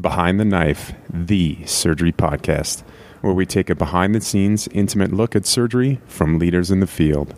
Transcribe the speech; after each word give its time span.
Behind 0.00 0.40
the 0.40 0.46
Knife, 0.46 0.94
the 1.12 1.58
surgery 1.66 2.12
podcast, 2.12 2.82
where 3.20 3.34
we 3.34 3.44
take 3.44 3.68
a 3.68 3.74
behind 3.74 4.14
the 4.14 4.22
scenes, 4.22 4.66
intimate 4.68 5.12
look 5.12 5.36
at 5.36 5.44
surgery 5.44 6.00
from 6.06 6.38
leaders 6.38 6.70
in 6.70 6.80
the 6.80 6.86
field. 6.86 7.34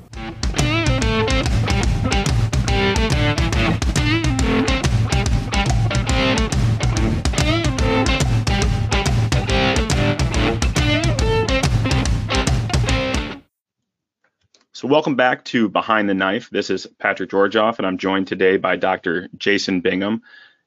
So, 14.73 14.87
welcome 14.87 15.17
back 15.17 15.45
to 15.47 15.69
Behind 15.69 16.09
the 16.09 16.15
Knife. 16.15 16.51
This 16.51 16.71
is 16.71 16.87
Patrick 17.01 17.31
Georgoff, 17.31 17.79
and 17.79 17.87
I'm 17.87 17.99
joined 17.99 18.29
today 18.29 18.59
by 18.59 18.77
Dr. 18.77 19.29
Jason 19.37 19.81
Bingham. 19.81 20.23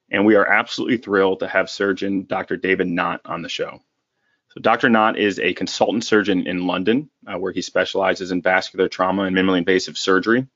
And 0.09 0.25
we 0.25 0.35
are 0.35 0.45
absolutely 0.45 0.97
thrilled 0.97 1.39
to 1.39 1.47
have 1.47 1.69
surgeon 1.69 2.23
Dr. 2.23 2.57
David 2.57 2.87
Nott 2.87 3.21
on 3.25 3.41
the 3.41 3.49
show. 3.49 3.81
So, 4.53 4.61
Dr. 4.61 4.89
Nott 4.89 5.17
is 5.17 5.39
a 5.39 5.53
consultant 5.53 6.05
surgeon 6.05 6.47
in 6.47 6.67
London, 6.67 7.09
uh, 7.25 7.37
where 7.37 7.51
he 7.51 7.61
specializes 7.61 8.31
in 8.31 8.41
vascular 8.41 8.87
trauma 8.87 9.23
and 9.23 9.35
minimally 9.35 9.57
invasive 9.57 9.97
surgery. 9.97 10.47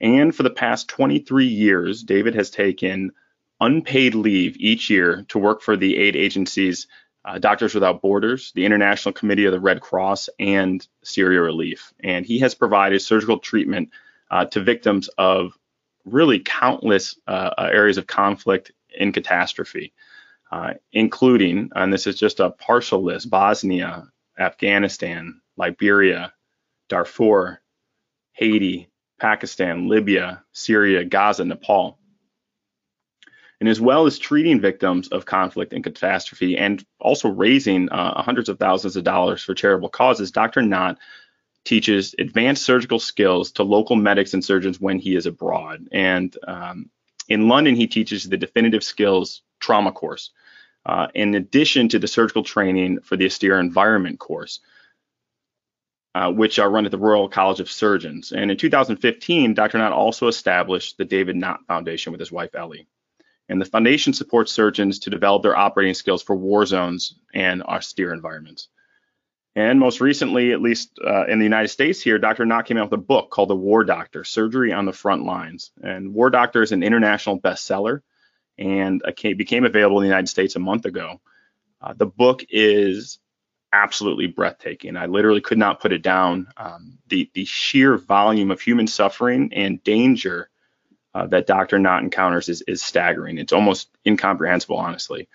And 0.00 0.34
for 0.34 0.42
the 0.42 0.50
past 0.50 0.88
23 0.88 1.46
years, 1.46 2.02
David 2.02 2.34
has 2.34 2.50
taken 2.50 3.12
unpaid 3.60 4.14
leave 4.14 4.56
each 4.58 4.90
year 4.90 5.24
to 5.28 5.38
work 5.38 5.62
for 5.62 5.76
the 5.76 5.96
aid 5.96 6.14
agencies 6.14 6.86
uh, 7.26 7.38
Doctors 7.38 7.74
Without 7.74 8.00
Borders, 8.00 8.52
the 8.52 8.64
International 8.64 9.12
Committee 9.12 9.46
of 9.46 9.52
the 9.52 9.60
Red 9.60 9.80
Cross, 9.80 10.28
and 10.38 10.86
Syria 11.02 11.42
Relief. 11.42 11.92
And 12.02 12.24
he 12.24 12.38
has 12.38 12.54
provided 12.54 13.02
surgical 13.02 13.38
treatment 13.38 13.90
uh, 14.30 14.44
to 14.46 14.62
victims 14.62 15.08
of 15.18 15.58
really 16.06 16.38
countless 16.38 17.18
uh, 17.26 17.50
uh 17.58 17.70
areas 17.72 17.98
of 17.98 18.06
conflict 18.06 18.72
and 18.98 19.12
catastrophe, 19.12 19.92
uh, 20.50 20.74
including, 20.92 21.70
and 21.74 21.92
this 21.92 22.06
is 22.06 22.18
just 22.18 22.40
a 22.40 22.50
partial 22.50 23.02
list 23.02 23.28
Bosnia, 23.28 24.08
Afghanistan, 24.38 25.40
Liberia, 25.56 26.32
Darfur, 26.88 27.60
Haiti, 28.32 28.88
Pakistan, 29.18 29.88
Libya, 29.88 30.42
Syria, 30.52 31.04
Gaza, 31.04 31.44
Nepal 31.44 31.98
and 33.60 33.68
as 33.68 33.80
well 33.80 34.06
as 34.06 34.18
treating 34.18 34.60
victims 34.60 35.08
of 35.08 35.24
conflict 35.24 35.72
and 35.72 35.82
catastrophe 35.82 36.56
and 36.56 36.84
also 37.00 37.28
raising 37.28 37.88
uh, 37.88 38.20
hundreds 38.22 38.48
of 38.48 38.58
thousands 38.58 38.96
of 38.96 39.04
dollars 39.04 39.42
for 39.42 39.54
charitable 39.54 39.88
causes, 39.88 40.30
Dr. 40.30 40.62
Nott 40.62 40.98
teaches 41.66 42.14
advanced 42.18 42.64
surgical 42.64 42.98
skills 42.98 43.52
to 43.52 43.62
local 43.62 43.96
medics 43.96 44.32
and 44.32 44.44
surgeons 44.44 44.80
when 44.80 44.98
he 44.98 45.16
is 45.16 45.26
abroad. 45.26 45.88
And 45.92 46.36
um, 46.46 46.90
in 47.28 47.48
London, 47.48 47.76
he 47.76 47.86
teaches 47.86 48.24
the 48.24 48.36
definitive 48.36 48.82
skills 48.82 49.42
trauma 49.60 49.92
course, 49.92 50.30
uh, 50.86 51.08
in 51.14 51.34
addition 51.34 51.88
to 51.90 51.98
the 51.98 52.08
surgical 52.08 52.42
training 52.42 53.00
for 53.00 53.16
the 53.16 53.26
austere 53.26 53.58
environment 53.58 54.18
course. 54.18 54.60
Uh, 56.14 56.32
which 56.32 56.58
are 56.58 56.70
run 56.70 56.86
at 56.86 56.90
the 56.90 56.96
Royal 56.96 57.28
College 57.28 57.60
of 57.60 57.70
Surgeons. 57.70 58.32
And 58.32 58.50
in 58.50 58.56
2015, 58.56 59.52
Dr. 59.52 59.76
Nott 59.76 59.92
also 59.92 60.28
established 60.28 60.96
the 60.96 61.04
David 61.04 61.36
Nott 61.36 61.66
Foundation 61.66 62.10
with 62.10 62.20
his 62.20 62.32
wife 62.32 62.54
Ellie 62.54 62.86
and 63.48 63.60
the 63.60 63.64
foundation 63.64 64.12
supports 64.12 64.52
surgeons 64.52 64.98
to 65.00 65.10
develop 65.10 65.42
their 65.42 65.56
operating 65.56 65.94
skills 65.94 66.22
for 66.22 66.34
war 66.34 66.66
zones 66.66 67.14
and 67.34 67.62
austere 67.62 68.12
environments. 68.12 68.68
And 69.56 69.80
most 69.80 70.02
recently, 70.02 70.52
at 70.52 70.60
least 70.60 70.98
uh, 71.02 71.24
in 71.26 71.38
the 71.38 71.44
United 71.44 71.68
States 71.68 72.02
here, 72.02 72.18
Dr. 72.18 72.44
Nott 72.44 72.66
came 72.66 72.76
out 72.76 72.90
with 72.90 73.00
a 73.00 73.02
book 73.02 73.30
called 73.30 73.48
The 73.48 73.56
War 73.56 73.84
Doctor 73.84 74.22
Surgery 74.22 74.70
on 74.70 74.84
the 74.84 74.92
Front 74.92 75.24
Lines. 75.24 75.70
And 75.82 76.12
War 76.12 76.28
Doctor 76.28 76.62
is 76.62 76.72
an 76.72 76.82
international 76.82 77.40
bestseller 77.40 78.02
and 78.58 79.02
became 79.22 79.64
available 79.64 79.98
in 79.98 80.02
the 80.02 80.08
United 80.08 80.28
States 80.28 80.56
a 80.56 80.60
month 80.60 80.84
ago. 80.84 81.22
Uh, 81.80 81.94
the 81.94 82.04
book 82.04 82.44
is 82.50 83.18
absolutely 83.72 84.26
breathtaking. 84.26 84.94
I 84.94 85.06
literally 85.06 85.40
could 85.40 85.58
not 85.58 85.80
put 85.80 85.92
it 85.92 86.02
down. 86.02 86.48
Um, 86.58 86.98
the, 87.08 87.30
the 87.32 87.46
sheer 87.46 87.96
volume 87.96 88.50
of 88.50 88.60
human 88.60 88.86
suffering 88.86 89.54
and 89.54 89.82
danger 89.82 90.50
uh, 91.14 91.28
that 91.28 91.46
Dr. 91.46 91.78
Nott 91.78 92.02
encounters 92.02 92.50
is, 92.50 92.60
is 92.62 92.82
staggering. 92.82 93.38
It's 93.38 93.54
almost 93.54 93.88
incomprehensible, 94.06 94.76
honestly. 94.76 95.28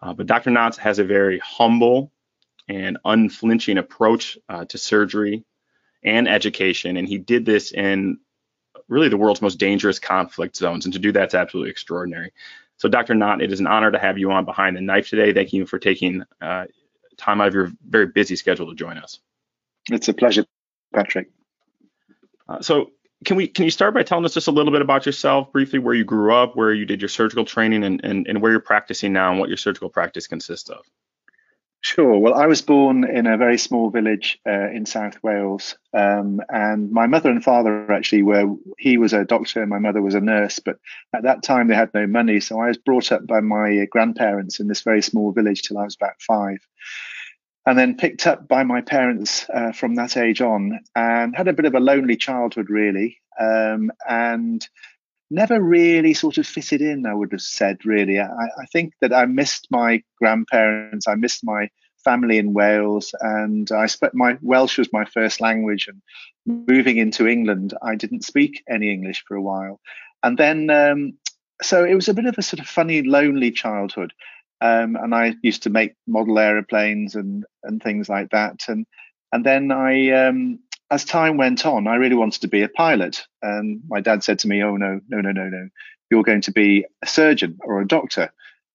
Uh, 0.00 0.12
but 0.12 0.26
Dr. 0.26 0.50
Nott 0.50 0.76
has 0.76 1.00
a 1.00 1.04
very 1.04 1.40
humble 1.40 2.12
and 2.68 2.98
unflinching 3.04 3.78
approach 3.78 4.38
uh, 4.48 4.64
to 4.66 4.78
surgery 4.78 5.44
and 6.02 6.28
education, 6.28 6.96
and 6.96 7.08
he 7.08 7.18
did 7.18 7.44
this 7.44 7.72
in 7.72 8.18
really 8.88 9.08
the 9.08 9.16
world's 9.16 9.42
most 9.42 9.58
dangerous 9.58 9.98
conflict 9.98 10.56
zones. 10.56 10.84
And 10.84 10.92
to 10.94 11.00
do 11.00 11.12
that's 11.12 11.34
absolutely 11.34 11.70
extraordinary. 11.70 12.32
So, 12.78 12.88
Dr. 12.88 13.14
Nott, 13.14 13.42
it 13.42 13.52
is 13.52 13.60
an 13.60 13.66
honor 13.66 13.90
to 13.90 13.98
have 13.98 14.18
you 14.18 14.30
on 14.30 14.44
Behind 14.44 14.76
the 14.76 14.80
Knife 14.80 15.08
today. 15.08 15.32
Thank 15.32 15.52
you 15.52 15.66
for 15.66 15.78
taking 15.78 16.24
uh, 16.40 16.66
time 17.16 17.40
out 17.40 17.48
of 17.48 17.54
your 17.54 17.72
very 17.86 18.06
busy 18.06 18.36
schedule 18.36 18.68
to 18.68 18.74
join 18.74 18.98
us. 18.98 19.18
It's 19.90 20.08
a 20.08 20.14
pleasure, 20.14 20.44
Patrick. 20.94 21.30
Uh, 22.48 22.60
so, 22.60 22.90
can 23.24 23.36
we 23.36 23.48
can 23.48 23.64
you 23.64 23.70
start 23.70 23.94
by 23.94 24.02
telling 24.02 24.24
us 24.24 24.34
just 24.34 24.48
a 24.48 24.52
little 24.52 24.72
bit 24.72 24.82
about 24.82 25.06
yourself 25.06 25.50
briefly 25.52 25.78
where 25.78 25.94
you 25.94 26.04
grew 26.04 26.34
up 26.34 26.54
where 26.54 26.72
you 26.72 26.84
did 26.84 27.00
your 27.00 27.08
surgical 27.08 27.46
training 27.46 27.82
and, 27.82 28.04
and, 28.04 28.26
and 28.26 28.42
where 28.42 28.52
you're 28.52 28.60
practicing 28.60 29.12
now 29.12 29.30
and 29.30 29.40
what 29.40 29.48
your 29.48 29.56
surgical 29.56 29.88
practice 29.88 30.26
consists 30.26 30.68
of 30.68 30.84
Sure. 31.86 32.18
Well, 32.18 32.34
I 32.34 32.46
was 32.46 32.62
born 32.62 33.04
in 33.08 33.28
a 33.28 33.36
very 33.36 33.58
small 33.58 33.90
village 33.90 34.40
uh, 34.44 34.70
in 34.70 34.86
South 34.86 35.22
Wales, 35.22 35.76
um, 35.94 36.40
and 36.48 36.90
my 36.90 37.06
mother 37.06 37.30
and 37.30 37.44
father 37.44 37.92
actually 37.92 38.24
were. 38.24 38.56
He 38.76 38.98
was 38.98 39.12
a 39.12 39.24
doctor, 39.24 39.60
and 39.60 39.70
my 39.70 39.78
mother 39.78 40.02
was 40.02 40.16
a 40.16 40.20
nurse. 40.20 40.58
But 40.58 40.80
at 41.14 41.22
that 41.22 41.44
time, 41.44 41.68
they 41.68 41.76
had 41.76 41.94
no 41.94 42.08
money, 42.08 42.40
so 42.40 42.58
I 42.58 42.66
was 42.66 42.76
brought 42.76 43.12
up 43.12 43.24
by 43.24 43.38
my 43.38 43.86
grandparents 43.88 44.58
in 44.58 44.66
this 44.66 44.82
very 44.82 45.00
small 45.00 45.30
village 45.30 45.62
till 45.62 45.78
I 45.78 45.84
was 45.84 45.94
about 45.94 46.20
five 46.20 46.58
and 47.66 47.78
then 47.78 47.96
picked 47.96 48.26
up 48.26 48.48
by 48.48 48.64
my 48.64 48.80
parents 48.80 49.48
uh, 49.52 49.72
from 49.72 49.96
that 49.96 50.16
age 50.16 50.40
on 50.40 50.80
and 50.94 51.36
had 51.36 51.48
a 51.48 51.52
bit 51.52 51.64
of 51.66 51.74
a 51.74 51.80
lonely 51.80 52.16
childhood 52.16 52.70
really 52.70 53.18
um, 53.40 53.90
and 54.08 54.68
never 55.30 55.60
really 55.60 56.14
sort 56.14 56.38
of 56.38 56.46
fitted 56.46 56.80
in 56.80 57.06
i 57.06 57.14
would 57.14 57.32
have 57.32 57.42
said 57.42 57.84
really. 57.84 58.18
I, 58.20 58.26
I, 58.26 58.66
think 58.72 58.94
that 59.00 59.12
i 59.12 59.26
missed 59.26 59.68
my 59.70 60.02
grandparents 60.18 61.08
i 61.08 61.14
missed 61.14 61.44
my 61.44 61.68
family 62.04 62.38
in 62.38 62.54
wales 62.54 63.14
and 63.20 63.70
i 63.72 63.86
spent 63.86 64.14
my 64.14 64.38
welsh 64.40 64.78
was 64.78 64.92
my 64.92 65.04
first 65.04 65.40
language 65.40 65.88
and 65.88 66.00
moving 66.68 66.98
into 66.98 67.26
england 67.26 67.74
i 67.82 67.96
didn't 67.96 68.24
speak 68.24 68.62
any 68.68 68.92
english 68.92 69.24
for 69.26 69.36
a 69.36 69.42
while. 69.42 69.80
And 70.22 70.38
then 70.38 70.70
um, 70.70 71.18
so 71.62 71.84
it 71.84 71.94
was 71.94 72.08
a 72.08 72.14
bit 72.14 72.26
of 72.26 72.36
a 72.38 72.42
sort 72.42 72.60
of 72.60 72.66
funny 72.66 73.02
lonely 73.02 73.50
childhood. 73.50 74.12
Um, 74.60 74.96
and 74.96 75.14
I 75.14 75.34
used 75.42 75.64
to 75.64 75.70
make 75.70 75.94
model 76.06 76.38
aeroplanes 76.38 77.14
and 77.14 77.44
and 77.62 77.82
things 77.82 78.08
like 78.08 78.30
that. 78.30 78.62
And 78.68 78.86
and 79.32 79.44
then 79.44 79.70
I, 79.70 80.10
um, 80.10 80.60
as 80.90 81.04
time 81.04 81.36
went 81.36 81.66
on, 81.66 81.86
I 81.86 81.96
really 81.96 82.14
wanted 82.14 82.42
to 82.42 82.48
be 82.48 82.62
a 82.62 82.68
pilot. 82.68 83.24
And 83.42 83.80
my 83.88 84.00
dad 84.00 84.22
said 84.22 84.38
to 84.40 84.48
me, 84.48 84.62
"Oh 84.62 84.76
no, 84.76 85.00
no, 85.08 85.20
no, 85.20 85.32
no, 85.32 85.48
no, 85.48 85.68
you're 86.10 86.22
going 86.22 86.42
to 86.42 86.52
be 86.52 86.86
a 87.02 87.06
surgeon 87.06 87.58
or 87.64 87.80
a 87.80 87.86
doctor." 87.86 88.32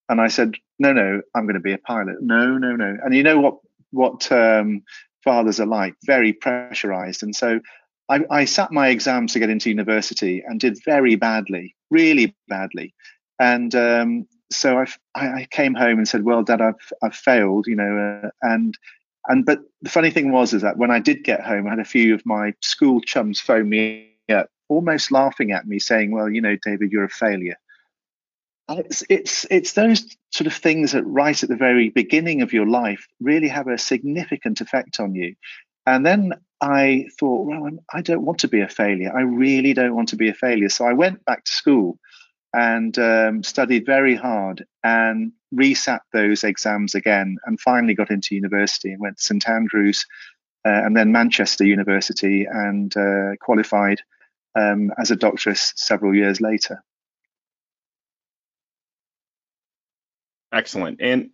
And 0.10 0.20
I 0.20 0.28
said, 0.28 0.56
"No, 0.80 0.94
no, 0.94 1.22
I'm 1.36 1.46
going 1.46 1.56
to 1.56 1.60
be 1.60 1.74
a 1.74 1.78
pilot." 1.78 2.18
No, 2.22 2.58
no, 2.58 2.76
no. 2.76 2.98
And 3.04 3.16
you 3.16 3.24
know 3.24 3.40
what 3.40 3.58
what 3.92 4.32
um, 4.32 4.84
fathers 5.24 5.60
are 5.60 5.66
like, 5.66 5.96
very 6.06 6.34
pressurized. 6.34 7.24
And 7.24 7.36
so 7.36 7.60
I, 8.10 8.22
I 8.30 8.46
sat 8.46 8.72
my 8.72 8.90
exams 8.90 9.34
to 9.34 9.40
get 9.40 9.50
into 9.50 9.70
university 9.70 10.44
and 10.46 10.60
did 10.60 10.84
very 10.84 11.16
badly, 11.16 11.76
really 11.90 12.36
badly. 12.48 12.94
And 13.40 13.74
um, 13.76 14.28
so 14.52 14.80
I, 14.80 14.86
I 15.16 15.48
came 15.50 15.74
home 15.74 15.98
and 15.98 16.08
said, 16.08 16.24
"Well, 16.24 16.44
Dad, 16.44 16.62
I've 16.62 16.92
I've 17.02 17.16
failed," 17.16 17.68
you 17.68 17.76
know, 17.76 18.22
uh, 18.26 18.30
and 18.42 18.78
and 19.28 19.46
but 19.46 19.60
the 19.82 19.90
funny 19.90 20.12
thing 20.12 20.32
was 20.32 20.54
is 20.54 20.62
that 20.62 20.78
when 20.78 20.92
I 20.92 21.00
did 21.00 21.24
get 21.24 21.42
home, 21.42 21.68
I 21.68 21.72
had 21.72 21.80
a 21.80 21.86
few 21.86 22.14
of 22.14 22.26
my 22.26 22.54
school 22.62 23.02
chums 23.02 23.40
phone 23.40 23.70
me 23.70 24.16
up, 24.30 24.50
almost 24.70 25.12
laughing 25.12 25.52
at 25.52 25.68
me, 25.68 25.80
saying, 25.80 26.12
"Well, 26.12 26.30
you 26.30 26.42
know, 26.42 26.58
David, 26.64 26.92
you're 26.92 27.04
a 27.04 27.10
failure." 27.10 27.58
And 28.68 28.80
it's 28.80 29.04
it's 29.10 29.46
it's 29.52 29.74
those 29.74 30.16
sort 30.32 30.48
of 30.48 30.54
things 30.54 30.94
that 30.94 31.04
right 31.04 31.42
at 31.42 31.50
the 31.50 31.56
very 31.56 31.90
beginning 31.90 32.42
of 32.42 32.54
your 32.54 32.68
life 32.68 33.06
really 33.20 33.50
have 33.50 33.68
a 33.68 33.78
significant 33.78 34.62
effect 34.62 35.00
on 35.00 35.14
you. 35.14 35.36
And 35.86 36.06
then 36.06 36.34
I 36.62 37.08
thought, 37.20 37.48
well, 37.48 37.66
I'm, 37.66 37.80
I 37.92 38.02
do 38.02 38.14
not 38.14 38.22
want 38.22 38.40
to 38.40 38.48
be 38.48 38.62
a 38.62 38.70
failure. 38.70 39.12
I 39.16 39.22
really 39.22 39.74
don't 39.74 39.96
want 39.96 40.10
to 40.10 40.16
be 40.16 40.30
a 40.30 40.34
failure. 40.34 40.70
So 40.70 40.86
I 40.86 40.94
went 40.94 41.26
back 41.26 41.44
to 41.44 41.52
school 41.52 41.98
and 42.54 42.98
um, 43.00 43.44
studied 43.44 43.86
very 43.86 44.16
hard 44.16 44.66
and 44.84 45.32
resat 45.54 46.00
those 46.14 46.44
exams 46.44 46.96
again 46.96 47.38
and 47.46 47.60
finally 47.60 47.94
got 47.94 48.12
into 48.12 48.36
university 48.36 48.92
and 48.92 49.02
went 49.02 49.18
to 49.18 49.24
St 49.24 49.48
Andrews 49.48 50.06
uh, 50.66 50.70
and 50.70 50.96
then 50.96 51.12
Manchester 51.12 51.66
University 51.66 52.46
and 52.50 52.96
uh, 52.96 53.36
qualified 53.42 54.02
um, 54.56 54.92
as 55.00 55.12
a 55.12 55.16
doctoress 55.16 55.74
several 55.76 56.16
years 56.16 56.40
later. 56.40 56.84
Excellent. 60.54 61.02
And 61.02 61.30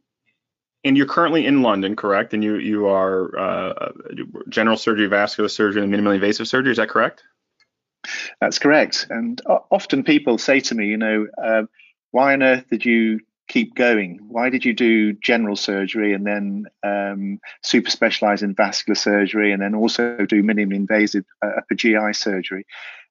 and 0.84 0.96
you're 0.96 1.08
currently 1.08 1.46
in 1.46 1.64
London, 1.64 1.96
correct? 1.96 2.34
And 2.34 2.44
you 2.44 2.58
you 2.58 2.88
are 2.88 3.38
uh, 3.38 3.92
general 4.48 4.78
surgery, 4.78 5.08
vascular 5.08 5.50
surgery, 5.50 5.84
and 5.84 5.94
minimally 5.94 6.16
invasive 6.16 6.48
surgery. 6.48 6.72
Is 6.72 6.78
that 6.78 6.90
correct? 6.90 7.24
That's 8.40 8.60
correct. 8.60 9.08
And 9.10 9.42
often 9.46 10.04
people 10.04 10.38
say 10.38 10.60
to 10.62 10.75
me, 10.75 10.88
you 10.88 10.98
know, 10.98 11.28
uh, 11.44 11.64
why 12.12 12.34
on 12.34 12.44
earth 12.44 12.66
did 12.69 12.86
you 12.86 13.19
keep 13.48 13.76
going? 13.76 14.20
Why 14.28 14.50
did 14.50 14.66
you 14.66 14.74
do 14.74 15.14
general 15.14 15.56
surgery 15.56 16.14
and 16.14 16.26
then 16.26 16.66
um, 16.84 17.40
super 17.64 17.90
specialize 17.90 18.44
in 18.44 18.56
vascular 18.56 18.96
surgery 18.96 19.52
and 19.52 19.62
then 19.62 19.76
also 19.76 20.26
do 20.26 20.44
minimally 20.44 20.76
invasive 20.76 21.26
uh, 21.44 21.52
upper 21.58 21.76
GI 21.76 22.14
surgery? 22.14 22.66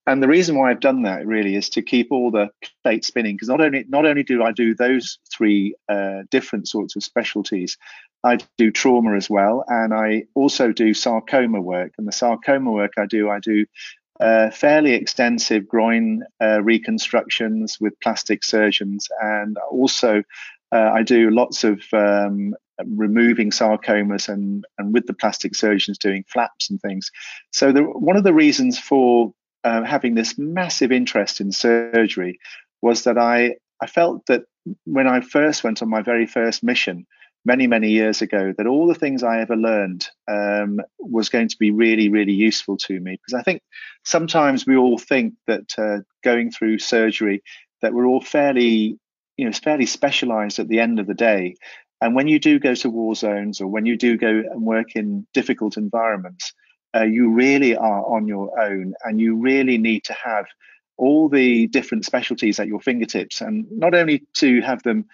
And 0.06 0.22
the 0.22 0.28
reason 0.28 0.56
why 0.56 0.70
I've 0.70 0.80
done 0.80 1.02
that 1.02 1.26
really 1.26 1.56
is 1.56 1.68
to 1.70 1.82
keep 1.82 2.12
all 2.12 2.30
the 2.30 2.50
plates 2.84 3.08
spinning 3.08 3.34
because 3.34 3.48
not 3.48 3.60
only 3.60 3.84
not 3.88 4.06
only 4.06 4.22
do 4.22 4.44
I 4.44 4.52
do 4.52 4.74
those 4.74 5.18
three 5.36 5.74
uh, 5.88 6.22
different 6.30 6.68
sorts 6.68 6.94
of 6.94 7.02
specialties, 7.02 7.76
I 8.22 8.38
do 8.56 8.70
trauma 8.70 9.16
as 9.16 9.28
well, 9.28 9.64
and 9.66 9.92
I 9.92 10.24
also 10.34 10.72
do 10.72 10.94
sarcoma 10.94 11.60
work. 11.60 11.92
And 11.98 12.06
the 12.06 12.12
sarcoma 12.12 12.70
work 12.70 12.92
I 12.98 13.06
do, 13.06 13.28
I 13.28 13.40
do 13.40 13.66
uh, 14.20 14.50
fairly 14.50 14.92
extensive 14.92 15.68
groin 15.68 16.24
uh, 16.40 16.62
reconstructions 16.62 17.78
with 17.80 17.98
plastic 18.00 18.44
surgeons, 18.44 19.08
and 19.20 19.56
also 19.70 20.22
uh, 20.72 20.90
I 20.94 21.02
do 21.02 21.30
lots 21.30 21.64
of 21.64 21.82
um, 21.92 22.54
removing 22.84 23.50
sarcomas 23.50 24.28
and 24.28 24.64
and 24.78 24.92
with 24.92 25.06
the 25.06 25.14
plastic 25.14 25.54
surgeons 25.54 25.98
doing 25.98 26.24
flaps 26.28 26.70
and 26.70 26.80
things. 26.80 27.10
So 27.52 27.72
the, 27.72 27.82
one 27.82 28.16
of 28.16 28.24
the 28.24 28.34
reasons 28.34 28.78
for 28.78 29.32
uh, 29.64 29.82
having 29.82 30.14
this 30.14 30.38
massive 30.38 30.92
interest 30.92 31.40
in 31.40 31.50
surgery 31.52 32.38
was 32.82 33.04
that 33.04 33.18
I, 33.18 33.56
I 33.80 33.86
felt 33.86 34.26
that 34.26 34.44
when 34.84 35.08
I 35.08 35.20
first 35.20 35.64
went 35.64 35.82
on 35.82 35.88
my 35.88 36.02
very 36.02 36.26
first 36.26 36.62
mission 36.62 37.06
many, 37.46 37.68
many 37.68 37.90
years 37.90 38.20
ago, 38.22 38.52
that 38.58 38.66
all 38.66 38.88
the 38.88 38.94
things 38.94 39.22
I 39.22 39.40
ever 39.40 39.56
learned 39.56 40.08
um, 40.26 40.80
was 40.98 41.28
going 41.28 41.48
to 41.48 41.56
be 41.58 41.70
really, 41.70 42.08
really 42.08 42.32
useful 42.32 42.76
to 42.78 42.98
me. 42.98 43.12
Because 43.12 43.38
I 43.38 43.42
think 43.42 43.62
sometimes 44.04 44.66
we 44.66 44.76
all 44.76 44.98
think 44.98 45.34
that 45.46 45.72
uh, 45.78 45.98
going 46.24 46.50
through 46.50 46.80
surgery, 46.80 47.42
that 47.82 47.94
we're 47.94 48.06
all 48.06 48.20
fairly, 48.20 48.98
you 49.36 49.44
know, 49.44 49.52
fairly 49.52 49.86
specialized 49.86 50.58
at 50.58 50.68
the 50.68 50.80
end 50.80 50.98
of 50.98 51.06
the 51.06 51.14
day. 51.14 51.54
And 52.00 52.16
when 52.16 52.26
you 52.26 52.40
do 52.40 52.58
go 52.58 52.74
to 52.74 52.90
war 52.90 53.14
zones 53.14 53.60
or 53.60 53.68
when 53.68 53.86
you 53.86 53.96
do 53.96 54.18
go 54.18 54.28
and 54.28 54.62
work 54.62 54.96
in 54.96 55.26
difficult 55.32 55.76
environments, 55.76 56.52
uh, 56.94 57.04
you 57.04 57.30
really 57.32 57.76
are 57.76 58.04
on 58.06 58.26
your 58.26 58.58
own 58.60 58.94
and 59.04 59.20
you 59.20 59.36
really 59.36 59.78
need 59.78 60.02
to 60.04 60.12
have 60.12 60.46
all 60.96 61.28
the 61.28 61.68
different 61.68 62.04
specialties 62.04 62.58
at 62.58 62.66
your 62.66 62.80
fingertips 62.80 63.40
and 63.40 63.66
not 63.70 63.94
only 63.94 64.24
to 64.34 64.60
have 64.62 64.82
them 64.82 65.04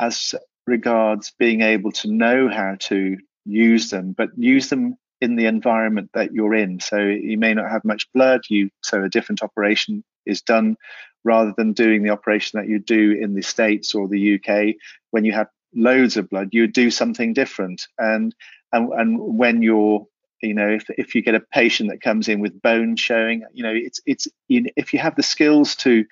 as 0.00 0.34
regards 0.66 1.32
being 1.38 1.60
able 1.60 1.92
to 1.92 2.10
know 2.10 2.48
how 2.48 2.76
to 2.78 3.16
use 3.44 3.90
them 3.90 4.12
but 4.12 4.30
use 4.36 4.68
them 4.68 4.96
in 5.20 5.36
the 5.36 5.46
environment 5.46 6.10
that 6.14 6.32
you're 6.32 6.54
in. 6.54 6.80
So 6.80 6.98
you 6.98 7.38
may 7.38 7.54
not 7.54 7.70
have 7.70 7.84
much 7.84 8.10
blood 8.12 8.42
you 8.48 8.70
so 8.82 9.02
a 9.02 9.08
different 9.08 9.42
operation 9.42 10.04
is 10.26 10.42
done 10.42 10.76
rather 11.24 11.54
than 11.56 11.72
doing 11.72 12.02
the 12.02 12.10
operation 12.10 12.60
that 12.60 12.68
you 12.68 12.78
do 12.78 13.12
in 13.12 13.34
the 13.34 13.42
states 13.42 13.94
or 13.94 14.08
the 14.08 14.34
UK 14.34 14.76
when 15.10 15.24
you 15.24 15.32
have 15.32 15.48
loads 15.74 16.16
of 16.16 16.30
blood 16.30 16.50
you 16.52 16.66
do 16.66 16.90
something 16.90 17.32
different. 17.32 17.86
And 17.98 18.34
and, 18.72 18.92
and 18.92 19.38
when 19.38 19.62
you're 19.62 20.06
you 20.42 20.54
know 20.54 20.68
if, 20.68 20.84
if 20.90 21.14
you 21.14 21.22
get 21.22 21.34
a 21.34 21.40
patient 21.40 21.90
that 21.90 22.02
comes 22.02 22.28
in 22.28 22.40
with 22.40 22.60
bone 22.60 22.96
showing 22.96 23.42
you 23.54 23.62
know 23.62 23.72
it's 23.74 24.00
it's 24.04 24.28
you 24.48 24.62
know, 24.62 24.70
if 24.76 24.92
you 24.92 24.98
have 24.98 25.16
the 25.16 25.22
skills 25.22 25.76
to 25.76 26.04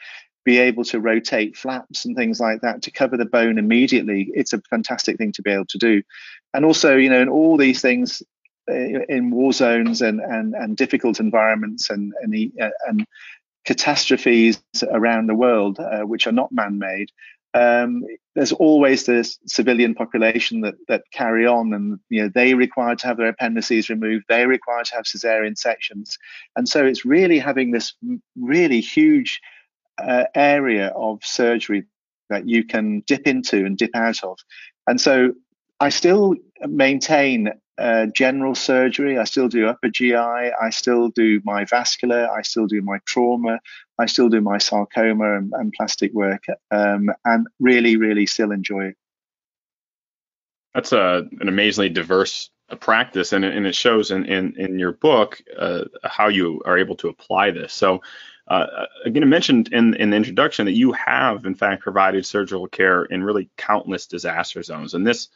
be 0.45 0.59
able 0.59 0.85
to 0.85 1.01
rotate 1.01 1.57
flaps 1.57 2.05
and 2.05 2.17
things 2.17 2.41
like 2.41 2.61
that 2.61 2.83
to 2.83 2.91
cover 2.91 3.17
the 3.17 3.25
bone 3.25 3.59
immediately 3.59 4.31
it's 4.35 4.53
a 4.53 4.61
fantastic 4.71 5.17
thing 5.17 5.33
to 5.33 5.43
be 5.43 5.51
able 5.51 5.67
to 5.67 5.79
do 5.79 6.03
and 6.53 6.65
also 6.65 6.97
you 6.97 7.11
know 7.11 7.21
in 7.21 7.29
all 7.29 7.57
these 7.57 7.81
things 7.81 8.23
uh, 8.71 8.75
in 9.09 9.31
war 9.31 9.53
zones 9.53 10.03
and 10.03 10.21
and, 10.21 10.55
and 10.55 10.77
difficult 10.77 11.21
environments 11.21 11.91
and 11.91 12.13
and, 12.23 12.53
uh, 12.61 12.71
and 12.87 13.07
catastrophes 13.65 14.63
around 14.91 15.27
the 15.27 15.35
world 15.35 15.79
uh, 15.79 16.03
which 16.03 16.27
are 16.27 16.33
not 16.33 16.53
man-made 16.53 17.11
um, 17.55 18.05
there's 18.35 18.53
always 18.53 19.07
this 19.07 19.39
civilian 19.47 19.95
population 19.95 20.63
that 20.63 20.75
that 20.89 21.05
carry 21.13 21.47
on, 21.47 21.73
and 21.73 22.01
you 22.11 22.23
know 22.23 22.29
they 22.35 22.55
require 22.55 22.97
to 22.97 23.07
have 23.07 23.17
their 23.17 23.29
appendices 23.29 23.89
removed. 23.89 24.25
They 24.29 24.45
require 24.45 24.83
to 24.83 24.95
have 24.97 25.05
cesarean 25.05 25.57
sections, 25.57 26.19
and 26.57 26.69
so 26.69 26.85
it's 26.85 27.05
really 27.05 27.39
having 27.39 27.71
this 27.71 27.95
really 28.37 28.81
huge 28.81 29.41
uh, 29.99 30.25
area 30.35 30.89
of 30.89 31.25
surgery 31.25 31.85
that 32.31 32.49
you 32.49 32.65
can 32.65 33.01
dip 33.07 33.27
into 33.27 33.65
and 33.65 33.77
dip 33.77 33.95
out 33.95 34.23
of. 34.25 34.39
And 34.87 35.01
so 35.01 35.35
I 35.81 35.91
still 35.91 36.35
maintain 36.67 37.53
uh, 37.77 38.07
general 38.07 38.55
surgery. 38.55 39.19
I 39.19 39.25
still 39.25 39.49
do 39.49 39.67
upper 39.67 39.89
GI. 39.89 40.15
I 40.15 40.71
still 40.71 41.09
do 41.09 41.41
my 41.45 41.65
vascular. 41.65 42.29
I 42.31 42.43
still 42.43 42.67
do 42.67 42.81
my 42.83 42.99
trauma. 43.05 43.59
I 43.99 44.07
still 44.07 44.29
do 44.29 44.41
my 44.41 44.59
sarcoma 44.59 45.37
and, 45.37 45.53
and 45.53 45.73
plastic 45.73 46.13
work, 46.13 46.45
um, 46.71 47.11
and 47.25 47.47
really, 47.61 47.97
really 47.97 48.27
still 48.27 48.53
enjoy 48.53 48.87
it. 48.87 48.97
That's 50.75 50.93
a, 50.93 51.25
an 51.41 51.49
amazingly 51.49 51.91
diverse 51.91 52.51
uh, 52.69 52.77
practice, 52.77 53.33
and, 53.33 53.45
and 53.45 53.67
it 53.67 53.75
shows 53.75 54.11
in 54.11 54.25
in, 54.25 54.55
in 54.57 54.79
your 54.79 54.93
book 54.93 55.41
uh, 55.57 55.85
how 56.05 56.29
you 56.29 56.63
are 56.65 56.79
able 56.79 56.97
to 56.97 57.09
apply 57.09 57.51
this. 57.51 57.73
So. 57.73 58.03
Uh, 58.47 58.87
again, 59.05 59.23
I 59.23 59.27
mentioned 59.27 59.73
in, 59.73 59.95
in 59.95 60.11
the 60.11 60.17
introduction 60.17 60.67
that 60.67 60.73
you 60.73 60.93
have, 60.93 61.47
in 61.47 61.55
fact, 61.55 61.83
provided 61.83 62.27
surgical 62.27 62.67
care 62.67 63.05
in 63.05 63.25
really 63.25 63.49
countless 63.57 64.07
disaster 64.07 64.63
zones. 64.63 64.95
And 64.95 65.07
this 65.07 65.29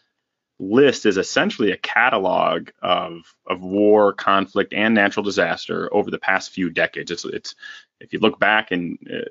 list 0.59 1.07
is 1.07 1.17
essentially 1.17 1.71
a 1.71 1.77
catalog 1.77 2.71
of 2.83 3.35
of 3.47 3.63
war, 3.63 4.13
conflict, 4.13 4.75
and 4.75 4.95
natural 4.95 5.23
disaster 5.23 5.93
over 5.93 6.11
the 6.11 6.19
past 6.19 6.51
few 6.51 6.71
decades. 6.71 7.11
It's 7.11 7.25
it's 7.25 7.55
if 8.01 8.13
you 8.13 8.19
look 8.19 8.39
back 8.39 8.73
and 8.73 8.99
uh, 9.11 9.25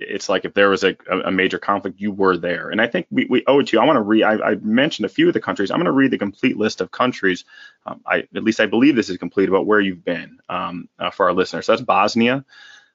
it's 0.00 0.28
like 0.28 0.44
if 0.44 0.54
there 0.54 0.70
was 0.70 0.82
a, 0.82 0.96
a 1.24 1.30
major 1.30 1.58
conflict, 1.58 2.00
you 2.00 2.10
were 2.10 2.36
there. 2.36 2.70
And 2.70 2.80
I 2.80 2.86
think 2.86 3.06
we, 3.10 3.26
we 3.28 3.44
owe 3.46 3.60
it 3.60 3.68
to 3.68 3.76
you. 3.76 3.82
I 3.82 3.84
want 3.84 3.98
to 3.98 4.02
read. 4.02 4.22
I, 4.24 4.52
I, 4.52 4.54
mentioned 4.56 5.06
a 5.06 5.10
few 5.10 5.28
of 5.28 5.34
the 5.34 5.40
countries. 5.40 5.70
I'm 5.70 5.76
going 5.76 5.84
to 5.84 5.92
read 5.92 6.10
the 6.10 6.18
complete 6.18 6.56
list 6.56 6.80
of 6.80 6.90
countries. 6.90 7.44
Um, 7.84 8.00
I 8.06 8.26
at 8.34 8.42
least 8.42 8.60
I 8.60 8.66
believe 8.66 8.96
this 8.96 9.10
is 9.10 9.18
complete 9.18 9.48
about 9.48 9.66
where 9.66 9.80
you've 9.80 10.04
been 10.04 10.38
um, 10.48 10.88
uh, 10.98 11.10
for 11.10 11.26
our 11.26 11.34
listeners. 11.34 11.66
So 11.66 11.72
that's 11.72 11.82
Bosnia, 11.82 12.44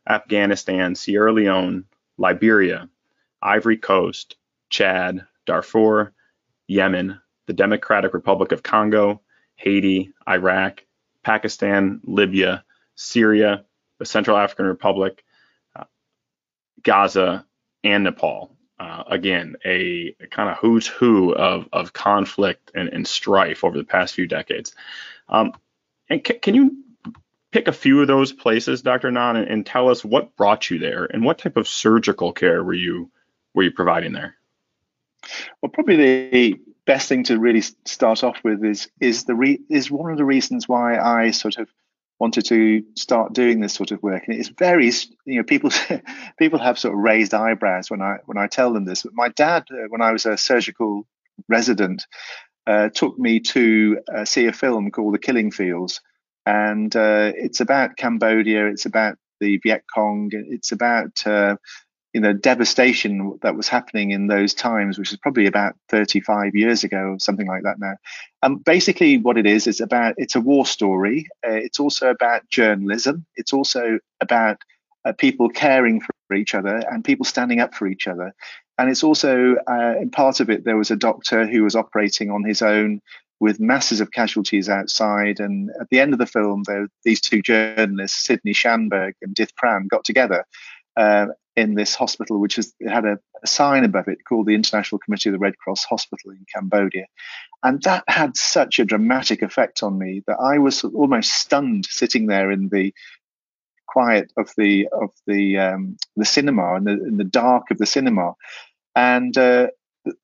Afghanistan, 0.07 0.95
Sierra 0.95 1.33
Leone, 1.33 1.85
Liberia, 2.17 2.89
Ivory 3.41 3.77
Coast, 3.77 4.35
Chad, 4.69 5.25
Darfur, 5.45 6.13
Yemen, 6.67 7.19
the 7.45 7.53
Democratic 7.53 8.13
Republic 8.13 8.51
of 8.51 8.63
Congo, 8.63 9.21
Haiti, 9.55 10.12
Iraq, 10.27 10.83
Pakistan, 11.24 12.01
Libya, 12.03 12.63
Syria, 12.95 13.65
the 14.00 14.05
Central 14.05 14.38
African 14.38 14.65
Republic, 14.65 15.24
uh, 15.75 15.85
Gaza, 16.83 17.45
and 17.83 18.03
Nepal. 18.03 18.55
Uh, 18.77 19.03
again, 19.07 19.55
a, 19.63 20.15
a 20.19 20.27
kind 20.27 20.50
of 20.50 20.57
who's 20.57 20.85
who 20.85 21.33
of, 21.33 21.69
of 21.71 21.93
conflict 21.93 22.71
and, 22.75 22.89
and, 22.89 23.07
strife 23.07 23.63
over 23.63 23.77
the 23.77 23.85
past 23.85 24.13
few 24.13 24.27
decades. 24.27 24.75
Um, 25.29 25.53
and 26.09 26.21
can 26.21 26.55
you 26.55 26.83
pick 27.55 27.69
a 27.69 27.71
few 27.71 28.01
of 28.01 28.07
those 28.07 28.33
places, 28.33 28.81
Dr. 28.81 29.12
Nan, 29.12 29.38
and, 29.38 29.47
and, 29.47 29.65
tell 29.65 29.88
us 29.88 30.03
what 30.03 30.35
brought 30.35 30.69
you 30.69 30.77
there 30.77 31.05
and 31.05 31.24
what 31.24 31.38
type 31.38 31.55
of 31.55 31.69
surgical 31.69 32.33
care 32.33 32.62
were 32.62 32.74
you 32.74 33.09
were 33.53 33.63
you 33.63 33.71
providing 33.71 34.12
there? 34.12 34.35
Well, 35.62 35.69
probably 35.69 35.95
the 36.29 36.59
best 36.85 37.07
thing 37.07 37.24
to 37.24 37.39
really 37.39 37.62
start 37.62 38.25
off 38.25 38.43
with 38.43 38.62
is 38.65 38.89
is 39.00 39.24
the 39.24 39.35
re- 39.35 39.62
is 39.69 39.89
one 39.89 40.12
of 40.12 40.17
the 40.17 40.25
reasons 40.25 40.67
why 40.67 41.00
I 41.00 41.31
sort 41.31 41.57
of 41.57 41.69
wanted 42.19 42.43
to 42.47 42.83
start 42.95 43.31
doing 43.31 43.62
this 43.62 43.74
sort 43.74 43.91
of 43.91 44.03
work 44.03 44.24
and 44.27 44.38
it's 44.38 44.50
very 44.50 44.91
you 45.25 45.38
know 45.38 45.43
people 45.43 45.69
people 46.39 46.59
have 46.59 46.77
sort 46.79 46.93
of 46.93 47.00
raised 47.00 47.33
eyebrows 47.33 47.91
when 47.91 48.01
i 48.01 48.15
when 48.25 48.38
i 48.38 48.47
tell 48.47 48.71
them 48.71 48.85
this 48.85 49.03
but 49.03 49.13
my 49.13 49.27
dad 49.27 49.65
uh, 49.69 49.88
when 49.89 50.01
i 50.01 50.13
was 50.13 50.25
a 50.25 50.38
surgical 50.38 51.05
resident 51.50 52.05
uh, 52.67 52.88
took 52.88 53.19
me 53.19 53.41
to 53.41 54.00
uh, 54.07 54.24
see 54.24 54.45
a 54.45 54.53
film 54.53 54.91
called 54.91 55.13
the 55.13 55.19
killing 55.19 55.51
fields 55.51 56.00
and 56.46 56.96
uh, 56.96 57.32
it's 57.36 57.60
about 57.60 57.98
cambodia 57.98 58.68
it's 58.68 58.86
about 58.86 59.18
the 59.40 59.58
viet 59.58 59.84
cong 59.94 60.30
it's 60.32 60.72
about 60.72 61.25
uh, 61.25 61.56
you 62.16 62.22
know 62.22 62.32
devastation 62.32 63.38
that 63.42 63.58
was 63.58 63.68
happening 63.68 64.12
in 64.12 64.28
those 64.28 64.54
times 64.54 64.98
which 64.98 65.12
is 65.12 65.18
probably 65.18 65.48
about 65.48 65.75
35 65.90 66.56
years 66.56 66.86
ago 66.86 67.12
or 67.12 67.20
something 67.20 67.46
like 67.46 67.64
that 67.64 67.78
now. 67.78 67.96
Um, 68.42 68.56
basically 68.60 69.18
what 69.18 69.38
it 69.38 69.46
is 69.46 69.68
is 69.68 69.82
about 69.82 70.16
it's 70.18 70.36
a 70.36 70.40
war 70.40 70.66
story. 70.66 71.28
Uh, 71.46 71.52
it's 71.52 71.78
also 71.78 72.10
about 72.10 72.48
journalism. 72.50 73.25
It's 73.36 73.52
also 73.52 74.00
about 74.22 74.60
uh, 75.04 75.12
people 75.12 75.50
caring 75.50 76.00
for 76.00 76.36
each 76.38 76.56
other 76.56 76.82
and 76.90 77.04
people 77.04 77.25
standing 77.25 77.60
up 77.60 77.75
for 77.75 77.86
each 77.86 78.08
other. 78.08 78.34
And 78.78 78.90
it's 78.90 79.04
also, 79.04 79.56
uh, 79.70 79.96
in 80.00 80.10
part 80.10 80.40
of 80.40 80.50
it, 80.50 80.64
there 80.64 80.78
was 80.78 80.92
a 80.92 80.96
doctor 80.96 81.46
who 81.46 81.64
was 81.64 81.75
operating 81.75 82.32
on 82.32 82.46
his 82.46 82.62
own 82.62 83.02
with 83.39 83.60
masses 83.60 84.01
of 84.01 84.12
casualties 84.12 84.70
outside. 84.70 85.39
And 85.39 85.70
at 85.80 85.89
the 85.89 86.00
end 86.00 86.13
of 86.13 86.20
the 86.20 86.25
film, 86.25 86.63
these 87.04 87.22
two 87.22 87.42
journalists, 87.42 88.25
Sidney 88.25 88.54
Schanberg 88.54 89.13
and 89.22 89.36
Dith 89.36 89.51
Pran, 89.62 89.88
got 89.88 90.06
together 90.06 90.46
uh, 90.96 91.27
in 91.56 91.75
this 91.75 91.96
hospital, 91.96 92.39
which 92.39 92.60
had 92.88 93.06
a, 93.06 93.20
a, 93.44 93.48
sign 93.48 93.84
above 93.84 94.08
it 94.08 94.20
called 94.27 94.46
the 94.46 94.56
International 94.56 95.00
Committee 95.00 95.30
of 95.30 95.34
the 95.34 95.39
Red 95.39 95.58
Cross 95.58 95.86
Hospital 95.86 96.32
in 96.32 96.46
Cambodia. 96.54 97.06
And 97.63 97.82
that 97.84 98.04
had 98.08 98.36
such 98.38 98.80
a 98.80 98.86
dramatic 98.86 99.42
effect 99.42 99.82
on 99.82 99.98
me 99.98 100.24
that 100.27 100.38
I 100.39 100.60
was 100.60 100.84
almost 100.84 101.32
stunned 101.32 101.86
sitting 101.86 102.27
there 102.27 102.51
in 102.51 102.70
the 102.70 102.94
quiet 103.88 104.32
of 104.38 104.51
the 104.58 104.88
of 104.92 105.12
the 105.27 105.58
um, 105.58 105.98
the 106.18 106.25
cinema 106.25 106.75
and 106.75 106.86
the, 106.86 106.92
in 106.92 107.18
the 107.18 107.24
dark 107.24 107.72
of 107.72 107.77
the 107.77 107.86
cinema. 107.86 108.34
And 108.96 109.38
uh, 109.38 109.68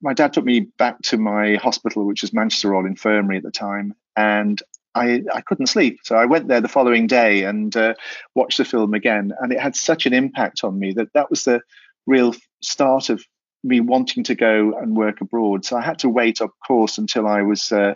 my 0.01 0.13
dad 0.13 0.33
took 0.33 0.45
me 0.45 0.61
back 0.61 1.01
to 1.03 1.17
my 1.17 1.55
hospital, 1.55 2.05
which 2.05 2.21
was 2.21 2.33
Manchester 2.33 2.69
Royal 2.69 2.85
Infirmary 2.85 3.38
at 3.38 3.43
the 3.43 3.51
time, 3.51 3.93
and 4.15 4.61
I, 4.95 5.23
I 5.33 5.41
couldn't 5.41 5.67
sleep. 5.67 6.00
So 6.03 6.15
I 6.15 6.25
went 6.25 6.47
there 6.47 6.61
the 6.61 6.67
following 6.67 7.07
day 7.07 7.43
and 7.43 7.75
uh, 7.75 7.93
watched 8.35 8.57
the 8.57 8.65
film 8.65 8.93
again. 8.93 9.31
And 9.39 9.51
it 9.51 9.59
had 9.59 9.75
such 9.75 10.05
an 10.05 10.13
impact 10.13 10.63
on 10.63 10.77
me 10.77 10.93
that 10.93 11.13
that 11.13 11.29
was 11.29 11.45
the 11.45 11.61
real 12.05 12.35
start 12.61 13.09
of 13.09 13.23
me 13.63 13.79
wanting 13.79 14.23
to 14.25 14.35
go 14.35 14.77
and 14.77 14.97
work 14.97 15.21
abroad. 15.21 15.65
So 15.65 15.77
I 15.77 15.81
had 15.81 16.00
to 16.00 16.09
wait, 16.09 16.41
of 16.41 16.50
course, 16.65 16.97
until 16.97 17.27
I 17.27 17.41
was 17.41 17.71
uh, 17.71 17.93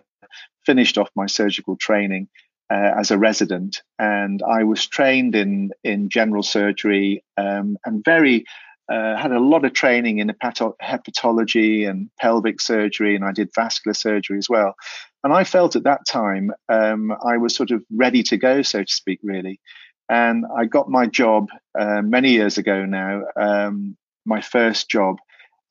finished 0.65 0.97
off 0.97 1.09
my 1.15 1.25
surgical 1.25 1.75
training 1.75 2.29
uh, 2.69 2.93
as 2.97 3.11
a 3.11 3.17
resident. 3.17 3.81
And 3.99 4.41
I 4.43 4.63
was 4.63 4.87
trained 4.87 5.35
in, 5.35 5.71
in 5.83 6.09
general 6.09 6.43
surgery 6.43 7.23
um, 7.37 7.77
and 7.85 8.05
very 8.05 8.45
uh, 8.89 9.17
had 9.17 9.31
a 9.31 9.39
lot 9.39 9.65
of 9.65 9.73
training 9.73 10.19
in 10.19 10.27
hepatology 10.29 11.89
and 11.89 12.09
pelvic 12.19 12.61
surgery, 12.61 13.15
and 13.15 13.25
I 13.25 13.31
did 13.31 13.49
vascular 13.53 13.93
surgery 13.93 14.37
as 14.37 14.49
well. 14.49 14.75
And 15.23 15.33
I 15.33 15.43
felt 15.43 15.75
at 15.75 15.83
that 15.83 16.05
time 16.05 16.51
um, 16.69 17.11
I 17.25 17.37
was 17.37 17.55
sort 17.55 17.71
of 17.71 17.83
ready 17.91 18.21
to 18.23 18.37
go, 18.37 18.61
so 18.61 18.83
to 18.83 18.91
speak, 18.93 19.19
really. 19.23 19.59
And 20.07 20.45
I 20.55 20.65
got 20.65 20.87
my 20.87 21.07
job 21.07 21.49
uh, 21.77 22.03
many 22.03 22.31
years 22.31 22.59
ago 22.59 22.85
now, 22.85 23.23
um, 23.35 23.97
my 24.25 24.41
first 24.41 24.87
job. 24.87 25.17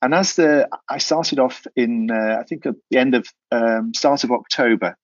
And 0.01 0.13
as 0.13 0.35
the 0.35 0.67
I 0.89 0.97
started 0.97 1.39
off 1.39 1.65
in, 1.75 2.11
uh, 2.11 2.37
I 2.39 2.43
think 2.43 2.65
at 2.65 2.75
the 2.91 2.97
end 2.97 3.15
of 3.15 3.27
um, 3.51 3.93
start 3.93 4.25
of 4.25 4.31
October, 4.31 4.97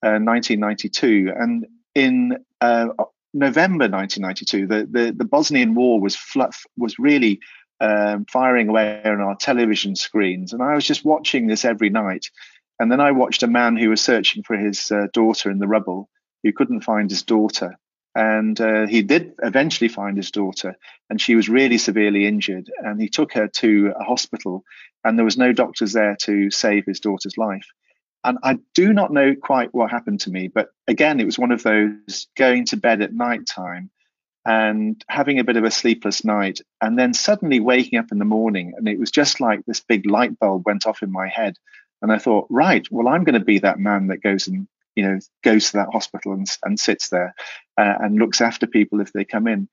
1992, 0.00 1.30
uh, 1.30 1.42
and 1.42 1.66
in 1.94 2.38
uh, 2.60 2.86
November 3.34 3.88
1992, 3.88 4.66
the, 4.66 4.88
the, 4.90 5.12
the 5.12 5.24
Bosnian 5.24 5.74
War 5.74 6.00
was 6.00 6.16
fluff, 6.16 6.64
was 6.76 6.98
really 6.98 7.40
um, 7.80 8.24
firing 8.26 8.68
away 8.68 9.02
on 9.04 9.20
our 9.20 9.36
television 9.36 9.96
screens, 9.96 10.52
and 10.52 10.62
I 10.62 10.74
was 10.74 10.86
just 10.86 11.04
watching 11.04 11.46
this 11.46 11.64
every 11.64 11.90
night. 11.90 12.30
And 12.80 12.92
then 12.92 13.00
I 13.00 13.10
watched 13.10 13.42
a 13.42 13.48
man 13.48 13.76
who 13.76 13.90
was 13.90 14.00
searching 14.00 14.42
for 14.42 14.56
his 14.56 14.92
uh, 14.92 15.08
daughter 15.12 15.50
in 15.50 15.58
the 15.58 15.66
rubble, 15.66 16.08
who 16.42 16.52
couldn't 16.52 16.84
find 16.84 17.10
his 17.10 17.22
daughter. 17.22 17.76
And 18.14 18.60
uh, 18.60 18.86
he 18.86 19.02
did 19.02 19.34
eventually 19.42 19.88
find 19.88 20.16
his 20.16 20.30
daughter, 20.30 20.76
and 21.10 21.20
she 21.20 21.34
was 21.34 21.48
really 21.48 21.78
severely 21.78 22.26
injured. 22.26 22.70
And 22.78 23.00
he 23.00 23.08
took 23.08 23.32
her 23.34 23.48
to 23.48 23.92
a 23.98 24.04
hospital, 24.04 24.64
and 25.04 25.18
there 25.18 25.24
was 25.24 25.38
no 25.38 25.52
doctors 25.52 25.92
there 25.92 26.16
to 26.22 26.50
save 26.50 26.84
his 26.86 27.00
daughter's 27.00 27.36
life. 27.36 27.66
And 28.24 28.38
I 28.42 28.58
do 28.74 28.92
not 28.92 29.12
know 29.12 29.34
quite 29.34 29.72
what 29.72 29.90
happened 29.90 30.20
to 30.20 30.30
me, 30.30 30.48
but 30.48 30.68
again, 30.88 31.20
it 31.20 31.26
was 31.26 31.38
one 31.38 31.52
of 31.52 31.62
those 31.62 32.26
going 32.36 32.66
to 32.66 32.76
bed 32.76 33.02
at 33.02 33.14
night 33.14 33.46
time 33.46 33.90
and 34.46 35.04
having 35.08 35.38
a 35.38 35.44
bit 35.44 35.56
of 35.56 35.64
a 35.64 35.70
sleepless 35.70 36.24
night, 36.24 36.60
and 36.80 36.98
then 36.98 37.12
suddenly 37.14 37.60
waking 37.60 37.98
up 37.98 38.12
in 38.12 38.18
the 38.18 38.24
morning, 38.24 38.74
and 38.76 38.88
it 38.88 38.98
was 38.98 39.10
just 39.10 39.40
like 39.40 39.64
this 39.66 39.80
big 39.80 40.06
light 40.06 40.38
bulb 40.38 40.64
went 40.64 40.86
off 40.86 41.02
in 41.02 41.12
my 41.12 41.28
head 41.28 41.56
and 42.02 42.12
I 42.12 42.18
thought, 42.18 42.46
right, 42.50 42.86
well, 42.90 43.08
I'm 43.08 43.24
going 43.24 43.38
to 43.38 43.44
be 43.44 43.58
that 43.60 43.78
man 43.78 44.08
that 44.08 44.22
goes 44.22 44.48
and 44.48 44.68
you 44.94 45.04
know 45.04 45.18
goes 45.44 45.70
to 45.70 45.78
that 45.78 45.90
hospital 45.92 46.32
and, 46.32 46.46
and 46.64 46.78
sits 46.78 47.08
there 47.08 47.34
uh, 47.76 47.94
and 48.00 48.18
looks 48.18 48.40
after 48.40 48.66
people 48.66 49.00
if 49.00 49.12
they 49.12 49.24
come 49.24 49.46
in. 49.46 49.68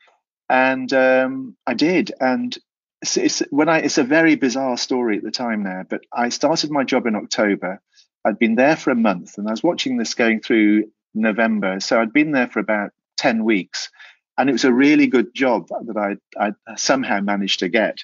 And 0.49 0.91
um, 0.93 1.57
I 1.65 1.73
did, 1.73 2.11
and 2.19 2.55
it's, 3.01 3.17
it's, 3.17 3.39
when 3.49 3.69
I 3.69 3.79
it's 3.79 3.97
a 3.97 4.03
very 4.03 4.35
bizarre 4.35 4.77
story 4.77 5.17
at 5.17 5.23
the 5.23 5.31
time 5.31 5.63
now, 5.63 5.83
but 5.87 6.01
I 6.13 6.29
started 6.29 6.71
my 6.71 6.83
job 6.83 7.05
in 7.07 7.15
October. 7.15 7.81
I'd 8.23 8.39
been 8.39 8.55
there 8.55 8.75
for 8.75 8.91
a 8.91 8.95
month, 8.95 9.37
and 9.37 9.47
I 9.47 9.51
was 9.51 9.63
watching 9.63 9.97
this 9.97 10.13
going 10.13 10.41
through 10.41 10.91
November, 11.13 11.79
so 11.79 11.99
I'd 11.99 12.13
been 12.13 12.31
there 12.31 12.47
for 12.47 12.59
about 12.59 12.91
ten 13.17 13.43
weeks, 13.43 13.89
and 14.37 14.49
it 14.49 14.53
was 14.53 14.65
a 14.65 14.73
really 14.73 15.07
good 15.07 15.33
job 15.33 15.67
that 15.69 16.17
I 16.37 16.49
I 16.49 16.75
somehow 16.75 17.21
managed 17.21 17.59
to 17.59 17.69
get. 17.69 17.97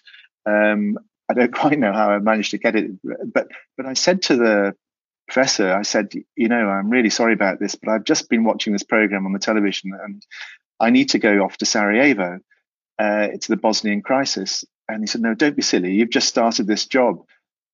Um, 0.46 0.98
I 1.30 1.34
don't 1.34 1.54
quite 1.62 1.80
know 1.80 1.94
how 1.94 2.10
I 2.10 2.20
managed 2.20 2.52
to 2.52 2.58
get 2.58 2.76
it, 2.76 2.92
but 3.34 3.48
but 3.78 3.86
I 3.86 3.94
said 3.94 4.24
to 4.24 4.36
the 4.36 4.76
professor, 5.28 5.74
I 5.74 5.84
said, 5.84 6.12
you 6.36 6.50
know, 6.50 6.68
I'm 6.68 6.90
really 6.90 7.10
sorry 7.10 7.34
about 7.34 7.60
this, 7.60 7.76
but 7.76 7.90
I've 7.90 8.04
just 8.04 8.30
been 8.30 8.44
watching 8.44 8.74
this 8.74 8.84
program 8.84 9.26
on 9.26 9.34
the 9.34 9.40
television, 9.40 9.92
and 10.04 10.26
I 10.80 10.90
need 10.90 11.10
to 11.10 11.20
go 11.20 11.44
off 11.44 11.58
to 11.58 11.66
Sarajevo. 11.66 12.40
Uh, 13.00 13.28
it's 13.32 13.48
the 13.48 13.58
Bosnian 13.58 14.02
crisis, 14.02 14.66
and 14.90 15.02
he 15.02 15.08
said, 15.08 15.22
no, 15.22 15.34
don't 15.34 15.56
be 15.56 15.62
silly. 15.62 15.94
You've 15.94 16.10
just 16.10 16.28
started 16.28 16.68
this 16.68 16.86
job. 16.86 17.24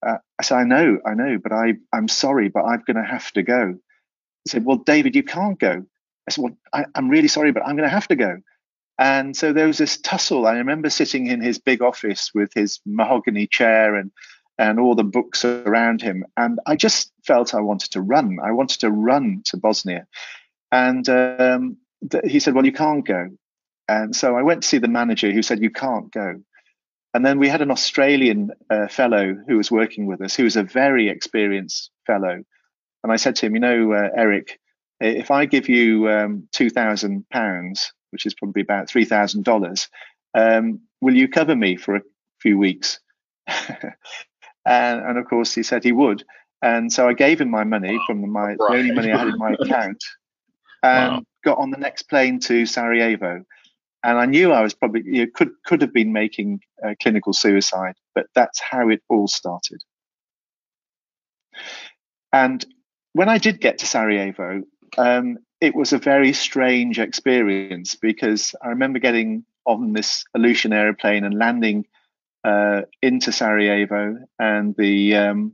Uh, 0.05 0.17
I 0.39 0.43
said, 0.43 0.57
I 0.57 0.63
know, 0.63 0.99
I 1.05 1.15
know, 1.15 1.39
but 1.41 1.51
I 1.51 1.73
I'm 1.91 2.07
sorry, 2.07 2.49
but 2.49 2.63
I'm 2.63 2.83
going 2.85 2.97
to 2.97 3.09
have 3.09 3.31
to 3.33 3.43
go. 3.43 3.75
He 4.45 4.49
said, 4.49 4.63
well, 4.63 4.77
David, 4.77 5.15
you 5.15 5.23
can't 5.23 5.59
go. 5.59 5.85
I 6.27 6.31
said, 6.31 6.43
well, 6.43 6.57
I, 6.73 6.85
I'm 6.95 7.09
really 7.09 7.27
sorry, 7.27 7.51
but 7.51 7.63
I'm 7.63 7.75
going 7.75 7.87
to 7.87 7.95
have 7.95 8.07
to 8.09 8.15
go. 8.15 8.37
And 8.99 9.37
so 9.37 9.53
there 9.53 9.67
was 9.67 9.77
this 9.77 9.97
tussle. 9.97 10.47
I 10.47 10.57
remember 10.57 10.89
sitting 10.89 11.27
in 11.27 11.41
his 11.41 11.59
big 11.59 11.81
office 11.81 12.31
with 12.33 12.51
his 12.53 12.79
mahogany 12.85 13.47
chair 13.47 13.95
and 13.95 14.11
and 14.57 14.79
all 14.79 14.95
the 14.95 15.03
books 15.03 15.45
around 15.45 16.01
him. 16.01 16.25
And 16.35 16.59
I 16.65 16.75
just 16.75 17.11
felt 17.23 17.53
I 17.53 17.61
wanted 17.61 17.91
to 17.91 18.01
run. 18.01 18.39
I 18.43 18.51
wanted 18.51 18.79
to 18.79 18.91
run 18.91 19.43
to 19.45 19.57
Bosnia. 19.57 20.07
And 20.71 21.07
um, 21.09 21.77
th- 22.09 22.23
he 22.25 22.39
said, 22.39 22.53
Well, 22.53 22.65
you 22.65 22.71
can't 22.71 23.05
go. 23.05 23.29
And 23.87 24.15
so 24.15 24.35
I 24.35 24.41
went 24.41 24.63
to 24.63 24.67
see 24.67 24.79
the 24.79 24.87
manager 24.87 25.31
who 25.31 25.41
said, 25.41 25.61
You 25.61 25.69
can't 25.69 26.11
go. 26.11 26.41
And 27.13 27.25
then 27.25 27.39
we 27.39 27.49
had 27.49 27.61
an 27.61 27.71
Australian 27.71 28.51
uh, 28.69 28.87
fellow 28.87 29.35
who 29.47 29.57
was 29.57 29.71
working 29.71 30.07
with 30.07 30.21
us, 30.21 30.35
who 30.35 30.43
was 30.43 30.55
a 30.55 30.63
very 30.63 31.09
experienced 31.09 31.91
fellow. 32.05 32.43
And 33.03 33.13
I 33.13 33.15
said 33.15 33.35
to 33.37 33.45
him, 33.45 33.53
You 33.53 33.61
know, 33.61 33.93
uh, 33.93 34.09
Eric, 34.15 34.59
if 34.99 35.31
I 35.31 35.45
give 35.45 35.69
you 35.69 36.09
um, 36.09 36.47
£2,000 36.53 37.91
which 38.11 38.25
is 38.25 38.33
probably 38.33 38.61
about 38.61 38.89
three 38.89 39.05
thousand 39.05 39.39
um, 39.39 39.43
dollars. 39.43 39.89
Will 41.01 41.15
you 41.15 41.27
cover 41.27 41.55
me 41.55 41.75
for 41.75 41.95
a 41.95 42.01
few 42.41 42.57
weeks? 42.57 42.99
and, 43.47 43.93
and, 44.65 45.17
of 45.17 45.27
course, 45.27 45.53
he 45.53 45.63
said 45.63 45.83
he 45.83 45.91
would. 45.91 46.23
And 46.61 46.91
so 46.91 47.07
I 47.07 47.13
gave 47.13 47.39
him 47.39 47.51
my 47.51 47.63
money 47.63 47.99
from 48.07 48.29
my 48.31 48.47
right. 48.47 48.57
the 48.57 48.77
only 48.77 48.91
money 48.91 49.11
I 49.11 49.17
had 49.17 49.27
in 49.27 49.37
my 49.37 49.51
account, 49.59 50.03
and 50.81 51.11
wow. 51.17 51.23
got 51.45 51.59
on 51.59 51.69
the 51.69 51.77
next 51.77 52.03
plane 52.03 52.39
to 52.41 52.65
Sarajevo. 52.65 53.43
And 54.03 54.17
I 54.17 54.25
knew 54.25 54.51
I 54.51 54.61
was 54.61 54.73
probably 54.73 55.03
you 55.05 55.25
know, 55.25 55.31
could 55.33 55.51
could 55.65 55.81
have 55.81 55.93
been 55.93 56.13
making 56.13 56.61
uh, 56.83 56.95
clinical 57.01 57.33
suicide, 57.33 57.95
but 58.15 58.25
that's 58.33 58.59
how 58.59 58.89
it 58.89 59.01
all 59.07 59.27
started. 59.27 59.81
And 62.33 62.65
when 63.13 63.29
I 63.29 63.37
did 63.37 63.61
get 63.61 63.79
to 63.79 63.85
Sarajevo, 63.85 64.63
um, 64.97 65.37
it 65.59 65.75
was 65.75 65.93
a 65.93 65.97
very 65.97 66.33
strange 66.33 66.99
experience 66.99 67.95
because 67.95 68.55
I 68.61 68.69
remember 68.69 68.99
getting 68.99 69.45
on 69.65 69.93
this 69.93 70.23
Ilyushin 70.35 70.73
aeroplane 70.73 71.23
and 71.23 71.37
landing 71.37 71.85
uh, 72.43 72.83
into 73.01 73.31
Sarajevo, 73.31 74.19
and 74.39 74.75
the 74.77 75.15
um, 75.15 75.53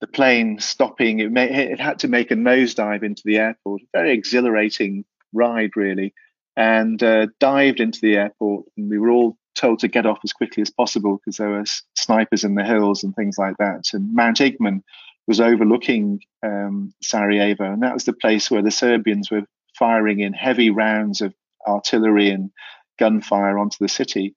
the 0.00 0.06
plane 0.06 0.58
stopping. 0.58 1.20
It, 1.20 1.30
may, 1.30 1.48
it 1.72 1.80
had 1.80 2.00
to 2.00 2.08
make 2.08 2.30
a 2.30 2.34
nosedive 2.34 3.04
into 3.04 3.22
the 3.24 3.38
airport. 3.38 3.82
Very 3.92 4.12
exhilarating 4.12 5.04
ride, 5.32 5.76
really, 5.76 6.12
and 6.56 7.02
uh, 7.02 7.28
dived 7.38 7.80
into 7.80 8.00
the 8.00 8.16
airport. 8.16 8.66
And 8.76 8.90
we 8.90 8.98
were 8.98 9.10
all 9.10 9.36
told 9.54 9.78
to 9.80 9.88
get 9.88 10.06
off 10.06 10.18
as 10.24 10.32
quickly 10.32 10.62
as 10.62 10.70
possible 10.70 11.18
because 11.18 11.36
there 11.36 11.50
were 11.50 11.64
snipers 11.94 12.42
in 12.42 12.56
the 12.56 12.64
hills 12.64 13.04
and 13.04 13.14
things 13.14 13.38
like 13.38 13.56
that. 13.58 13.90
And 13.92 14.12
Mount 14.12 14.38
Igman 14.38 14.82
was 15.26 15.40
overlooking 15.40 16.20
um, 16.42 16.92
Sarajevo, 17.02 17.64
and 17.64 17.82
that 17.82 17.94
was 17.94 18.04
the 18.04 18.12
place 18.12 18.50
where 18.50 18.62
the 18.62 18.70
Serbians 18.70 19.30
were 19.30 19.44
firing 19.78 20.20
in 20.20 20.32
heavy 20.32 20.70
rounds 20.70 21.20
of 21.20 21.34
artillery 21.66 22.30
and 22.30 22.50
gunfire 22.98 23.58
onto 23.58 23.78
the 23.80 23.88
city. 23.88 24.34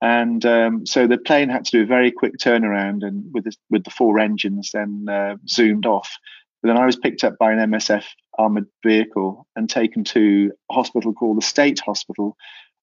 And 0.00 0.44
um, 0.44 0.84
so 0.84 1.06
the 1.06 1.18
plane 1.18 1.48
had 1.48 1.64
to 1.66 1.70
do 1.70 1.82
a 1.82 1.86
very 1.86 2.10
quick 2.10 2.36
turnaround, 2.38 3.06
and 3.06 3.24
with 3.32 3.44
the, 3.44 3.54
with 3.70 3.84
the 3.84 3.90
four 3.90 4.18
engines, 4.18 4.70
then 4.72 5.06
uh, 5.08 5.36
zoomed 5.48 5.86
off. 5.86 6.18
But 6.62 6.68
then 6.68 6.78
I 6.78 6.86
was 6.86 6.96
picked 6.96 7.24
up 7.24 7.38
by 7.38 7.52
an 7.52 7.70
MSF 7.70 8.04
armored 8.38 8.66
vehicle 8.84 9.46
and 9.54 9.68
taken 9.68 10.04
to 10.04 10.52
a 10.70 10.74
hospital 10.74 11.12
called 11.12 11.36
the 11.36 11.42
State 11.42 11.80
Hospital, 11.80 12.36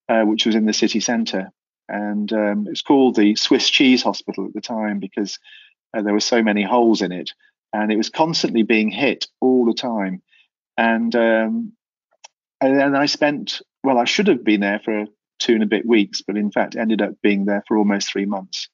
uh, 0.08 0.24
which 0.24 0.46
was 0.46 0.56
in 0.56 0.66
the 0.66 0.74
city 0.74 1.00
centre. 1.00 1.50
And 1.88 2.32
um, 2.34 2.68
it 2.68 2.72
was 2.72 2.82
called 2.82 3.16
the 3.16 3.36
Swiss 3.36 3.70
Cheese 3.70 4.04
Hospital 4.04 4.46
at 4.46 4.54
the 4.54 4.62
time 4.62 5.00
because 5.00 5.40
uh, 5.94 6.02
there 6.02 6.14
were 6.14 6.20
so 6.20 6.44
many 6.44 6.64
holes 6.64 7.02
in 7.02 7.12
it, 7.12 7.32
and 7.74 7.92
it 7.92 7.98
was 7.98 8.10
constantly 8.10 8.64
being 8.64 8.90
hit 8.92 9.28
all 9.42 9.66
the 9.66 9.74
time. 9.74 10.22
And 10.78 11.16
um, 11.16 11.74
and 12.62 12.80
then 12.80 12.96
I 12.96 13.08
spent 13.08 13.62
well, 13.84 13.98
I 13.98 14.06
should 14.06 14.28
have 14.28 14.44
been 14.44 14.62
there 14.62 14.82
for 14.84 15.06
two 15.40 15.54
and 15.54 15.64
a 15.64 15.68
bit 15.68 15.86
weeks, 15.86 16.22
but 16.22 16.38
in 16.38 16.52
fact 16.52 16.76
ended 16.76 17.02
up 17.02 17.14
being 17.24 17.46
there 17.46 17.64
for 17.68 17.78
almost 17.78 18.12
three 18.12 18.26
months. 18.26 18.68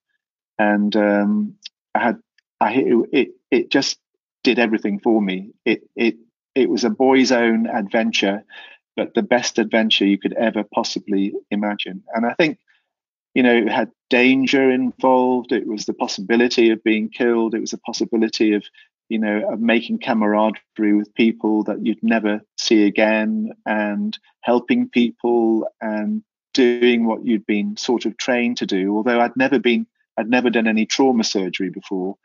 and 0.58 0.96
um, 0.96 1.56
I 1.94 2.00
had 2.00 2.20
I 2.62 2.74
it 3.12 3.30
it 3.52 3.72
just 3.72 4.00
did 4.44 4.60
everything 4.60 5.00
for 5.00 5.22
me. 5.22 5.54
It 5.66 5.84
it 5.96 6.16
it 6.56 6.70
was 6.70 6.84
a 6.84 6.90
boy's 6.90 7.32
own 7.32 7.68
adventure, 7.68 8.44
but 8.96 9.14
the 9.14 9.24
best 9.24 9.60
adventure 9.60 10.06
you 10.06 10.18
could 10.18 10.34
ever 10.34 10.64
possibly 10.74 11.34
imagine. 11.52 12.04
And 12.14 12.26
I 12.26 12.34
think, 12.34 12.60
you 13.36 13.44
know, 13.44 13.54
it 13.54 13.70
had 13.70 13.92
danger 14.10 14.72
involved. 14.72 15.52
It 15.52 15.68
was 15.68 15.86
the 15.86 15.94
possibility 15.94 16.72
of 16.72 16.84
being 16.84 17.10
killed. 17.10 17.54
It 17.54 17.60
was 17.60 17.72
the 17.72 17.78
possibility 17.80 18.54
of, 18.54 18.64
you 19.10 19.20
know, 19.20 19.52
of 19.52 19.60
making 19.60 20.00
camaraderie 20.00 20.94
with 20.94 21.14
people 21.14 21.66
that 21.66 21.86
you'd 21.86 22.02
never 22.02 22.42
see 22.58 22.86
again 22.86 23.52
and 23.66 24.18
helping 24.42 24.90
people 24.90 25.68
and 25.82 26.24
doing 26.54 27.06
what 27.06 27.26
you'd 27.26 27.46
been 27.46 27.76
sort 27.76 28.06
of 28.06 28.18
trained 28.18 28.58
to 28.58 28.66
do. 28.66 28.96
Although 28.96 29.20
I'd 29.20 29.36
never 29.36 29.60
been, 29.60 29.86
I'd 30.18 30.30
never 30.30 30.50
done 30.50 30.68
any 30.68 30.86
trauma 30.86 31.26
surgery 31.26 31.70
before. 31.70 32.16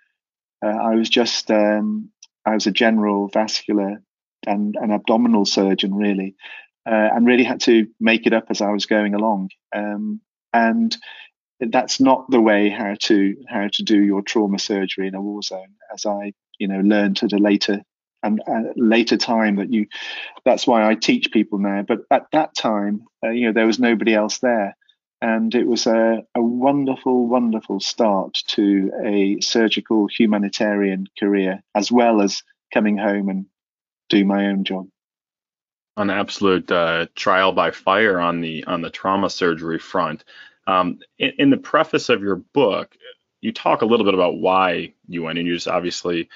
Uh, 0.65 0.69
I 0.69 0.95
was 0.95 1.11
just, 1.11 1.51
um, 1.51 2.11
I 2.47 2.55
was 2.55 2.69
a 2.69 2.73
general 2.73 3.27
vascular 3.27 4.01
and 4.47 4.77
an 4.81 4.93
abdominal 4.93 5.45
surgeon 5.45 5.93
really, 5.93 6.37
uh, 6.87 7.09
and 7.13 7.27
really 7.27 7.45
had 7.45 7.61
to 7.63 7.89
make 7.99 8.27
it 8.29 8.33
up 8.33 8.45
as 8.49 8.61
I 8.61 8.71
was 8.71 8.87
going 8.87 9.15
along. 9.15 9.51
Um, 9.75 10.21
and 10.53 10.97
that's 11.61 12.01
not 12.01 12.31
the 12.31 12.41
way 12.41 12.71
how 12.71 12.95
to 13.01 13.37
how 13.49 13.69
to 13.73 13.83
do 13.83 14.03
your 14.03 14.23
trauma 14.23 14.59
surgery 14.59 15.09
in 15.09 15.15
a 15.15 15.21
war 15.21 15.43
zone, 15.43 15.75
as 15.93 16.07
I 16.07 16.33
you 16.59 16.69
know 16.69 16.81
learned 16.81 17.23
at 17.23 17.33
a 17.33 17.39
later 17.39 17.83
and 18.23 18.41
uh, 18.47 18.73
later 18.77 19.17
time 19.17 19.57
that 19.57 19.73
you. 19.73 19.87
That's 20.45 20.67
why 20.67 20.89
I 20.89 20.95
teach 20.95 21.31
people 21.33 21.59
now. 21.59 21.83
But 21.87 22.01
at 22.11 22.27
that 22.33 22.55
time, 22.55 23.05
uh, 23.25 23.31
you 23.31 23.47
know, 23.47 23.53
there 23.53 23.67
was 23.67 23.79
nobody 23.79 24.15
else 24.15 24.39
there. 24.39 24.77
And 25.23 25.55
it 25.55 25.67
was 25.67 25.87
a, 25.87 26.23
a 26.35 26.43
wonderful, 26.43 27.27
wonderful 27.29 27.81
start 27.81 28.39
to 28.49 28.91
a 29.05 29.41
surgical 29.41 30.07
humanitarian 30.07 31.07
career, 31.19 31.63
as 31.75 31.93
well 31.93 32.23
as 32.23 32.43
coming 32.73 32.97
home 32.97 33.29
and 33.29 33.47
do 34.09 34.25
my 34.25 34.47
own 34.47 34.65
job. 34.65 34.89
An 36.01 36.09
absolute 36.09 36.71
uh, 36.73 37.07
trial 37.15 37.53
by 37.53 37.73
fire 37.73 38.19
on 38.19 38.41
the 38.41 38.65
on 38.65 38.81
the 38.81 38.89
trauma 38.89 39.29
surgery 39.29 39.79
front. 39.79 40.25
Um, 40.67 41.01
in, 41.19 41.33
in, 41.39 41.51
the 41.51 41.59
preface 41.59 42.09
of 42.09 42.23
your 42.23 42.37
book, 42.37 42.97
you 43.43 43.53
talk 43.53 43.83
a 43.83 43.85
little 43.85 44.07
bit 44.07 44.15
about 44.15 44.39
why 44.39 44.95
you 45.07 45.23
went, 45.23 45.39
and 45.39 45.47
you 45.47 45.55
just 45.55 45.69
obviously 45.69 46.31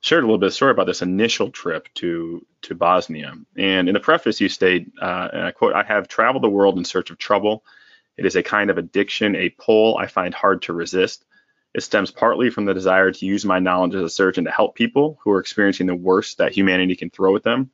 shared 0.00 0.24
a 0.24 0.26
little 0.26 0.38
bit 0.38 0.48
of 0.48 0.54
story 0.54 0.72
about 0.72 0.88
this 0.88 1.00
initial 1.00 1.50
trip 1.50 1.88
to 1.94 2.44
to 2.62 2.74
Bosnia. 2.74 3.34
And 3.56 3.88
in 3.88 3.94
the 3.94 4.00
preface, 4.00 4.40
you 4.40 4.48
state, 4.48 4.90
uh, 5.00 5.28
and 5.32 5.42
I 5.44 5.52
quote, 5.52 5.74
"I 5.74 5.84
have 5.84 6.08
traveled 6.08 6.42
the 6.42 6.48
world 6.48 6.76
in 6.76 6.84
search 6.84 7.10
of 7.10 7.18
trouble. 7.18 7.64
It 8.16 8.26
is 8.26 8.34
a 8.34 8.42
kind 8.42 8.68
of 8.68 8.78
addiction, 8.78 9.36
a 9.36 9.48
pull 9.48 9.96
I 9.96 10.08
find 10.08 10.34
hard 10.34 10.62
to 10.62 10.72
resist. 10.72 11.24
It 11.72 11.82
stems 11.82 12.10
partly 12.10 12.50
from 12.50 12.64
the 12.64 12.74
desire 12.74 13.12
to 13.12 13.26
use 13.26 13.44
my 13.44 13.60
knowledge 13.60 13.94
as 13.94 14.02
a 14.02 14.08
surgeon 14.08 14.44
to 14.46 14.50
help 14.50 14.74
people 14.74 15.20
who 15.22 15.30
are 15.30 15.40
experiencing 15.40 15.86
the 15.86 15.94
worst 15.94 16.38
that 16.38 16.52
humanity 16.52 16.96
can 16.96 17.10
throw 17.10 17.36
at 17.36 17.44
them, 17.44 17.70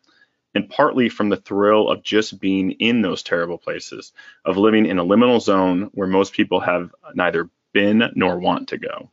and 0.55 0.69
partly 0.69 1.09
from 1.09 1.29
the 1.29 1.37
thrill 1.37 1.89
of 1.89 2.03
just 2.03 2.41
being 2.41 2.73
in 2.73 3.03
those 3.03 3.23
terrible 3.23 3.59
places, 3.59 4.13
of 4.45 4.57
living 4.57 4.87
in 4.87 4.99
a 4.99 5.05
liminal 5.05 5.41
zone 5.41 5.91
where 5.95 6.09
most 6.09 6.33
people 6.33 6.61
have 6.61 6.93
neither 7.15 7.49
been 7.73 8.11
nor 8.15 8.39
want 8.39 8.69
to 8.69 8.79
go. 8.79 9.11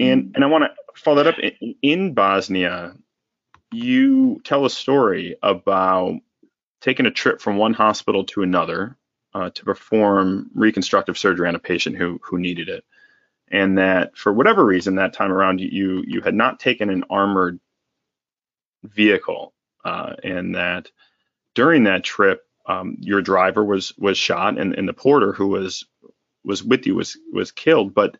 And 0.00 0.32
and 0.34 0.42
I 0.42 0.48
want 0.48 0.64
to 0.64 0.70
follow 0.94 1.22
that 1.22 1.38
up 1.38 1.70
in, 1.82 2.14
Bosnia. 2.14 2.94
You 3.70 4.40
tell 4.44 4.64
a 4.64 4.70
story 4.70 5.36
about 5.42 6.20
taking 6.80 7.06
a 7.06 7.10
trip 7.10 7.40
from 7.40 7.56
one 7.56 7.74
hospital 7.74 8.24
to 8.24 8.42
another 8.42 8.96
uh, 9.32 9.50
to 9.50 9.64
perform 9.64 10.50
reconstructive 10.54 11.16
surgery 11.16 11.48
on 11.48 11.54
a 11.54 11.60
patient 11.60 11.96
who 11.96 12.20
who 12.22 12.38
needed 12.38 12.68
it 12.68 12.84
and 13.48 13.78
that 13.78 14.16
for 14.16 14.32
whatever 14.32 14.64
reason 14.64 14.96
that 14.96 15.12
time 15.12 15.30
around 15.30 15.60
you 15.60 16.02
you 16.06 16.20
had 16.20 16.34
not 16.34 16.58
taken 16.58 16.90
an 16.90 17.04
armored 17.08 17.60
vehicle, 18.82 19.53
uh, 19.84 20.14
and 20.22 20.54
that 20.54 20.90
during 21.54 21.84
that 21.84 22.04
trip 22.04 22.42
um, 22.66 22.96
your 23.00 23.20
driver 23.20 23.64
was 23.64 23.96
was 23.98 24.16
shot, 24.16 24.58
and, 24.58 24.74
and 24.74 24.88
the 24.88 24.94
porter 24.94 25.32
who 25.32 25.48
was 25.48 25.84
was 26.44 26.62
with 26.62 26.86
you 26.86 26.94
was 26.94 27.16
was 27.32 27.52
killed. 27.52 27.94
But 27.94 28.16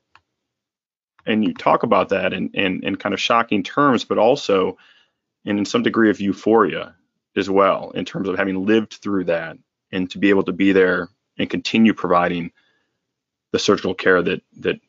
and 1.26 1.44
you 1.44 1.54
talk 1.54 1.82
about 1.82 2.10
that 2.10 2.32
in, 2.32 2.50
in, 2.50 2.84
in 2.84 2.96
kind 2.96 3.14
of 3.14 3.20
shocking 3.20 3.62
terms, 3.62 4.04
but 4.04 4.18
also 4.18 4.76
in, 5.44 5.58
in 5.58 5.64
some 5.64 5.82
degree 5.82 6.10
of 6.10 6.20
euphoria 6.20 6.94
as 7.36 7.48
well, 7.48 7.90
in 7.92 8.04
terms 8.04 8.28
of 8.28 8.36
having 8.36 8.66
lived 8.66 8.94
through 9.02 9.24
that 9.24 9.56
and 9.90 10.10
to 10.10 10.18
be 10.18 10.30
able 10.30 10.42
to 10.44 10.52
be 10.52 10.72
there 10.72 11.08
and 11.38 11.48
continue 11.50 11.94
providing 11.94 12.52
the 13.52 13.58
surgical 13.58 13.94
care 13.94 14.22
that 14.22 14.42
that 14.58 14.80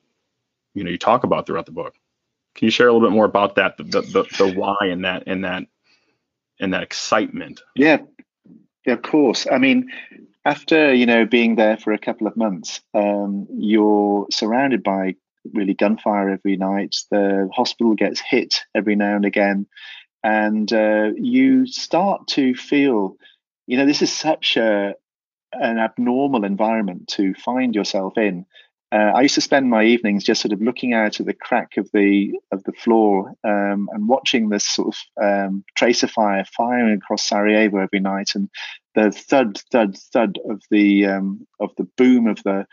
you 0.74 0.84
know 0.84 0.90
you 0.90 0.98
talk 0.98 1.24
about 1.24 1.46
throughout 1.46 1.66
the 1.66 1.72
book. 1.72 1.96
Can 2.56 2.66
you 2.66 2.72
share 2.72 2.88
a 2.88 2.94
little 2.94 3.08
bit 3.08 3.14
more 3.14 3.26
about 3.26 3.56
that, 3.56 3.78
the 3.78 3.84
the, 3.84 4.24
the 4.38 4.54
why 4.54 4.76
and 4.82 5.06
that 5.06 5.24
and 5.28 5.44
that 5.46 5.64
and 6.60 6.74
that 6.74 6.84
excitement? 6.84 7.62
Yeah, 7.76 8.00
yeah, 8.86 8.94
of 8.94 9.02
course. 9.02 9.48
I 9.52 9.58
mean, 9.58 9.92
after 10.44 10.94
you 10.94 11.06
know 11.06 11.26
being 11.26 11.56
there 11.56 11.78
for 11.78 11.94
a 11.94 12.00
couple 12.00 12.28
of 12.28 12.38
months, 12.38 12.82
um, 12.94 13.48
you're 13.52 14.28
surrounded 14.32 14.84
by 14.84 15.16
really 15.54 15.74
gunfire 15.74 16.30
every 16.30 16.58
night. 16.58 16.96
The 17.12 17.50
hospital 17.54 17.96
gets 17.96 18.20
hit 18.20 18.62
every 18.74 18.96
now 18.96 19.16
and 19.16 19.26
again, 19.26 19.68
and 20.24 20.72
uh, 20.72 21.12
you 21.16 21.68
start 21.68 22.28
to 22.30 22.56
feel, 22.56 23.18
you 23.68 23.78
know, 23.78 23.86
this 23.86 24.02
is 24.02 24.12
such 24.12 24.58
a 24.58 24.96
an 25.54 25.80
abnormal 25.80 26.44
environment 26.44 27.08
to 27.08 27.34
find 27.34 27.76
yourself 27.76 28.18
in 28.18 28.46
uh, 28.96 29.12
I 29.14 29.24
used 29.24 29.36
to 29.36 29.42
spend 29.42 29.70
my 29.70 29.84
evenings 29.84 30.24
just 30.24 30.42
sort 30.42 30.54
of 30.54 30.62
looking 30.62 30.94
out 30.94 31.20
at 31.20 31.26
the 31.26 31.34
crack 31.34 31.76
of 31.76 31.90
the 31.92 32.32
of 32.54 32.64
the 32.64 32.72
floor 32.72 33.34
um, 33.44 33.90
and 33.92 34.08
watching 34.08 34.48
this 34.48 34.66
sort 34.66 34.96
of 34.96 35.24
um, 35.24 35.66
tracer 35.76 36.08
fire 36.08 36.46
firing 36.56 36.96
across 36.96 37.24
Sarajevo 37.24 37.80
every 37.80 38.00
night, 38.00 38.36
and 38.36 38.50
the 38.94 39.12
thud, 39.12 39.58
thud, 39.70 39.98
thud 40.14 40.40
of 40.50 40.64
the 40.72 41.08
um, 41.08 41.46
of 41.60 41.72
the 41.78 41.84
boom 41.98 42.28
of 42.28 42.42
the 42.44 42.66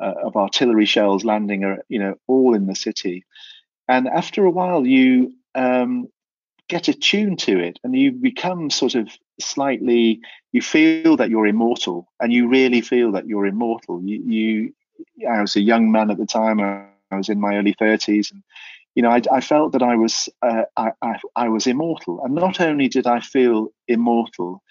uh, 0.00 0.14
of 0.24 0.34
artillery 0.34 0.86
shells 0.86 1.24
landing, 1.24 1.64
uh, 1.64 1.76
you 1.88 2.00
know, 2.00 2.16
all 2.26 2.54
in 2.54 2.66
the 2.66 2.74
city. 2.74 3.24
And 3.86 4.08
after 4.08 4.44
a 4.44 4.50
while, 4.50 4.84
you 4.84 5.34
um, 5.54 6.08
get 6.68 6.88
attuned 6.88 7.38
to 7.40 7.60
it, 7.60 7.78
and 7.84 7.94
you 7.94 8.10
become 8.10 8.70
sort 8.70 8.96
of 8.96 9.08
slightly. 9.40 10.20
You 10.50 10.62
feel 10.62 11.16
that 11.18 11.30
you're 11.30 11.46
immortal, 11.46 12.08
and 12.18 12.32
you 12.32 12.48
really 12.48 12.80
feel 12.80 13.12
that 13.12 13.28
you're 13.28 13.46
immortal. 13.46 14.02
You 14.02 14.20
you 14.26 14.74
I 15.28 15.40
was 15.40 15.56
a 15.56 15.60
young 15.60 15.90
man 15.90 16.10
at 16.10 16.18
the 16.18 16.26
time. 16.26 16.60
I 16.60 16.86
was 17.16 17.28
in 17.28 17.40
my 17.40 17.56
early 17.56 17.74
30s, 17.74 18.32
and 18.32 18.42
you 18.94 19.02
know, 19.02 19.10
I, 19.10 19.22
I 19.32 19.40
felt 19.40 19.72
that 19.72 19.82
I 19.82 19.96
was 19.96 20.28
uh, 20.42 20.64
I, 20.76 20.92
I, 21.02 21.18
I 21.36 21.48
was 21.48 21.66
immortal. 21.66 22.20
And 22.24 22.34
not 22.34 22.60
only 22.60 22.88
did 22.88 23.06
I 23.06 23.20
feel 23.20 23.68
immortal, 23.88 24.62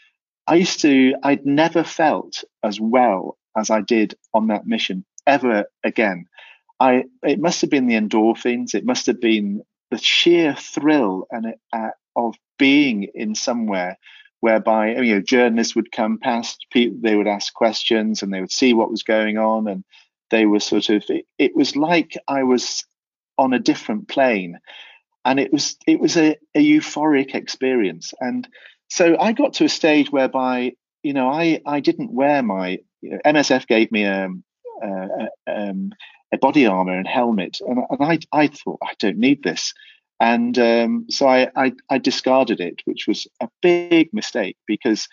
I 0.47 0.55
used 0.55 0.81
to 0.81 1.15
I'd 1.23 1.45
never 1.45 1.83
felt 1.83 2.43
as 2.63 2.79
well 2.79 3.37
as 3.57 3.69
I 3.69 3.81
did 3.81 4.15
on 4.33 4.47
that 4.47 4.65
mission 4.65 5.05
ever 5.27 5.65
again. 5.83 6.25
I 6.79 7.05
it 7.23 7.39
must 7.39 7.61
have 7.61 7.69
been 7.69 7.87
the 7.87 7.99
endorphins. 7.99 8.75
It 8.75 8.85
must 8.85 9.05
have 9.05 9.21
been 9.21 9.63
the 9.91 9.97
sheer 9.97 10.55
thrill 10.55 11.27
and 11.31 11.55
uh, 11.71 11.89
of 12.15 12.35
being 12.57 13.07
in 13.13 13.35
somewhere 13.35 13.97
whereby 14.43 14.95
you 14.95 15.15
know 15.15 15.21
journalists 15.21 15.73
would 15.73 15.91
come 15.91 16.17
past, 16.17 16.65
people, 16.69 16.97
they 17.01 17.15
would 17.15 17.27
ask 17.27 17.53
questions, 17.53 18.21
and 18.21 18.33
they 18.33 18.41
would 18.41 18.51
see 18.51 18.73
what 18.73 18.91
was 18.91 19.03
going 19.03 19.37
on, 19.37 19.69
and 19.69 19.85
they 20.33 20.47
were 20.47 20.59
sort 20.59 20.89
of 20.89 21.03
it, 21.09 21.25
it, 21.37 21.55
was 21.55 21.75
like 21.75 22.17
I 22.27 22.41
was 22.43 22.83
on 23.37 23.53
a 23.53 23.59
different 23.59 24.07
plane. 24.07 24.59
And 25.23 25.39
it 25.39 25.53
was 25.53 25.77
it 25.87 25.99
was 25.99 26.17
a, 26.17 26.35
a 26.55 26.59
euphoric 26.59 27.35
experience. 27.35 28.13
And 28.19 28.47
so 28.89 29.15
I 29.17 29.31
got 29.31 29.53
to 29.53 29.65
a 29.65 29.69
stage 29.69 30.11
whereby 30.11 30.73
you 31.03 31.13
know 31.13 31.29
I 31.29 31.61
I 31.65 31.79
didn't 31.79 32.11
wear 32.11 32.41
my 32.41 32.79
you 33.01 33.11
know, 33.11 33.19
MSF 33.25 33.67
gave 33.67 33.91
me 33.91 34.05
a, 34.05 34.29
a, 34.81 35.27
um, 35.47 35.91
a 36.33 36.37
body 36.37 36.65
armor 36.65 36.97
and 36.97 37.07
helmet. 37.07 37.59
And, 37.61 37.79
and 37.89 38.03
I 38.03 38.19
I 38.31 38.47
thought 38.47 38.79
I 38.83 38.93
don't 38.99 39.19
need 39.19 39.43
this. 39.43 39.73
And 40.19 40.57
um, 40.57 41.05
so 41.09 41.27
I, 41.27 41.49
I, 41.55 41.73
I 41.89 41.97
discarded 41.97 42.61
it 42.61 42.81
which 42.85 43.07
was 43.07 43.27
a 43.41 43.49
big 43.61 44.13
mistake 44.13 44.57
because 44.65 45.07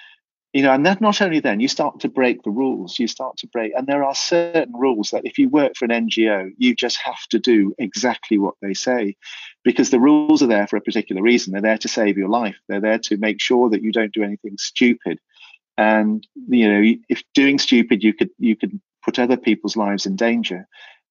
you 0.53 0.63
know 0.63 0.73
and 0.73 0.85
then 0.85 0.97
not 1.01 1.21
only 1.23 1.41
then 1.41 1.61
you 1.61 1.69
start 1.69 2.01
to 2.01 2.09
break 2.09 2.43
the 2.43 2.51
rules 2.51 2.99
you 2.99 3.07
start 3.07 3.37
to 3.37 3.47
break 3.49 3.73
and 3.77 3.87
there 3.87 4.03
are 4.03 4.15
certain 4.15 4.73
rules 4.75 5.11
that 5.11 5.25
if 5.25 5.39
you 5.39 5.49
work 5.49 5.73
for 5.77 5.85
an 5.85 6.09
ngo 6.09 6.51
you 6.59 6.75
just 6.75 6.99
have 6.99 7.23
to 7.31 7.39
do 7.39 7.75
exactly 7.79 8.39
what 8.39 8.55
they 8.61 8.75
say 8.75 9.17
because 9.65 9.91
the 9.91 10.01
rules 10.01 10.43
are 10.43 10.47
there 10.47 10.67
for 10.67 10.77
a 10.77 10.81
particular 10.81 11.23
reason. 11.23 11.53
They're 11.53 11.63
there 11.63 11.79
to 11.79 11.89
save 11.89 12.17
your 12.17 12.29
life. 12.29 12.57
They're 12.69 12.81
there 12.81 12.99
to 12.99 13.17
make 13.19 13.41
sure 13.41 13.69
that 13.71 13.83
you 13.83 13.93
don't 13.93 14.13
do 14.13 14.23
anything 14.23 14.57
stupid. 14.59 15.19
And 15.77 16.27
you 16.49 16.71
know 16.71 16.95
if 17.09 17.23
doing 17.35 17.59
stupid 17.59 18.03
you 18.03 18.13
could 18.13 18.31
you 18.39 18.57
could 18.57 18.81
put 19.05 19.19
other 19.19 19.37
people's 19.37 19.77
lives 19.77 20.07
in 20.07 20.17
danger. 20.17 20.67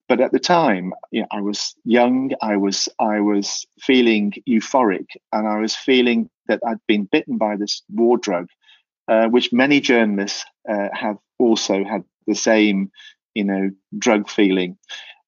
But 0.08 0.22
at 0.22 0.32
the 0.32 0.40
time 0.40 0.94
you 1.12 1.22
know, 1.22 1.28
i 1.32 1.40
was 1.40 1.76
young 1.86 2.32
i 2.42 2.58
was 2.58 2.90
i 3.00 3.20
was 3.20 3.68
feeling 3.80 4.34
euphoric 4.48 5.06
and 5.32 5.48
i 5.48 5.60
was 5.60 5.76
feeling 5.76 6.30
that 6.48 6.60
i'd 6.66 6.86
been 6.88 7.06
bitten 7.06 7.38
by 7.38 7.56
this 7.56 7.84
war 7.90 8.18
drug 8.18 8.48
uh, 9.10 9.28
which 9.28 9.52
many 9.52 9.82
journalists 9.82 10.46
uh, 10.70 10.88
have 10.94 11.18
also 11.40 11.84
had 11.84 12.04
the 12.28 12.36
same, 12.36 12.92
you 13.34 13.44
know, 13.44 13.72
drug 13.98 14.30
feeling. 14.30 14.78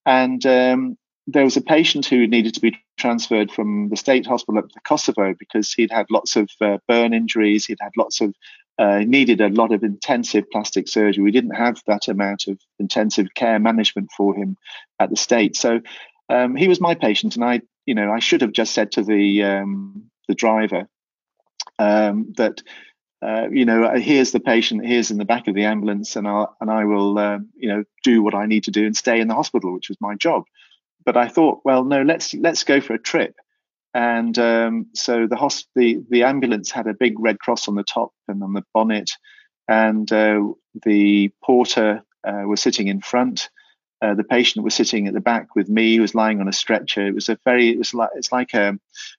And 0.05 0.45
um, 0.45 0.97
there 1.25 1.43
was 1.43 1.57
a 1.57 1.61
patient 1.61 2.05
who 2.05 2.27
needed 2.27 2.53
to 2.53 2.61
be 2.61 2.77
transferred 2.97 3.51
from 3.51 3.89
the 3.89 3.97
state 3.97 4.27
hospital 4.27 4.59
up 4.59 4.69
to 4.69 4.79
Koševo 4.81 5.37
because 5.37 5.73
he'd 5.73 5.91
had 5.91 6.05
lots 6.11 6.35
of 6.35 6.49
uh, 6.61 6.77
burn 6.87 7.13
injuries, 7.13 7.65
he'd 7.65 7.79
had 7.81 7.91
lots 7.97 8.21
of 8.21 8.35
uh, 8.77 8.99
needed 8.99 9.41
a 9.41 9.49
lot 9.49 9.71
of 9.71 9.83
intensive 9.83 10.49
plastic 10.51 10.87
surgery. 10.87 11.23
We 11.23 11.31
didn't 11.31 11.55
have 11.55 11.81
that 11.87 12.07
amount 12.07 12.47
of 12.47 12.59
intensive 12.79 13.33
care 13.35 13.59
management 13.59 14.09
for 14.15 14.35
him 14.35 14.57
at 14.99 15.09
the 15.09 15.17
state. 15.17 15.55
So 15.55 15.81
um, 16.29 16.55
he 16.55 16.67
was 16.67 16.79
my 16.79 16.95
patient, 16.95 17.35
and 17.35 17.43
I, 17.43 17.61
you 17.85 17.95
know, 17.95 18.11
I 18.11 18.19
should 18.19 18.41
have 18.41 18.53
just 18.53 18.73
said 18.73 18.91
to 18.93 19.03
the 19.03 19.43
um, 19.43 20.09
the 20.27 20.35
driver 20.35 20.87
um, 21.79 22.33
that, 22.37 22.61
uh, 23.21 23.47
you 23.51 23.65
know, 23.65 23.91
here's 23.95 24.31
the 24.31 24.39
patient, 24.39 24.85
here's 24.85 25.11
in 25.11 25.17
the 25.17 25.25
back 25.25 25.47
of 25.47 25.53
the 25.53 25.65
ambulance, 25.65 26.15
and 26.15 26.27
I 26.27 26.45
and 26.59 26.71
I 26.71 26.85
will, 26.85 27.17
uh, 27.17 27.39
you 27.55 27.69
know, 27.69 27.83
do 28.03 28.23
what 28.23 28.33
I 28.33 28.47
need 28.47 28.63
to 28.63 28.71
do 28.71 28.85
and 28.85 28.97
stay 28.97 29.19
in 29.19 29.27
the 29.27 29.35
hospital, 29.35 29.73
which 29.73 29.89
was 29.89 30.01
my 30.01 30.15
job. 30.15 30.43
But 31.05 31.17
I 31.17 31.27
thought, 31.27 31.61
well, 31.63 31.83
no, 31.83 32.01
let's 32.01 32.33
let's 32.33 32.63
go 32.63 32.81
for 32.81 32.93
a 32.93 32.99
trip. 32.99 33.35
And 33.93 34.37
um, 34.39 34.87
so 34.95 35.27
the, 35.27 35.35
hosp- 35.35 35.67
the 35.75 36.01
the 36.09 36.23
ambulance 36.23 36.71
had 36.71 36.87
a 36.87 36.93
big 36.93 37.19
red 37.19 37.39
cross 37.39 37.67
on 37.67 37.75
the 37.75 37.83
top 37.83 38.11
and 38.27 38.41
on 38.41 38.53
the 38.53 38.63
bonnet, 38.73 39.11
and 39.67 40.11
uh, 40.11 40.41
the 40.83 41.31
porter 41.43 42.03
uh, 42.27 42.43
was 42.47 42.61
sitting 42.61 42.87
in 42.87 43.01
front. 43.01 43.49
Uh, 44.01 44.15
the 44.15 44.23
patient 44.23 44.65
was 44.65 44.73
sitting 44.73 45.07
at 45.07 45.13
the 45.13 45.19
back 45.19 45.55
with 45.55 45.69
me. 45.69 45.91
He 45.91 45.99
was 45.99 46.15
lying 46.15 46.41
on 46.41 46.47
a 46.47 46.53
stretcher. 46.53 47.05
It 47.05 47.13
was 47.13 47.29
a 47.29 47.37
very, 47.45 47.69
it 47.69 47.77
was 47.77 47.93
like 47.93 48.09
it's 48.15 48.31
like 48.31 48.53
a 48.55 48.77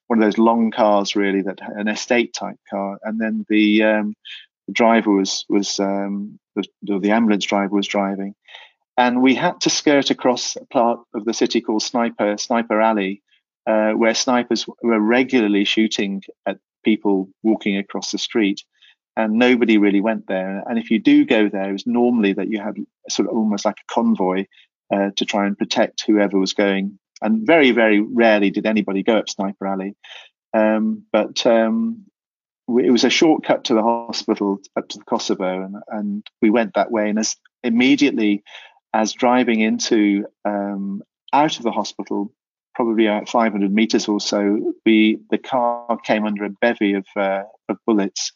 one 0.09 0.19
of 0.19 0.25
those 0.25 0.39
long 0.39 0.73
cars, 0.73 1.15
really, 1.15 1.43
that 1.43 1.61
an 1.77 1.87
estate 1.87 2.35
type 2.35 2.59
car. 2.69 2.99
And 3.05 3.21
then 3.21 3.47
the, 3.49 3.85
um, 3.85 4.17
the 4.67 4.73
driver 4.73 5.13
was 5.13 5.45
was 5.49 5.79
um, 5.79 6.39
the, 6.57 6.99
the 6.99 7.11
ambulance 7.11 7.45
driver 7.45 7.77
was 7.77 7.87
driving, 7.87 8.35
and 8.97 9.23
we 9.23 9.35
had 9.35 9.61
to 9.63 9.71
skirt 9.71 10.11
across 10.11 10.57
a 10.57 10.65
part 10.67 11.01
of 11.15 11.25
the 11.25 11.35
city 11.35 11.61
called 11.61 11.83
Sniper 11.83 12.37
Sniper 12.37 12.81
Alley, 12.81 13.23
uh, 13.67 13.93
where 13.93 14.15
snipers 14.15 14.67
were 14.83 15.01
regularly 15.01 15.65
shooting 15.65 16.23
at 16.47 16.59
people 16.85 17.29
walking 17.43 17.77
across 17.77 18.11
the 18.11 18.19
street, 18.19 18.63
and 19.17 19.35
nobody 19.35 19.79
really 19.79 20.01
went 20.01 20.27
there. 20.27 20.65
And 20.69 20.79
if 20.79 20.91
you 20.91 20.99
do 20.99 21.25
go 21.25 21.49
there, 21.49 21.69
it 21.69 21.73
was 21.73 21.87
normally 21.87 22.33
that 22.33 22.49
you 22.49 22.61
had 22.61 22.77
sort 23.09 23.29
of 23.29 23.37
almost 23.37 23.65
like 23.65 23.79
a 23.79 23.93
convoy 23.93 24.47
uh, 24.93 25.11
to 25.17 25.25
try 25.25 25.47
and 25.47 25.59
protect 25.59 26.05
whoever 26.07 26.39
was 26.39 26.55
going. 26.55 26.99
And 27.21 27.47
very, 27.47 27.71
very 27.71 28.01
rarely 28.01 28.51
did 28.51 28.67
anybody 28.67 29.03
go 29.03 29.17
up 29.17 29.29
Sniper 29.29 29.67
Alley. 29.67 29.95
Um, 30.55 31.05
but 31.13 31.47
um, 31.47 32.05
it 32.69 32.91
was 32.91 33.05
a 33.05 33.11
shortcut 33.11 33.65
to 33.65 33.75
the 33.75 33.83
hospital 33.83 34.61
up 34.77 34.89
to 34.89 34.99
the 34.99 35.05
Koševo, 35.05 35.65
and, 35.65 35.77
and 35.89 36.27
we 36.41 36.51
went 36.51 36.75
that 36.75 36.91
way. 36.91 37.09
And 37.09 37.19
as 37.19 37.37
immediately 37.63 38.43
as 38.93 39.13
driving 39.13 39.61
into 39.61 40.27
um, 40.45 41.03
out 41.33 41.57
of 41.57 41.63
the 41.63 41.71
hospital, 41.71 42.33
probably 42.75 43.07
about 43.07 43.29
500 43.29 43.73
meters 43.73 44.09
or 44.09 44.21
so, 44.21 44.75
we 44.85 45.19
the 45.31 45.39
car 45.39 45.99
came 46.05 46.25
under 46.25 46.45
a 46.45 46.51
bevy 46.51 46.95
of 46.95 47.07
uh, 47.17 47.45
of 47.69 47.79
bullets. 47.87 48.33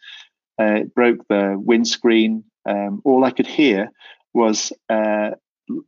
Uh, 0.60 0.80
it 0.80 0.94
broke 0.94 1.26
the 1.28 1.54
windscreen. 1.58 2.44
Um, 2.68 3.02
all 3.04 3.24
I 3.24 3.30
could 3.30 3.46
hear 3.46 3.90
was 4.32 4.72
uh, 4.88 5.30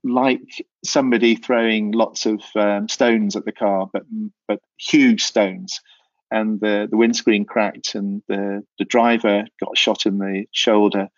like 0.03 0.65
somebody 0.85 1.37
throwing 1.37 1.93
lots 1.93 2.27
of 2.27 2.43
um, 2.55 2.89
stones 2.89 3.37
at 3.37 3.45
the 3.45 3.53
car, 3.53 3.89
but 3.93 4.03
but 4.47 4.61
huge 4.79 5.23
stones. 5.23 5.81
And 6.31 6.61
the, 6.61 6.87
the 6.91 6.97
windscreen 6.99 7.47
cracked, 7.47 7.95
and 7.95 8.23
the, 8.29 8.63
the 8.79 8.85
driver 8.85 9.47
got 9.61 9.79
shot 9.79 10.05
in 10.05 10.19
the 10.19 10.45
shoulder. 10.53 11.09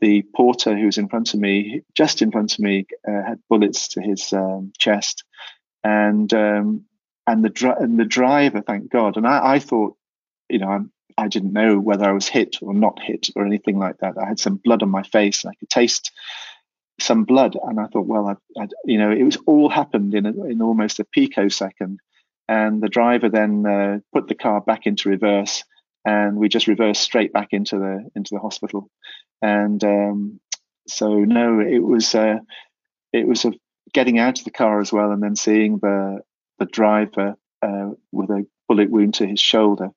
The 0.00 0.24
porter 0.34 0.74
who 0.74 0.86
was 0.86 0.96
in 0.96 1.08
front 1.08 1.34
of 1.34 1.40
me, 1.40 1.82
just 1.94 2.22
in 2.22 2.30
front 2.30 2.54
of 2.54 2.60
me, 2.60 2.86
uh, 3.06 3.22
had 3.26 3.40
bullets 3.50 3.88
to 3.88 4.00
his 4.00 4.32
um, 4.32 4.72
chest 4.78 5.22
and 5.84 6.32
um, 6.32 6.86
and 7.26 7.44
the 7.44 7.76
and 7.78 7.98
the 8.00 8.04
driver, 8.04 8.62
thank 8.62 8.90
God. 8.90 9.16
And 9.16 9.26
I, 9.26 9.54
I 9.54 9.58
thought, 9.58 9.96
you 10.48 10.58
know, 10.58 10.68
I'm, 10.68 10.90
I 11.16 11.28
didn't 11.28 11.52
know 11.52 11.78
whether 11.78 12.06
I 12.06 12.12
was 12.12 12.26
hit 12.26 12.56
or 12.62 12.74
not 12.74 13.00
hit 13.00 13.28
or 13.36 13.46
anything 13.46 13.78
like 13.78 13.98
that. 13.98 14.18
I 14.18 14.26
had 14.26 14.40
some 14.40 14.56
blood 14.56 14.82
on 14.82 14.90
my 14.90 15.02
face, 15.02 15.44
and 15.44 15.52
I 15.52 15.54
could 15.54 15.68
taste 15.68 16.10
some 17.00 17.24
blood, 17.24 17.56
and 17.62 17.80
I 17.80 17.86
thought, 17.86 18.06
well, 18.06 18.28
I, 18.28 18.62
I, 18.62 18.68
you 18.84 18.98
know, 18.98 19.10
it 19.10 19.22
was 19.22 19.38
all 19.46 19.68
happened 19.68 20.14
in 20.14 20.26
a, 20.26 20.44
in 20.44 20.62
almost 20.62 21.00
a 21.00 21.04
picosecond. 21.04 22.00
And 22.46 22.82
the 22.82 22.88
driver 22.88 23.28
then 23.28 23.66
uh, 23.66 23.98
put 24.12 24.28
the 24.28 24.34
car 24.34 24.60
back 24.60 24.86
into 24.86 25.08
reverse, 25.08 25.64
and 26.04 26.36
we 26.36 26.48
just 26.48 26.66
reversed 26.66 27.02
straight 27.02 27.32
back 27.32 27.48
into 27.52 27.78
the 27.78 28.10
into 28.14 28.34
the 28.34 28.40
hospital. 28.40 28.90
And 29.40 29.82
um, 29.82 30.40
so, 30.86 31.24
no, 31.24 31.60
it 31.60 31.78
was 31.78 32.14
uh, 32.14 32.38
it 33.12 33.26
was 33.26 33.44
a 33.44 33.52
getting 33.92 34.18
out 34.18 34.38
of 34.38 34.44
the 34.44 34.50
car 34.50 34.80
as 34.80 34.92
well, 34.92 35.10
and 35.10 35.22
then 35.22 35.36
seeing 35.36 35.78
the 35.78 36.20
the 36.58 36.66
driver 36.66 37.36
uh, 37.62 37.90
with 38.12 38.30
a 38.30 38.46
bullet 38.68 38.90
wound 38.90 39.14
to 39.14 39.26
his 39.26 39.40
shoulder. 39.40 39.88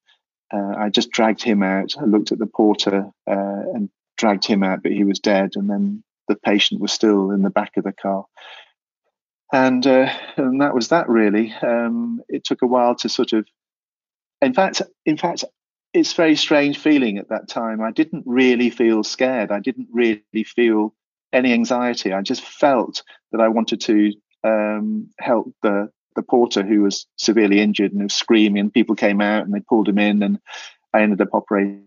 Uh, 0.53 0.73
I 0.77 0.89
just 0.89 1.11
dragged 1.11 1.43
him 1.43 1.61
out. 1.61 1.95
I 1.99 2.05
looked 2.05 2.31
at 2.31 2.39
the 2.39 2.47
porter 2.47 3.11
uh, 3.29 3.63
and 3.73 3.89
dragged 4.17 4.45
him 4.45 4.63
out, 4.63 4.83
but 4.83 4.93
he 4.93 5.03
was 5.03 5.19
dead. 5.19 5.51
And 5.55 5.69
then 5.69 6.03
the 6.27 6.35
patient 6.35 6.81
was 6.81 6.91
still 6.91 7.31
in 7.31 7.41
the 7.41 7.49
back 7.49 7.77
of 7.77 7.83
the 7.83 7.93
car. 7.93 8.25
And 9.51 9.85
uh, 9.87 10.11
and 10.35 10.61
that 10.61 10.75
was 10.75 10.89
that 10.89 11.07
really. 11.09 11.53
Um, 11.61 12.21
it 12.27 12.43
took 12.43 12.61
a 12.61 12.67
while 12.67 12.95
to 12.95 13.09
sort 13.09 13.33
of, 13.33 13.47
in 14.41 14.53
fact, 14.53 14.81
in 15.05 15.17
fact, 15.17 15.45
it's 15.93 16.13
very 16.13 16.35
strange 16.35 16.77
feeling 16.77 17.17
at 17.17 17.29
that 17.29 17.47
time. 17.47 17.81
I 17.81 17.91
didn't 17.91 18.23
really 18.25 18.69
feel 18.69 19.03
scared. 19.03 19.51
I 19.51 19.59
didn't 19.59 19.87
really 19.91 20.43
feel 20.43 20.93
any 21.33 21.53
anxiety. 21.53 22.13
I 22.13 22.21
just 22.21 22.41
felt 22.41 23.03
that 23.31 23.41
I 23.41 23.47
wanted 23.47 23.81
to 23.81 24.13
um, 24.43 25.09
help 25.19 25.53
the 25.61 25.89
the 26.15 26.23
porter 26.23 26.63
who 26.63 26.81
was 26.81 27.05
severely 27.17 27.61
injured 27.61 27.93
and 27.93 28.03
was 28.03 28.13
screaming. 28.13 28.71
People 28.71 28.95
came 28.95 29.21
out 29.21 29.45
and 29.45 29.53
they 29.53 29.61
pulled 29.61 29.87
him 29.87 29.99
in, 29.99 30.23
and 30.23 30.39
I 30.93 31.01
ended 31.03 31.21
up 31.21 31.29
operating 31.33 31.85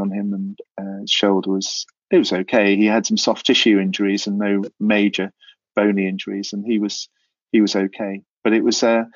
on 0.00 0.10
him, 0.10 0.32
and 0.32 0.58
uh, 0.80 1.00
his 1.00 1.10
shoulder 1.10 1.50
was 1.50 1.84
it 2.12 2.18
was 2.18 2.32
okay. 2.32 2.76
He 2.76 2.86
had 2.86 3.06
some 3.06 3.16
soft 3.16 3.46
tissue 3.46 3.78
injuries 3.78 4.26
and 4.26 4.38
no 4.38 4.62
major 4.78 5.32
bony 5.74 6.06
injuries, 6.06 6.52
and 6.52 6.64
he 6.64 6.78
was 6.78 7.08
he 7.50 7.60
was 7.60 7.74
okay. 7.74 8.22
But 8.44 8.52
it 8.52 8.62
was 8.62 8.82
a 8.82 9.08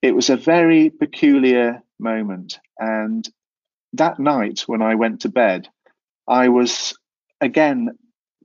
it 0.00 0.14
was 0.14 0.30
a 0.30 0.36
very 0.36 0.90
peculiar 0.90 1.82
moment, 1.98 2.58
and 2.78 3.28
that 3.94 4.18
night 4.18 4.60
when 4.66 4.80
I 4.80 4.94
went 4.94 5.22
to 5.22 5.28
bed, 5.28 5.68
I 6.28 6.48
was 6.48 6.94
again 7.40 7.90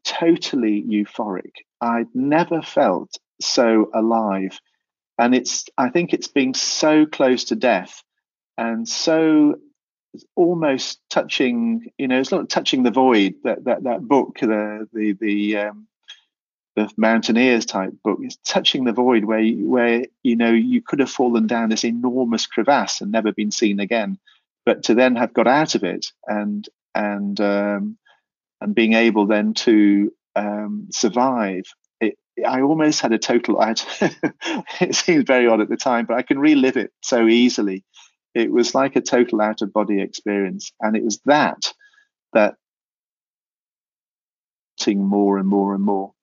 totally 0.04 0.84
euphoric. 0.88 1.64
I'd 1.82 2.14
never 2.14 2.62
felt 2.62 3.18
so 3.42 3.90
alive. 3.94 4.60
And 5.18 5.34
it's, 5.34 5.66
I 5.78 5.90
think 5.90 6.14
it's 6.14 6.28
being 6.28 6.54
so 6.54 7.06
close 7.06 7.46
to 7.46 7.56
death 7.56 8.04
and 8.58 8.88
so 8.88 9.56
almost 10.36 11.00
touching, 11.10 11.92
you 11.98 12.08
know, 12.08 12.20
it's 12.20 12.32
not 12.32 12.50
touching 12.50 12.84
the 12.84 12.92
void, 12.92 13.36
that, 13.44 13.64
that, 13.66 13.84
that 13.84 14.08
book, 14.08 14.40
the, 14.40 14.88
the, 14.94 15.14
the, 15.14 15.58
um, 15.58 15.88
the 16.76 16.90
mountaineers 16.98 17.66
type 17.66 17.94
book 18.04 18.20
is 18.22 18.38
touching 18.38 18.84
the 18.84 18.92
void 18.92 19.24
where 19.24 19.42
where 19.42 20.04
you 20.24 20.36
know 20.36 20.52
you 20.52 20.82
could 20.82 21.00
have 21.00 21.10
fallen 21.10 21.48
down 21.48 21.70
this 21.70 21.86
enormous 21.86 22.48
crevasse 22.48 23.00
and 23.00 23.14
never 23.14 23.32
been 23.32 23.50
seen 23.50 23.80
again 23.80 24.20
but 24.66 24.84
to 24.84 24.94
then 24.94 25.16
have 25.16 25.34
got 25.34 25.48
out 25.48 25.76
of 25.76 25.86
it 25.86 26.08
and 26.28 26.68
and 26.94 27.40
um, 27.40 27.98
and 28.62 28.74
being 28.74 28.94
able 28.94 29.28
then 29.28 29.54
to 29.54 30.12
um, 30.36 30.88
survive. 30.92 31.66
It, 32.02 32.18
I 32.46 32.62
almost 32.62 33.02
had 33.02 33.14
a 33.14 33.20
total. 33.20 33.62
It 34.82 34.96
seems 34.96 35.24
very 35.26 35.48
odd 35.48 35.62
at 35.62 35.70
the 35.70 35.78
time, 35.78 36.06
but 36.06 36.18
I 36.18 36.22
can 36.22 36.40
relive 36.40 36.78
it 36.78 36.92
so 37.02 37.28
easily. 37.28 37.84
It 38.36 38.52
was 38.52 38.76
like 38.76 38.96
a 38.96 39.02
total 39.02 39.42
out 39.42 39.62
of 39.62 39.74
body 39.74 40.02
experience, 40.02 40.72
and 40.80 40.96
it 40.96 41.04
was 41.04 41.20
that 41.26 41.74
that 42.34 42.56
more 44.94 45.40
and 45.40 45.48
more 45.48 45.74
and 45.74 45.84
more. 45.84 46.14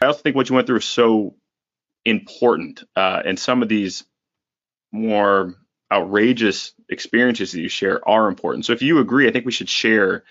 I 0.00 0.06
also 0.06 0.20
think 0.20 0.36
what 0.36 0.48
you 0.48 0.54
went 0.54 0.68
through 0.68 0.76
is 0.76 0.84
so 0.84 1.34
important, 2.04 2.84
uh, 2.94 3.22
and 3.24 3.38
some 3.38 3.62
of 3.62 3.68
these 3.68 4.04
more 4.92 5.56
outrageous 5.92 6.72
experiences 6.88 7.52
that 7.52 7.60
you 7.60 7.68
share 7.68 8.06
are 8.08 8.28
important. 8.28 8.64
So 8.64 8.72
if 8.72 8.82
you 8.82 8.98
agree, 8.98 9.26
I 9.26 9.32
think 9.32 9.44
we 9.44 9.52
should 9.52 9.68
share 9.68 10.24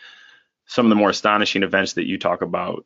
some 0.67 0.85
of 0.85 0.89
the 0.89 0.95
more 0.95 1.09
astonishing 1.09 1.63
events 1.63 1.93
that 1.93 2.07
you 2.07 2.17
talk 2.17 2.41
about 2.41 2.85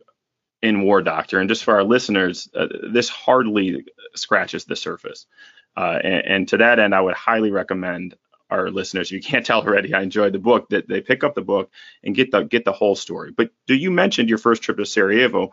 in 0.61 0.81
War 0.81 1.01
Doctor. 1.01 1.39
And 1.39 1.49
just 1.49 1.63
for 1.63 1.75
our 1.75 1.83
listeners, 1.83 2.49
uh, 2.55 2.67
this 2.91 3.09
hardly 3.09 3.85
scratches 4.15 4.65
the 4.65 4.75
surface. 4.75 5.27
Uh, 5.75 5.99
and, 6.03 6.25
and, 6.25 6.47
to 6.49 6.57
that 6.57 6.79
end, 6.79 6.93
I 6.93 7.01
would 7.01 7.15
highly 7.15 7.49
recommend 7.49 8.15
our 8.49 8.69
listeners. 8.69 9.07
if 9.07 9.13
You 9.13 9.21
can't 9.21 9.45
tell 9.45 9.61
already. 9.61 9.93
I 9.93 10.01
enjoyed 10.01 10.33
the 10.33 10.39
book 10.39 10.69
that 10.69 10.87
they 10.87 11.01
pick 11.01 11.23
up 11.23 11.33
the 11.33 11.41
book 11.41 11.71
and 12.03 12.15
get 12.15 12.31
the 12.31 12.43
get 12.43 12.63
the 12.63 12.71
whole 12.71 12.95
story. 12.95 13.31
But 13.31 13.51
do 13.65 13.75
you 13.75 13.89
mentioned 13.89 14.29
your 14.29 14.37
first 14.37 14.61
trip 14.61 14.77
to 14.77 14.85
Sarajevo? 14.85 15.51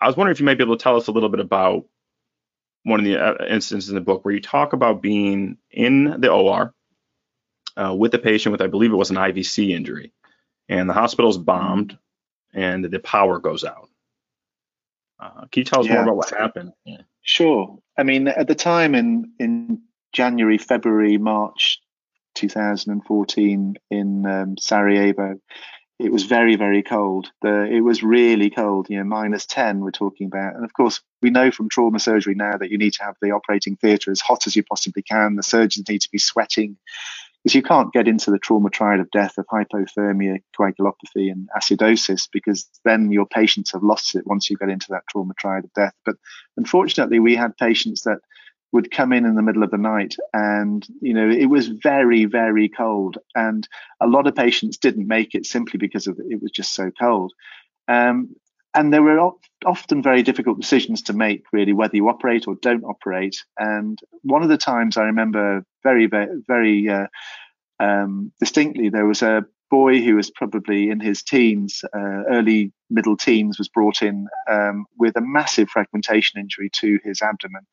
I 0.00 0.06
was 0.06 0.16
wondering 0.16 0.34
if 0.34 0.40
you 0.40 0.46
might 0.46 0.58
be 0.58 0.64
able 0.64 0.76
to 0.76 0.82
tell 0.82 0.96
us 0.96 1.06
a 1.06 1.12
little 1.12 1.30
bit 1.30 1.40
about 1.40 1.86
one 2.82 3.00
of 3.00 3.06
the 3.06 3.16
uh, 3.16 3.46
instances 3.46 3.88
in 3.88 3.94
the 3.94 4.00
book 4.02 4.24
where 4.24 4.34
you 4.34 4.40
talk 4.40 4.74
about 4.74 5.00
being 5.00 5.56
in 5.70 6.20
the 6.20 6.30
OR 6.30 6.74
uh, 7.76 7.94
with 7.94 8.12
a 8.14 8.18
patient 8.18 8.52
with, 8.52 8.60
I 8.60 8.66
believe 8.66 8.92
it 8.92 8.96
was 8.96 9.10
an 9.10 9.16
IVC 9.16 9.70
injury, 9.70 10.12
and 10.68 10.88
the 10.88 10.94
hospital's 10.94 11.38
bombed 11.38 11.98
and 12.52 12.84
the 12.84 12.98
power 13.00 13.38
goes 13.40 13.64
out. 13.64 13.88
Uh, 15.18 15.46
can 15.50 15.60
you 15.60 15.64
tell 15.64 15.80
us 15.80 15.86
yeah. 15.86 15.94
more 15.94 16.02
about 16.04 16.16
what 16.16 16.30
happened? 16.30 16.72
Yeah. 16.84 17.02
Sure. 17.24 17.78
I 17.98 18.02
mean, 18.04 18.28
at 18.28 18.46
the 18.46 18.54
time 18.54 18.94
in 18.94 19.32
in 19.40 19.82
January, 20.12 20.58
February, 20.58 21.18
March 21.18 21.80
2014 22.34 23.74
in 23.90 24.26
um, 24.26 24.56
Sarajevo, 24.58 25.40
it 25.98 26.12
was 26.12 26.24
very, 26.24 26.56
very 26.56 26.82
cold. 26.82 27.30
The, 27.42 27.64
it 27.64 27.80
was 27.80 28.02
really 28.02 28.50
cold, 28.50 28.88
you 28.90 28.98
know, 28.98 29.04
minus 29.04 29.46
10 29.46 29.80
we're 29.80 29.90
talking 29.90 30.26
about. 30.26 30.54
And 30.54 30.64
of 30.64 30.72
course, 30.74 31.00
we 31.22 31.30
know 31.30 31.50
from 31.50 31.68
trauma 31.68 31.98
surgery 31.98 32.34
now 32.34 32.56
that 32.56 32.70
you 32.70 32.78
need 32.78 32.92
to 32.94 33.04
have 33.04 33.16
the 33.22 33.30
operating 33.30 33.76
theatre 33.76 34.10
as 34.10 34.20
hot 34.20 34.46
as 34.46 34.54
you 34.54 34.64
possibly 34.64 35.02
can. 35.02 35.36
The 35.36 35.42
surgeons 35.42 35.88
need 35.88 36.02
to 36.02 36.10
be 36.10 36.18
sweating 36.18 36.76
because 37.44 37.54
you 37.54 37.62
can't 37.62 37.92
get 37.92 38.08
into 38.08 38.30
the 38.30 38.38
trauma 38.38 38.70
triad 38.70 39.00
of 39.00 39.10
death 39.10 39.36
of 39.36 39.46
hypothermia, 39.46 40.38
coagulopathy, 40.58 41.30
and 41.30 41.48
acidosis 41.54 42.26
because 42.32 42.66
then 42.84 43.12
your 43.12 43.26
patients 43.26 43.72
have 43.72 43.82
lost 43.82 44.14
it 44.14 44.26
once 44.26 44.48
you 44.48 44.56
get 44.56 44.70
into 44.70 44.86
that 44.88 45.02
trauma 45.10 45.34
triad 45.38 45.64
of 45.64 45.72
death. 45.74 45.92
But 46.06 46.16
unfortunately, 46.56 47.20
we 47.20 47.36
had 47.36 47.54
patients 47.58 48.02
that 48.04 48.20
would 48.72 48.90
come 48.90 49.12
in 49.12 49.26
in 49.26 49.34
the 49.34 49.42
middle 49.42 49.62
of 49.62 49.70
the 49.70 49.78
night 49.78 50.16
and 50.32 50.84
you 51.00 51.14
know 51.14 51.30
it 51.30 51.46
was 51.46 51.68
very 51.68 52.24
very 52.24 52.68
cold 52.68 53.18
and 53.36 53.68
a 54.00 54.06
lot 54.08 54.26
of 54.26 54.34
patients 54.34 54.78
didn't 54.78 55.06
make 55.06 55.32
it 55.36 55.46
simply 55.46 55.78
because 55.78 56.08
of 56.08 56.18
it 56.18 56.42
was 56.42 56.50
just 56.50 56.72
so 56.72 56.90
cold 57.00 57.32
um, 57.86 58.34
and 58.74 58.92
there 58.92 59.02
were 59.02 59.32
often 59.64 60.02
very 60.02 60.22
difficult 60.22 60.60
decisions 60.60 61.02
to 61.02 61.12
make 61.12 61.44
really 61.52 61.72
whether 61.72 61.96
you 61.96 62.08
operate 62.08 62.46
or 62.46 62.56
don't 62.56 62.84
operate. 62.84 63.36
And 63.58 63.98
one 64.22 64.42
of 64.42 64.48
the 64.48 64.58
times 64.58 64.96
i 64.96 65.04
remember 65.04 65.64
very 65.82 66.06
very 66.06 66.42
very 66.46 66.88
uh, 66.88 67.06
um, 67.80 68.32
distinctly 68.40 68.88
there 68.88 69.06
was 69.06 69.22
a 69.22 69.44
boy 69.70 70.00
who 70.00 70.16
was 70.16 70.30
probably 70.30 70.90
in 70.90 71.00
his 71.00 71.22
teens 71.22 71.84
uh, 71.94 72.22
early 72.30 72.72
middle 72.90 73.16
teens 73.16 73.58
was 73.58 73.68
brought 73.68 74.02
in 74.02 74.28
um, 74.48 74.86
with 74.98 75.16
a 75.16 75.20
massive 75.20 75.68
fragmentation 75.68 76.40
injury 76.40 76.70
to 76.70 76.98
his 77.04 77.20
abdomen. 77.22 77.66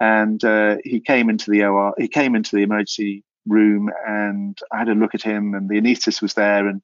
And 0.00 0.42
uh, 0.44 0.76
he 0.82 1.00
came 1.00 1.30
into 1.30 1.50
the 1.50 1.62
OR, 1.64 1.94
he 1.96 2.08
came 2.08 2.34
into 2.34 2.56
the 2.56 2.62
emergency 2.62 3.22
room, 3.46 3.90
and 4.06 4.58
I 4.72 4.78
had 4.78 4.88
a 4.88 4.94
look 4.94 5.14
at 5.14 5.22
him, 5.22 5.54
and 5.54 5.68
the 5.68 5.80
anaesthetist 5.80 6.20
was 6.20 6.34
there, 6.34 6.66
and 6.66 6.82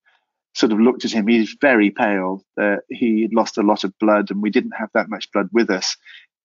sort 0.54 0.72
of 0.72 0.80
looked 0.80 1.04
at 1.04 1.12
him. 1.12 1.26
He's 1.26 1.56
very 1.60 1.90
pale. 1.90 2.42
Uh, 2.60 2.76
he 2.88 3.22
would 3.22 3.34
lost 3.34 3.58
a 3.58 3.62
lot 3.62 3.84
of 3.84 3.98
blood, 3.98 4.30
and 4.30 4.42
we 4.42 4.50
didn't 4.50 4.72
have 4.78 4.90
that 4.94 5.08
much 5.08 5.30
blood 5.32 5.48
with 5.52 5.70
us. 5.70 5.96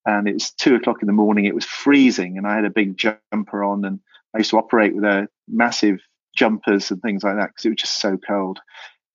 And 0.05 0.27
it 0.27 0.33
was 0.33 0.51
two 0.51 0.75
o'clock 0.75 1.01
in 1.01 1.07
the 1.07 1.13
morning. 1.13 1.45
It 1.45 1.55
was 1.55 1.65
freezing, 1.65 2.37
and 2.37 2.47
I 2.47 2.55
had 2.55 2.65
a 2.65 2.69
big 2.69 2.97
jumper 2.97 3.63
on, 3.63 3.85
and 3.85 3.99
I 4.33 4.39
used 4.39 4.51
to 4.51 4.57
operate 4.57 4.93
with 4.93 5.03
a 5.03 5.27
massive 5.47 5.99
jumpers 6.35 6.91
and 6.91 7.01
things 7.01 7.23
like 7.23 7.37
that 7.37 7.47
because 7.47 7.65
it 7.65 7.69
was 7.69 7.81
just 7.81 7.99
so 7.99 8.17
cold. 8.17 8.59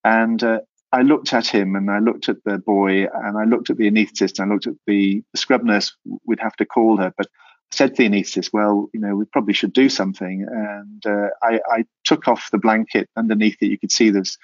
And 0.03 0.43
uh, 0.43 0.61
I 0.93 1.03
looked 1.03 1.33
at 1.33 1.47
him 1.47 1.77
and 1.77 1.91
I 1.91 1.99
looked 1.99 2.29
at 2.29 2.43
the 2.45 2.59
boy 2.59 3.05
and 3.05 3.39
I 3.39 3.45
looked 3.45 3.71
at 3.71 3.77
the 3.77 3.91
anaesthetist 3.91 4.39
and 4.39 4.51
I 4.51 4.55
looked 4.55 4.67
at 4.67 4.75
the, 4.87 5.23
the 5.33 5.39
scrub 5.39 5.63
nurse, 5.63 5.95
we'd 6.25 6.41
have 6.41 6.57
to 6.57 6.67
call 6.67 6.97
her. 6.97 7.13
But 7.17 7.27
I 7.73 7.77
said 7.77 7.95
to 7.95 8.03
the 8.03 8.09
anaesthetist, 8.09 8.51
well, 8.53 8.89
you 8.93 9.01
know, 9.01 9.15
we 9.15 9.25
probably 9.27 9.55
should 9.55 9.73
do 9.73 9.89
something. 9.89 10.47
And 10.51 11.07
uh, 11.07 11.29
I, 11.43 11.61
I, 11.69 11.85
took 12.05 12.27
off 12.27 12.51
the 12.51 12.59
blanket 12.59 13.09
underneath 13.17 13.59
it. 13.61 13.67
You 13.67 13.79
could 13.79 13.93
see 13.93 14.11
there's, 14.11 14.37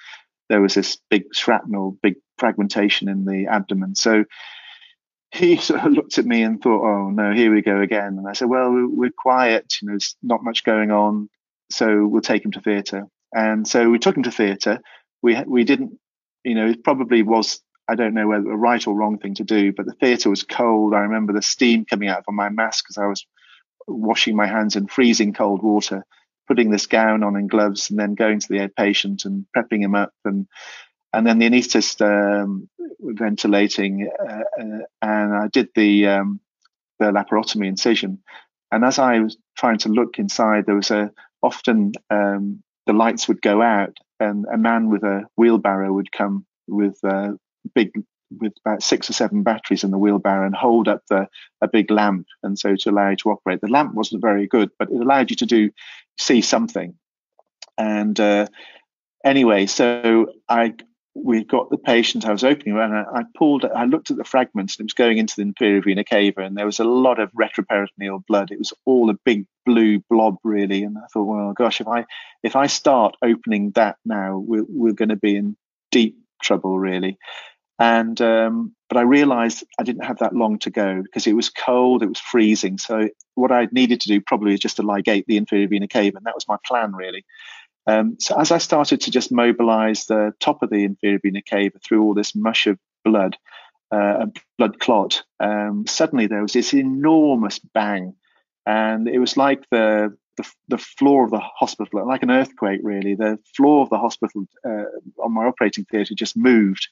there 0.49 0.61
was 0.61 0.73
this 0.73 0.97
big 1.09 1.25
shrapnel, 1.33 1.97
big 2.01 2.15
fragmentation 2.37 3.09
in 3.09 3.25
the 3.25 3.47
abdomen. 3.47 3.95
So 3.95 4.25
he 5.31 5.57
sort 5.57 5.81
of 5.85 5.91
looked 5.91 6.17
at 6.17 6.25
me 6.25 6.43
and 6.43 6.61
thought, 6.61 6.83
oh 6.83 7.09
no, 7.09 7.33
here 7.33 7.53
we 7.53 7.61
go 7.61 7.81
again. 7.81 8.17
And 8.17 8.27
I 8.27 8.33
said, 8.33 8.49
well, 8.49 8.71
we're 8.71 9.11
quiet, 9.17 9.73
you 9.81 9.87
know, 9.87 9.93
there's 9.93 10.15
not 10.21 10.43
much 10.43 10.63
going 10.63 10.91
on. 10.91 11.29
So 11.69 12.07
we'll 12.07 12.21
take 12.21 12.45
him 12.45 12.51
to 12.53 12.61
theatre. 12.61 13.07
And 13.33 13.67
so 13.67 13.89
we 13.89 13.99
took 13.99 14.15
him 14.15 14.23
to 14.23 14.31
theatre. 14.31 14.79
We, 15.21 15.41
we 15.45 15.63
didn't 15.65 15.99
you 16.47 16.55
know, 16.55 16.67
it 16.67 16.83
probably 16.83 17.23
was, 17.23 17.61
I 17.89 17.95
don't 17.95 18.13
know 18.13 18.27
whether 18.27 18.49
a 18.49 18.55
right 18.55 18.85
or 18.87 18.95
wrong 18.95 19.17
thing 19.17 19.35
to 19.35 19.43
do, 19.43 19.73
but 19.73 19.85
the 19.85 19.91
theatre 19.93 20.29
was 20.29 20.43
cold. 20.43 20.93
I 20.93 20.99
remember 20.99 21.33
the 21.33 21.41
steam 21.41 21.83
coming 21.83 22.07
out 22.07 22.23
from 22.23 22.35
my 22.35 22.47
mask 22.47 22.85
because 22.85 22.97
I 22.97 23.07
was 23.07 23.25
washing 23.85 24.35
my 24.35 24.47
hands 24.47 24.77
in 24.77 24.87
freezing 24.87 25.33
cold 25.33 25.61
water, 25.61 26.05
putting 26.47 26.71
this 26.71 26.85
gown 26.85 27.23
on 27.23 27.35
and 27.35 27.49
gloves, 27.49 27.89
and 27.89 27.99
then 27.99 28.15
going 28.15 28.39
to 28.39 28.47
the 28.47 28.71
patient 28.75 29.25
and 29.25 29.45
prepping 29.55 29.81
him 29.81 29.95
up. 29.95 30.13
And 30.25 30.47
and 31.13 31.25
then 31.25 31.39
the 31.39 31.49
anaesthetist 31.49 32.01
um, 32.01 32.69
ventilating, 32.99 34.09
uh, 34.19 34.43
uh, 34.59 34.79
and 35.01 35.33
I 35.33 35.47
did 35.47 35.69
the 35.75 36.07
um, 36.07 36.39
the 36.99 37.05
laparotomy 37.05 37.67
incision. 37.67 38.19
And 38.71 38.83
as 38.83 38.99
I 38.99 39.19
was 39.19 39.37
trying 39.57 39.77
to 39.79 39.89
look 39.89 40.19
inside, 40.19 40.65
there 40.65 40.75
was 40.75 40.91
a 40.91 41.11
often 41.41 41.93
um, 42.09 42.63
the 42.85 42.93
lights 42.93 43.27
would 43.27 43.41
go 43.41 43.61
out, 43.61 43.97
and 44.19 44.45
a 44.51 44.57
man 44.57 44.89
with 44.89 45.03
a 45.03 45.25
wheelbarrow 45.37 45.91
would 45.93 46.11
come 46.11 46.45
with 46.67 46.97
a 47.03 47.37
big 47.73 47.91
with 48.39 48.53
about 48.65 48.83
six 48.83 49.09
or 49.09 49.13
seven 49.13 49.43
batteries 49.43 49.83
in 49.83 49.91
the 49.91 49.97
wheelbarrow 49.97 50.45
and 50.45 50.55
hold 50.55 50.87
up 50.87 51.01
the 51.09 51.27
a 51.61 51.67
big 51.67 51.89
lamp 51.89 52.27
and 52.43 52.59
so 52.59 52.75
to 52.75 52.89
allow 52.89 53.09
you 53.09 53.15
to 53.15 53.31
operate 53.31 53.61
the 53.61 53.69
lamp 53.69 53.93
wasn't 53.93 54.21
very 54.21 54.47
good 54.47 54.69
but 54.77 54.89
it 54.91 54.99
allowed 54.99 55.29
you 55.29 55.35
to 55.35 55.45
do 55.45 55.71
see 56.17 56.41
something. 56.41 56.95
And 57.77 58.19
uh, 58.19 58.47
anyway 59.23 59.65
so 59.65 60.27
i 60.47 60.73
we 61.13 61.43
got 61.43 61.71
the 61.71 61.79
patient 61.79 62.27
I 62.27 62.31
was 62.31 62.43
opening 62.43 62.77
and 62.77 62.93
I, 62.93 63.03
I, 63.11 63.23
pulled 63.35 63.65
I 63.65 63.85
looked 63.85 64.11
at 64.11 64.17
the 64.17 64.23
fragments 64.23 64.75
and 64.75 64.83
it 64.83 64.85
was 64.85 64.93
going 64.93 65.17
into 65.17 65.35
the 65.35 65.41
inferior 65.41 65.81
vena 65.81 66.03
cava 66.03 66.41
and 66.41 66.55
there 66.55 66.67
was 66.67 66.79
a 66.79 66.83
lot 66.83 67.19
of 67.19 67.31
retroperitoneal 67.31 68.23
blood. 68.27 68.51
It 68.51 68.59
was 68.59 68.71
all 68.85 69.09
a 69.09 69.17
big 69.25 69.47
blue 69.65 69.99
blob 70.11 70.35
really 70.43 70.83
and 70.83 70.95
I 70.95 71.07
thought 71.11 71.23
well 71.23 71.53
gosh 71.53 71.81
if 71.81 71.87
I 71.87 72.05
if 72.43 72.55
I 72.55 72.67
start 72.67 73.15
opening 73.23 73.71
that 73.71 73.97
now 74.05 74.37
we're, 74.37 74.65
we're 74.69 74.93
going 74.93 75.09
to 75.09 75.15
be 75.15 75.35
in 75.35 75.57
deep 75.91 76.17
trouble 76.43 76.77
really 76.77 77.17
and 77.79 78.19
um, 78.21 78.75
but 78.89 78.97
I 78.97 79.01
realized 79.01 79.63
I 79.79 79.83
didn't 79.83 80.05
have 80.05 80.19
that 80.19 80.35
long 80.35 80.59
to 80.59 80.69
go 80.69 81.01
because 81.01 81.27
it 81.27 81.33
was 81.33 81.49
cold 81.49 82.03
it 82.03 82.09
was 82.09 82.19
freezing. 82.19 82.77
So 82.77 83.09
what 83.35 83.51
I 83.51 83.67
needed 83.71 84.01
to 84.01 84.07
do 84.07 84.21
probably 84.21 84.53
is 84.53 84.59
just 84.59 84.77
to 84.77 84.83
ligate 84.83 85.25
the 85.27 85.37
inferior 85.37 85.67
vena 85.67 85.87
cava 85.87 86.17
and 86.17 86.25
that 86.25 86.35
was 86.35 86.47
my 86.47 86.57
plan 86.65 86.93
really. 86.93 87.25
Um, 87.85 88.17
so 88.19 88.39
as 88.39 88.51
I 88.51 88.57
started 88.57 89.01
to 89.01 89.11
just 89.11 89.31
mobilize 89.31 90.05
the 90.05 90.33
top 90.39 90.61
of 90.61 90.69
the 90.69 90.83
inferior 90.83 91.19
vena 91.23 91.41
cava 91.41 91.79
through 91.79 92.03
all 92.03 92.13
this 92.13 92.35
mush 92.35 92.67
of 92.67 92.77
blood, 93.05 93.37
uh, 93.93 94.25
a 94.25 94.31
blood 94.57 94.79
clot, 94.79 95.23
um, 95.39 95.85
suddenly 95.87 96.27
there 96.27 96.41
was 96.41 96.51
this 96.53 96.73
enormous 96.73 97.59
bang, 97.59 98.13
and 98.65 99.07
it 99.07 99.19
was 99.19 99.37
like 99.37 99.63
the, 99.71 100.17
the, 100.35 100.51
the 100.67 100.77
floor 100.77 101.23
of 101.23 101.31
the 101.31 101.39
hospital, 101.39 102.05
like 102.05 102.23
an 102.23 102.31
earthquake, 102.31 102.81
really. 102.83 103.15
The 103.15 103.39
floor 103.55 103.83
of 103.83 103.89
the 103.89 103.97
hospital 103.97 104.43
uh, 104.65 104.83
on 105.23 105.33
my 105.33 105.45
operating 105.45 105.85
theatre 105.85 106.13
just 106.13 106.35
moved, 106.35 106.89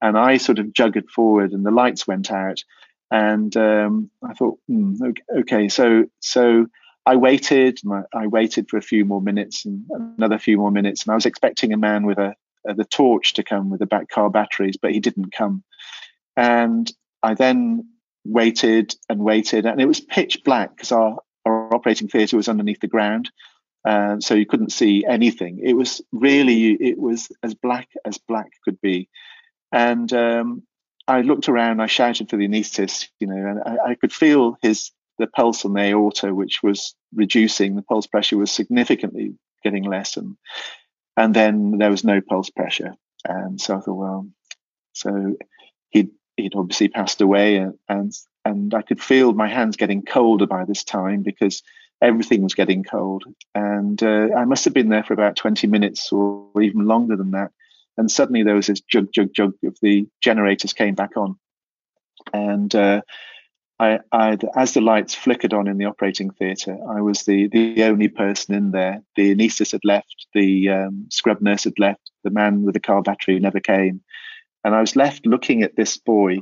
and 0.00 0.16
I 0.16 0.36
sort 0.36 0.58
of 0.58 0.72
jugged 0.72 1.10
forward, 1.10 1.52
and 1.52 1.64
the 1.64 1.70
lights 1.70 2.06
went 2.06 2.30
out, 2.30 2.62
and 3.10 3.56
um, 3.56 4.10
I 4.22 4.34
thought, 4.34 4.58
hmm, 4.68 4.96
okay, 5.40 5.68
so 5.68 6.06
so 6.20 6.66
I 7.04 7.16
waited. 7.16 7.80
I 8.12 8.26
waited 8.26 8.68
for 8.68 8.76
a 8.76 8.82
few 8.82 9.04
more 9.04 9.22
minutes 9.22 9.64
and 9.64 9.86
another 10.18 10.38
few 10.38 10.58
more 10.58 10.72
minutes, 10.72 11.04
and 11.04 11.12
I 11.12 11.14
was 11.14 11.26
expecting 11.26 11.72
a 11.72 11.78
man 11.78 12.04
with 12.04 12.18
a, 12.18 12.34
a 12.66 12.74
the 12.74 12.84
torch 12.84 13.34
to 13.34 13.44
come 13.44 13.70
with 13.70 13.80
the 13.80 13.86
back 13.86 14.08
car 14.08 14.28
batteries, 14.28 14.76
but 14.76 14.92
he 14.92 15.00
didn't 15.00 15.32
come. 15.32 15.62
And 16.36 16.92
I 17.22 17.34
then 17.34 17.88
waited 18.24 18.94
and 19.08 19.20
waited, 19.20 19.66
and 19.66 19.80
it 19.80 19.86
was 19.86 20.00
pitch 20.00 20.42
black 20.44 20.76
because 20.76 20.90
our, 20.92 21.18
our 21.44 21.72
operating 21.72 22.08
theatre 22.08 22.36
was 22.36 22.48
underneath 22.48 22.80
the 22.80 22.88
ground, 22.88 23.30
uh, 23.84 24.18
so 24.18 24.34
you 24.34 24.46
couldn't 24.46 24.72
see 24.72 25.04
anything. 25.06 25.60
It 25.62 25.74
was 25.74 26.02
really 26.10 26.72
it 26.72 26.98
was 26.98 27.28
as 27.44 27.54
black 27.54 27.88
as 28.04 28.18
black 28.18 28.50
could 28.64 28.80
be, 28.80 29.08
and 29.76 30.10
um, 30.14 30.62
I 31.06 31.20
looked 31.20 31.50
around. 31.50 31.80
I 31.80 31.86
shouted 31.86 32.30
for 32.30 32.38
the 32.38 32.48
anaesthetist, 32.48 33.08
you 33.20 33.26
know, 33.26 33.36
and 33.36 33.60
I, 33.64 33.90
I 33.90 33.94
could 33.94 34.12
feel 34.12 34.56
his 34.62 34.90
the 35.18 35.26
pulse 35.26 35.64
on 35.64 35.74
the 35.74 35.80
aorta, 35.80 36.34
which 36.34 36.62
was 36.62 36.94
reducing, 37.14 37.74
the 37.76 37.82
pulse 37.82 38.06
pressure 38.06 38.38
was 38.38 38.50
significantly 38.50 39.34
getting 39.62 39.84
less, 39.84 40.16
and 40.16 40.36
and 41.16 41.34
then 41.34 41.76
there 41.78 41.90
was 41.90 42.04
no 42.04 42.22
pulse 42.22 42.48
pressure. 42.48 42.94
And 43.26 43.60
so 43.60 43.76
I 43.76 43.80
thought, 43.80 43.94
well, 43.94 44.28
so 44.94 45.36
he'd 45.90 46.10
he'd 46.38 46.54
obviously 46.54 46.88
passed 46.88 47.20
away, 47.20 47.56
and 47.56 47.74
and, 47.86 48.12
and 48.46 48.74
I 48.74 48.80
could 48.80 49.02
feel 49.02 49.34
my 49.34 49.48
hands 49.48 49.76
getting 49.76 50.02
colder 50.02 50.46
by 50.46 50.64
this 50.64 50.84
time 50.84 51.22
because 51.22 51.62
everything 52.00 52.42
was 52.42 52.54
getting 52.54 52.82
cold. 52.82 53.24
And 53.54 54.02
uh, 54.02 54.28
I 54.36 54.46
must 54.46 54.64
have 54.64 54.74
been 54.74 54.88
there 54.88 55.04
for 55.04 55.14
about 55.14 55.36
20 55.36 55.66
minutes 55.66 56.12
or 56.12 56.50
even 56.62 56.86
longer 56.86 57.16
than 57.16 57.32
that. 57.32 57.52
And 57.98 58.10
suddenly 58.10 58.42
there 58.42 58.54
was 58.54 58.66
this 58.66 58.80
jug, 58.80 59.12
jug, 59.12 59.32
jug 59.34 59.54
of 59.64 59.76
the 59.80 60.06
generators 60.20 60.72
came 60.72 60.94
back 60.94 61.16
on. 61.16 61.36
And 62.32 62.74
uh, 62.74 63.02
I, 63.78 64.00
I, 64.10 64.38
as 64.54 64.72
the 64.72 64.80
lights 64.80 65.14
flickered 65.14 65.52
on 65.52 65.68
in 65.68 65.78
the 65.78 65.84
operating 65.84 66.30
theatre, 66.30 66.76
I 66.88 67.00
was 67.00 67.24
the, 67.24 67.48
the 67.48 67.84
only 67.84 68.08
person 68.08 68.54
in 68.54 68.70
there. 68.70 69.02
The 69.16 69.34
anaesthetist 69.34 69.72
had 69.72 69.84
left, 69.84 70.26
the 70.34 70.70
um, 70.70 71.06
scrub 71.10 71.40
nurse 71.40 71.64
had 71.64 71.78
left, 71.78 72.10
the 72.24 72.30
man 72.30 72.62
with 72.62 72.74
the 72.74 72.80
car 72.80 73.02
battery 73.02 73.38
never 73.38 73.60
came. 73.60 74.02
And 74.64 74.74
I 74.74 74.80
was 74.80 74.96
left 74.96 75.26
looking 75.26 75.62
at 75.62 75.76
this 75.76 75.96
boy 75.98 76.38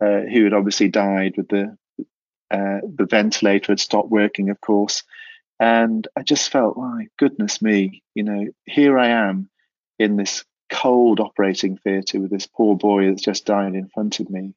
uh, 0.00 0.22
who 0.32 0.44
had 0.44 0.54
obviously 0.54 0.88
died 0.88 1.34
with 1.36 1.48
the, 1.48 1.76
uh, 2.50 2.80
the 2.82 3.06
ventilator 3.08 3.72
had 3.72 3.80
stopped 3.80 4.10
working, 4.10 4.50
of 4.50 4.60
course. 4.60 5.04
And 5.60 6.06
I 6.16 6.22
just 6.22 6.50
felt, 6.50 6.76
my 6.76 7.06
goodness 7.18 7.62
me, 7.62 8.02
you 8.14 8.24
know, 8.24 8.48
here 8.66 8.98
I 8.98 9.08
am 9.08 9.48
in 10.00 10.16
this 10.16 10.44
cold 10.72 11.20
operating 11.20 11.76
theatre 11.76 12.20
with 12.20 12.30
this 12.30 12.46
poor 12.46 12.76
boy 12.76 13.08
that's 13.08 13.22
just 13.22 13.46
died 13.46 13.74
in 13.74 13.88
front 13.88 14.18
of 14.20 14.30
me 14.30 14.54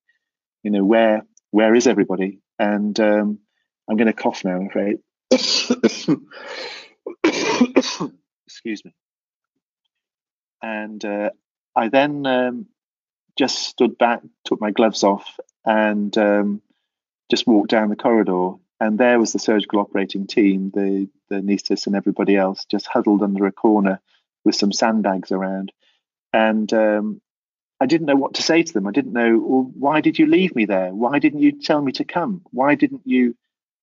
you 0.65 0.71
know, 0.71 0.83
where 0.83 1.25
where 1.51 1.75
is 1.75 1.85
everybody? 1.85 2.39
And 2.57 2.99
um, 2.99 3.37
I'm 3.87 3.97
going 3.97 4.07
to 4.07 4.13
cough 4.13 4.43
now, 4.43 4.55
I'm 4.55 4.67
afraid. 4.67 4.97
Excuse 8.47 8.83
me. 8.83 8.95
And 10.63 11.05
uh, 11.05 11.29
I 11.75 11.89
then 11.89 12.25
um, 12.25 12.65
just 13.37 13.59
stood 13.59 13.95
back, 13.99 14.23
took 14.43 14.59
my 14.59 14.71
gloves 14.71 15.03
off, 15.03 15.39
and 15.63 16.17
um, 16.17 16.63
just 17.29 17.45
walked 17.45 17.69
down 17.69 17.89
the 17.89 17.95
corridor. 17.95 18.53
And 18.79 18.97
there 18.97 19.19
was 19.19 19.33
the 19.33 19.39
surgical 19.39 19.79
operating 19.79 20.25
team, 20.25 20.71
the 20.73 21.07
the 21.29 21.35
anaesthetist 21.35 21.85
and 21.85 21.95
everybody 21.95 22.35
else, 22.35 22.65
just 22.65 22.87
huddled 22.87 23.21
under 23.21 23.45
a 23.45 23.51
corner 23.51 24.01
with 24.43 24.55
some 24.55 24.71
sandbags 24.71 25.31
around. 25.31 25.71
And 26.35 26.73
um, 26.73 27.21
I 27.79 27.85
didn't 27.85 28.07
know 28.07 28.17
what 28.17 28.33
to 28.33 28.43
say 28.43 28.61
to 28.61 28.73
them. 28.73 28.87
I 28.87 28.91
didn't 28.91 29.13
know, 29.13 29.39
well, 29.39 29.71
why 29.73 30.01
did 30.01 30.19
you 30.19 30.25
leave 30.25 30.53
me 30.53 30.65
there? 30.65 30.93
Why 30.93 31.17
didn't 31.19 31.39
you 31.39 31.53
tell 31.53 31.81
me 31.81 31.93
to 31.93 32.03
come? 32.03 32.41
Why 32.51 32.75
didn't 32.75 33.03
you 33.05 33.37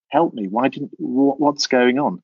help 0.09 0.35
me? 0.35 0.49
Why 0.49 0.69
didn't, 0.69 0.93
what's 0.99 1.67
going 1.67 1.99
on? 1.99 2.23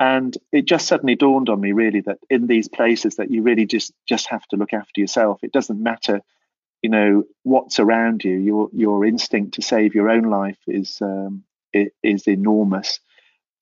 And 0.00 0.34
it 0.50 0.64
just 0.64 0.86
suddenly 0.86 1.14
dawned 1.14 1.50
on 1.50 1.60
me 1.60 1.72
really 1.72 2.00
that 2.02 2.20
in 2.30 2.46
these 2.46 2.68
places 2.68 3.16
that 3.16 3.30
you 3.30 3.42
really 3.42 3.66
just, 3.66 3.92
just 4.08 4.28
have 4.28 4.46
to 4.48 4.56
look 4.56 4.72
after 4.72 4.98
yourself. 4.98 5.40
It 5.42 5.52
doesn't 5.52 5.82
matter, 5.82 6.22
you 6.80 6.88
know, 6.88 7.24
what's 7.42 7.78
around 7.78 8.24
you. 8.24 8.36
Your, 8.38 8.70
your 8.72 9.04
instinct 9.04 9.54
to 9.54 9.62
save 9.62 9.94
your 9.94 10.08
own 10.08 10.24
life 10.24 10.58
is, 10.66 11.02
um, 11.02 11.44
is 12.02 12.26
enormous. 12.26 13.00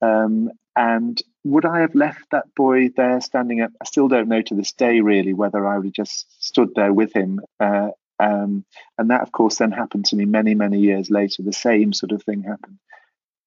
Um, 0.00 0.50
and 0.76 1.20
would 1.44 1.66
I 1.66 1.80
have 1.80 1.94
left 1.94 2.30
that 2.30 2.54
boy 2.54 2.88
there 2.96 3.20
standing 3.20 3.60
up? 3.60 3.70
I 3.80 3.84
still 3.84 4.08
don't 4.08 4.28
know 4.28 4.42
to 4.42 4.54
this 4.54 4.72
day, 4.72 5.00
really, 5.00 5.34
whether 5.34 5.66
I 5.66 5.76
would 5.76 5.86
have 5.86 5.92
just 5.92 6.26
stood 6.44 6.70
there 6.74 6.92
with 6.92 7.14
him. 7.14 7.40
Uh, 7.60 7.90
um, 8.18 8.64
and 8.96 9.10
that, 9.10 9.20
of 9.20 9.30
course, 9.30 9.56
then 9.56 9.70
happened 9.70 10.06
to 10.06 10.16
me 10.16 10.24
many, 10.24 10.54
many 10.54 10.80
years 10.80 11.10
later. 11.10 11.42
The 11.42 11.52
same 11.52 11.92
sort 11.92 12.12
of 12.12 12.22
thing 12.22 12.42
happened. 12.42 12.78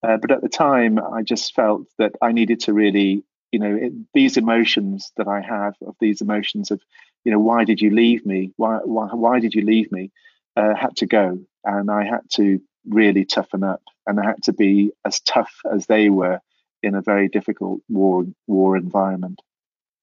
Uh, 0.03 0.17
but 0.17 0.31
at 0.31 0.41
the 0.41 0.49
time, 0.49 0.99
I 0.99 1.23
just 1.23 1.55
felt 1.55 1.87
that 1.97 2.13
I 2.21 2.33
needed 2.33 2.59
to 2.61 2.73
really, 2.73 3.23
you 3.51 3.59
know, 3.59 3.75
it, 3.75 3.93
these 4.13 4.37
emotions 4.37 5.11
that 5.17 5.27
I 5.27 5.41
have 5.41 5.73
of 5.85 5.95
these 5.99 6.21
emotions 6.21 6.69
of, 6.69 6.79
you 7.23 7.31
know, 7.31 7.39
why 7.39 7.63
did 7.63 7.81
you 7.81 7.89
leave 7.89 8.25
me? 8.25 8.51
Why, 8.57 8.77
why, 8.83 9.07
why 9.07 9.39
did 9.39 9.55
you 9.55 9.63
leave 9.63 9.91
me? 9.91 10.11
Uh, 10.55 10.75
had 10.75 10.95
to 10.97 11.07
go, 11.07 11.39
and 11.63 11.89
I 11.89 12.03
had 12.03 12.21
to 12.33 12.61
really 12.87 13.25
toughen 13.25 13.63
up, 13.63 13.81
and 14.05 14.19
I 14.19 14.25
had 14.25 14.43
to 14.43 14.53
be 14.53 14.91
as 15.05 15.19
tough 15.19 15.53
as 15.71 15.87
they 15.87 16.09
were 16.09 16.41
in 16.87 16.95
a 16.95 17.01
very 17.01 17.27
difficult 17.27 17.81
war 17.87 18.25
war 18.47 18.75
environment. 18.77 19.41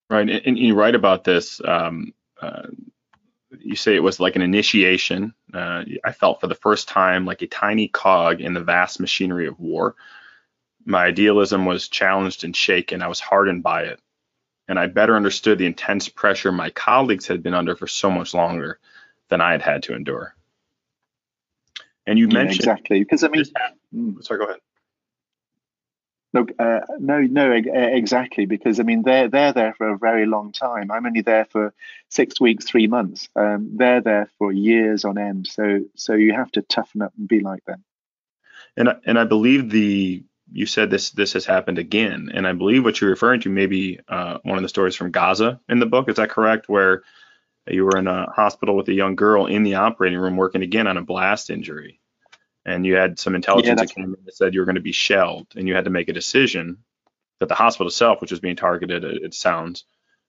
Right, 0.09 0.29
and, 0.29 0.41
and 0.45 0.57
you 0.57 0.75
write 0.75 0.95
about 0.95 1.23
this. 1.23 1.59
Um, 1.63 2.13
uh, 2.41 2.67
you 3.59 3.75
say 3.75 3.95
it 3.95 4.03
was 4.03 4.19
like 4.19 4.35
an 4.35 4.41
initiation. 4.41 5.33
Uh, 5.53 5.83
I 6.03 6.11
felt 6.11 6.41
for 6.41 6.47
the 6.47 6.55
first 6.55 6.87
time 6.87 7.25
like 7.25 7.41
a 7.41 7.47
tiny 7.47 7.87
cog 7.87 8.41
in 8.41 8.53
the 8.53 8.63
vast 8.63 8.99
machinery 8.99 9.47
of 9.47 9.59
war. 9.59 9.95
My 10.85 11.05
idealism 11.05 11.65
was 11.65 11.87
challenged 11.87 12.43
and 12.43 12.55
shaken. 12.55 13.01
I 13.01 13.07
was 13.07 13.19
hardened 13.19 13.63
by 13.63 13.83
it, 13.83 13.99
and 14.67 14.77
I 14.77 14.87
better 14.87 15.15
understood 15.15 15.57
the 15.57 15.65
intense 15.65 16.09
pressure 16.09 16.51
my 16.51 16.69
colleagues 16.69 17.27
had 17.27 17.41
been 17.41 17.55
under 17.55 17.75
for 17.75 17.87
so 17.87 18.11
much 18.11 18.33
longer 18.33 18.79
than 19.29 19.41
I 19.41 19.51
had 19.51 19.61
had 19.61 19.83
to 19.83 19.95
endure. 19.95 20.35
And 22.05 22.19
you 22.19 22.27
yeah, 22.27 22.33
mentioned 22.33 22.59
exactly 22.59 22.99
because 22.99 23.23
I 23.23 23.29
mean, 23.29 23.43
mm. 23.93 24.23
sorry, 24.23 24.39
go 24.39 24.45
ahead. 24.45 24.59
Look, 26.35 26.51
uh, 26.59 26.81
no, 26.99 27.21
no, 27.21 27.53
exactly. 27.53 28.45
Because 28.45 28.81
I 28.81 28.83
mean, 28.83 29.03
they're 29.03 29.29
they're 29.29 29.53
there 29.53 29.73
for 29.73 29.87
a 29.87 29.97
very 29.97 30.25
long 30.25 30.51
time. 30.51 30.91
I'm 30.91 31.05
only 31.05 31.21
there 31.21 31.45
for 31.45 31.73
six 32.09 32.41
weeks, 32.41 32.65
three 32.65 32.87
months. 32.87 33.29
Um, 33.37 33.77
they're 33.77 34.01
there 34.01 34.29
for 34.37 34.51
years 34.51 35.05
on 35.05 35.17
end. 35.17 35.47
So 35.47 35.85
so 35.95 36.13
you 36.13 36.33
have 36.33 36.51
to 36.51 36.61
toughen 36.61 37.01
up 37.01 37.13
and 37.17 37.25
be 37.25 37.39
like 37.39 37.63
them. 37.63 37.85
And 38.75 38.89
and 39.05 39.17
I 39.17 39.23
believe 39.23 39.69
the 39.69 40.25
you 40.51 40.65
said 40.65 40.89
this 40.89 41.11
this 41.11 41.31
has 41.33 41.45
happened 41.45 41.79
again, 41.79 42.29
and 42.33 42.45
I 42.45 42.51
believe 42.51 42.83
what 42.83 42.99
you're 42.99 43.11
referring 43.11 43.39
to 43.41 43.49
maybe 43.49 44.01
uh, 44.09 44.39
one 44.43 44.57
of 44.57 44.61
the 44.61 44.67
stories 44.67 44.97
from 44.97 45.11
Gaza 45.11 45.61
in 45.69 45.79
the 45.79 45.85
book. 45.85 46.09
Is 46.09 46.17
that 46.17 46.31
correct? 46.31 46.67
Where 46.67 47.03
you 47.65 47.85
were 47.85 47.97
in 47.97 48.07
a 48.07 48.29
hospital 48.29 48.75
with 48.75 48.89
a 48.89 48.93
young 48.93 49.15
girl 49.15 49.45
in 49.45 49.63
the 49.63 49.75
operating 49.75 50.19
room 50.19 50.35
working 50.35 50.63
again 50.63 50.87
on 50.87 50.97
a 50.97 51.01
blast 51.01 51.49
injury 51.49 52.01
and 52.65 52.85
you 52.85 52.95
had 52.95 53.19
some 53.19 53.35
intelligence 53.35 53.79
yeah, 53.79 53.85
that 53.85 53.95
came 53.95 54.05
in 54.05 54.25
that 54.25 54.35
said 54.35 54.53
you 54.53 54.59
were 54.59 54.65
going 54.65 54.75
to 54.75 54.81
be 54.81 54.91
shelled, 54.91 55.47
and 55.55 55.67
you 55.67 55.75
had 55.75 55.85
to 55.85 55.91
make 55.91 56.09
a 56.09 56.13
decision 56.13 56.77
that 57.39 57.49
the 57.49 57.55
hospital 57.55 57.87
itself, 57.87 58.21
which 58.21 58.31
was 58.31 58.39
being 58.39 58.55
targeted, 58.55 59.03
it 59.03 59.33
sounds, 59.33 59.85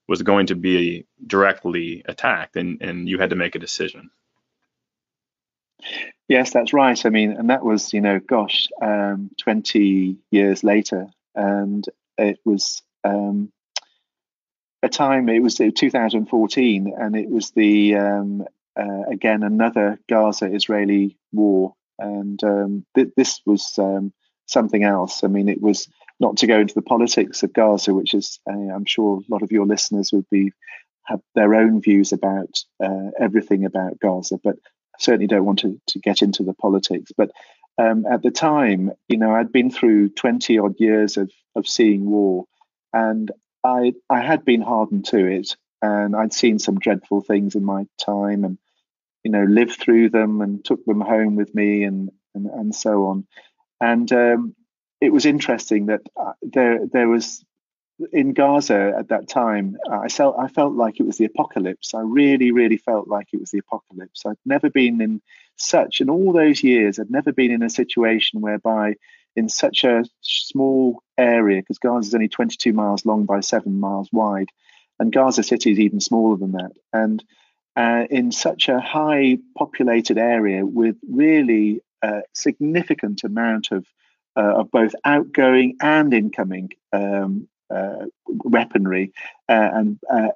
was 0.09 0.22
going 0.22 0.46
to 0.46 0.55
be 0.55 1.07
directly 1.27 2.03
attacked, 2.07 2.57
and 2.57 2.83
and 2.83 3.09
you 3.09 3.18
had 3.18 3.31
to 3.31 3.37
make 3.37 3.55
a 3.55 3.61
decision. 3.61 4.11
Yes, 6.29 6.53
that's 6.53 6.72
right. 6.72 7.07
I 7.07 7.11
mean, 7.11 7.33
and 7.33 7.51
that 7.51 7.64
was, 7.64 7.92
you 7.92 8.01
know, 8.01 8.18
gosh, 8.18 8.68
um, 8.83 9.31
20 9.38 10.16
years 10.31 10.64
later, 10.64 11.07
and 11.35 11.87
it 12.18 12.40
was 12.44 12.83
um, 13.05 13.53
a 14.83 14.88
time. 14.88 15.29
It 15.29 15.42
was 15.42 15.57
2014, 15.57 16.94
and 16.99 17.16
it 17.16 17.31
was 17.31 17.51
the 17.51 17.96
um, 17.96 18.46
uh, 18.77 19.03
again 19.11 19.42
another 19.42 19.99
Gaza-Israeli 20.09 21.16
war 21.33 21.75
and 21.99 22.43
um, 22.45 22.87
th- 22.95 23.13
this 23.17 23.41
was 23.47 23.79
um, 23.79 24.13
something 24.47 24.85
else. 24.85 25.25
I 25.25 25.29
mean, 25.29 25.49
it 25.49 25.61
was 25.61 25.89
not 26.19 26.39
to 26.39 26.47
go 26.47 26.61
into 26.61 26.75
the 26.75 26.83
politics 26.83 27.43
of 27.43 27.53
Gaza, 27.53 27.93
which 27.93 28.15
is, 28.15 28.39
uh, 28.49 28.53
I'm 28.53 28.87
sure 28.87 29.19
a 29.19 29.33
lot 29.33 29.43
of 29.43 29.53
your 29.53 29.67
listeners 29.67 30.11
would 30.13 30.29
be 30.31 30.53
have 31.05 31.21
their 31.35 31.55
own 31.55 31.81
views 31.81 32.13
about 32.13 32.59
uh, 32.83 33.11
everything 33.19 33.65
about 33.65 33.99
Gaza, 34.01 34.39
but 34.43 34.57
I 34.57 34.99
certainly 34.99 35.29
don't 35.29 35.45
want 35.45 35.61
to, 35.61 35.81
to 35.89 35.99
get 36.01 36.23
into 36.23 36.43
the 36.43 36.55
politics. 36.55 37.13
But 37.17 37.31
um, 37.79 38.07
at 38.11 38.23
the 38.23 38.31
time, 38.31 38.93
you 39.09 39.19
know, 39.19 39.35
I'd 39.35 39.53
been 39.53 39.71
through 39.71 40.11
20 40.11 40.59
odd 40.59 40.75
years 40.79 41.17
of, 41.17 41.31
of 41.55 41.67
seeing 41.67 42.07
war, 42.11 42.45
and 42.93 43.31
I, 43.63 43.95
I 44.11 44.21
had 44.21 44.45
been 44.45 44.63
hardened 44.63 45.07
to 45.07 45.27
it, 45.27 45.57
and 45.83 46.17
I'd 46.17 46.33
seen 46.33 46.59
some 46.59 46.79
dreadful 46.79 47.21
things 47.21 47.55
in 47.55 47.65
my 47.65 47.87
time, 48.05 48.45
and 48.45 48.59
you 49.27 49.33
know, 49.33 49.43
lived 49.43 49.81
through 49.81 50.09
them 50.09 50.41
and 50.41 50.65
took 50.65 50.85
them 50.85 51.01
home 51.01 51.35
with 51.35 51.53
me 51.53 51.83
and 51.83 52.12
and, 52.33 52.47
and 52.47 52.73
so 52.73 53.07
on. 53.07 53.27
And 53.81 54.12
um, 54.12 54.55
it 55.01 55.12
was 55.12 55.27
interesting 55.27 55.87
that 55.87 56.03
uh, 56.17 56.35
there 56.43 56.87
there 56.87 57.09
was 57.09 57.45
in 58.12 58.35
Gaza 58.35 58.95
at 58.97 59.09
that 59.09 59.29
time. 59.29 59.79
I 59.91 60.07
felt 60.07 60.37
I 60.39 60.47
felt 60.47 60.75
like 60.75 61.01
it 61.01 61.07
was 61.07 61.19
the 61.19 61.25
apocalypse. 61.25 61.93
I 61.93 62.03
really 62.03 62.53
really 62.53 62.77
felt 62.77 63.09
like 63.09 63.27
it 63.33 63.41
was 63.41 63.51
the 63.51 63.59
apocalypse. 63.59 64.23
I'd 64.25 64.37
never 64.45 64.71
been 64.71 65.01
in 65.01 65.21
such 65.57 66.01
in 66.01 66.09
all 66.09 66.33
those 66.33 66.62
years. 66.62 67.01
I'd 67.01 67.11
never 67.11 67.33
been 67.33 67.51
in 67.51 67.65
a 67.65 67.71
situation 67.71 68.43
whereby 68.43 68.95
in 69.35 69.49
such 69.49 69.83
a 69.83 70.05
small 70.21 71.03
area 71.19 71.62
because 71.62 71.79
Gaza 71.79 72.07
is 72.07 72.15
only 72.15 72.29
22 72.29 72.73
miles 72.73 73.05
long 73.05 73.25
by 73.25 73.41
seven 73.41 73.81
miles 73.81 74.09
wide, 74.12 74.51
and 75.01 75.12
Gaza 75.12 75.43
City 75.43 75.73
is 75.73 75.81
even 75.81 75.99
smaller 75.99 76.37
than 76.37 76.53
that. 76.53 76.71
And 76.93 77.25
uh, 77.77 78.05
in 78.11 78.33
such 78.33 78.69
a 78.69 78.81
high 78.81 79.39
populated 79.57 80.19
area 80.19 80.65
with 80.65 80.97
really 81.09 81.81
a 82.03 82.23
significant 82.33 83.25
amount 83.25 83.69
of 83.71 83.87
uh, 84.37 84.61
of 84.61 84.71
both 84.71 84.95
outgoing 85.05 85.77
and 85.81 86.12
incoming 86.12 86.71
um, 86.93 87.49
uh, 87.71 88.05
weaponry, 88.27 89.12
uh, 89.49 89.71
and 89.73 89.99
uh, 90.12 90.29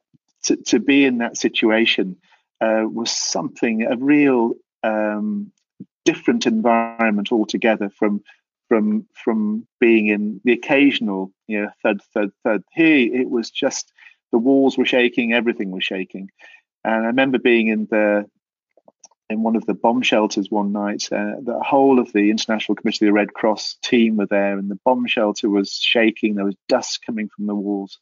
to, 0.42 0.56
to, 0.56 0.78
be 0.80 1.04
in 1.04 1.18
that 1.18 1.36
situation 1.36 2.16
uh, 2.62 2.84
was 2.84 3.10
something 3.10 3.82
a 3.82 3.96
real 3.96 4.54
um, 4.82 5.52
different 6.04 6.46
environment 6.46 7.30
altogether 7.30 7.90
from 7.90 8.22
from 8.68 9.06
from 9.12 9.66
being 9.80 10.06
in 10.06 10.40
the 10.44 10.52
occasional 10.52 11.30
you 11.46 11.62
know 11.62 11.70
thud 11.82 12.00
thud 12.14 12.30
thud. 12.42 12.62
Here 12.72 13.14
it 13.14 13.28
was 13.28 13.50
just 13.50 13.92
the 14.32 14.38
walls 14.38 14.78
were 14.78 14.86
shaking, 14.86 15.32
everything 15.32 15.70
was 15.70 15.84
shaking. 15.84 16.30
And 16.84 16.94
I 16.94 17.06
remember 17.08 17.38
being 17.38 17.68
in 17.68 17.86
the 17.90 18.26
in 19.30 19.42
one 19.44 19.54
of 19.54 19.64
the 19.64 19.74
bomb 19.74 20.02
shelters 20.02 20.50
one 20.50 20.72
night. 20.72 21.08
Uh, 21.10 21.36
the 21.40 21.60
whole 21.64 22.00
of 22.00 22.12
the 22.12 22.30
International 22.30 22.74
Committee 22.74 23.06
of 23.06 23.10
the 23.10 23.12
Red 23.12 23.32
Cross 23.32 23.78
team 23.82 24.16
were 24.16 24.26
there, 24.26 24.58
and 24.58 24.70
the 24.70 24.78
bomb 24.84 25.06
shelter 25.06 25.48
was 25.48 25.72
shaking. 25.74 26.34
There 26.34 26.44
was 26.44 26.56
dust 26.68 27.00
coming 27.06 27.28
from 27.28 27.46
the 27.46 27.54
walls. 27.54 27.98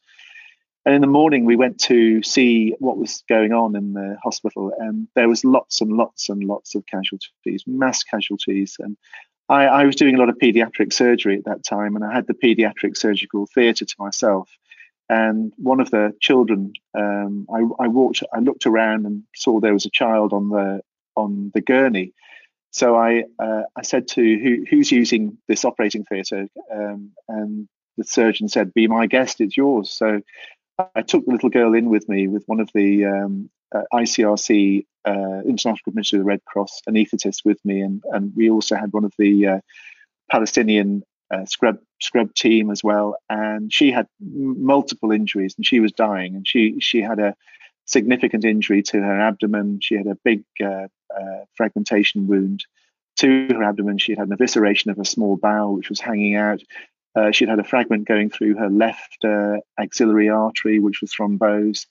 And 0.85 0.95
in 0.95 1.01
the 1.01 1.07
morning, 1.07 1.45
we 1.45 1.55
went 1.55 1.79
to 1.81 2.23
see 2.23 2.73
what 2.79 2.97
was 2.97 3.23
going 3.29 3.53
on 3.53 3.75
in 3.75 3.93
the 3.93 4.17
hospital, 4.23 4.73
and 4.77 5.07
there 5.15 5.29
was 5.29 5.45
lots 5.45 5.81
and 5.81 5.91
lots 5.91 6.29
and 6.29 6.43
lots 6.43 6.73
of 6.73 6.85
casualties, 6.87 7.63
mass 7.67 8.03
casualties. 8.03 8.77
And 8.79 8.97
I, 9.49 9.65
I 9.65 9.83
was 9.85 9.95
doing 9.95 10.15
a 10.15 10.17
lot 10.17 10.29
of 10.29 10.37
pediatric 10.37 10.93
surgery 10.93 11.37
at 11.37 11.45
that 11.45 11.63
time, 11.63 11.95
and 11.95 12.03
I 12.03 12.13
had 12.13 12.25
the 12.25 12.33
pediatric 12.33 12.97
surgical 12.97 13.45
theatre 13.45 13.85
to 13.85 13.95
myself 13.99 14.49
and 15.09 15.51
one 15.57 15.79
of 15.79 15.89
the 15.89 16.13
children 16.21 16.73
um, 16.93 17.47
I, 17.53 17.83
I, 17.83 17.87
walked 17.87 18.23
i 18.33 18.39
looked 18.39 18.65
around 18.65 19.05
and 19.05 19.23
saw 19.35 19.59
there 19.59 19.73
was 19.73 19.85
a 19.85 19.91
child 19.91 20.33
on 20.33 20.49
the 20.49 20.81
on 21.15 21.51
the 21.53 21.61
gurney. 21.61 22.13
So 22.71 22.95
i 22.95 23.23
uh, 23.39 23.63
i 23.75 23.81
said 23.81 24.07
to 24.09 24.21
who, 24.21 24.65
who's 24.69 24.91
using 24.91 25.37
this 25.47 25.65
operating 25.65 26.05
theatre? 26.05 26.47
Um, 26.71 27.11
and 27.27 27.67
the 27.97 28.03
surgeon 28.03 28.47
said 28.47 28.73
be 28.73 28.87
my 28.87 29.07
guest 29.07 29.41
it's 29.41 29.57
yours. 29.57 29.89
So 29.91 30.21
i 30.95 31.01
took 31.01 31.25
the 31.25 31.31
little 31.31 31.49
girl 31.49 31.73
in 31.73 31.89
with 31.89 32.07
me 32.07 32.27
with 32.27 32.43
one 32.45 32.59
of 32.59 32.69
the 32.73 33.05
um, 33.05 33.49
uh, 33.75 33.83
icrc 33.93 34.85
uh, 35.05 35.41
International 35.45 35.83
committee 35.83 36.17
of 36.17 36.21
the 36.21 36.25
Red 36.25 36.43
Cross 36.45 36.81
an 36.85 36.93
anaesthetist 36.93 37.45
with 37.45 37.63
me, 37.65 37.81
and 37.81 38.03
and 38.11 38.33
we 38.35 38.49
also 38.49 38.75
had 38.75 38.93
one 38.93 39.05
of 39.05 39.13
the 39.17 39.47
uh, 39.47 39.59
Palestinian 40.29 41.03
uh, 41.31 41.45
scrub 41.45 41.77
scrub 42.01 42.33
team 42.33 42.71
as 42.71 42.83
well, 42.83 43.15
and 43.29 43.71
she 43.71 43.91
had 43.91 44.07
multiple 44.19 45.11
injuries, 45.11 45.55
and 45.57 45.65
she 45.65 45.79
was 45.79 45.91
dying, 45.91 46.35
and 46.35 46.47
she 46.47 46.79
she 46.79 47.01
had 47.01 47.19
a 47.19 47.35
significant 47.85 48.45
injury 48.45 48.83
to 48.83 48.99
her 48.99 49.19
abdomen. 49.19 49.79
She 49.81 49.95
had 49.95 50.07
a 50.07 50.17
big 50.23 50.43
uh, 50.63 50.87
uh, 51.15 51.45
fragmentation 51.55 52.27
wound 52.27 52.63
to 53.17 53.47
her 53.51 53.63
abdomen. 53.63 53.97
She 53.97 54.15
had 54.15 54.27
an 54.27 54.37
evisceration 54.37 54.91
of 54.91 54.99
a 54.99 55.05
small 55.05 55.37
bowel, 55.37 55.75
which 55.75 55.89
was 55.89 55.99
hanging 55.99 56.35
out. 56.35 56.61
Uh, 57.15 57.31
she'd 57.31 57.49
had 57.49 57.59
a 57.59 57.63
fragment 57.63 58.07
going 58.07 58.29
through 58.29 58.55
her 58.55 58.69
left 58.69 59.25
uh, 59.25 59.57
axillary 59.77 60.29
artery, 60.29 60.79
which 60.79 61.01
was 61.01 61.11
thrombosed. 61.11 61.87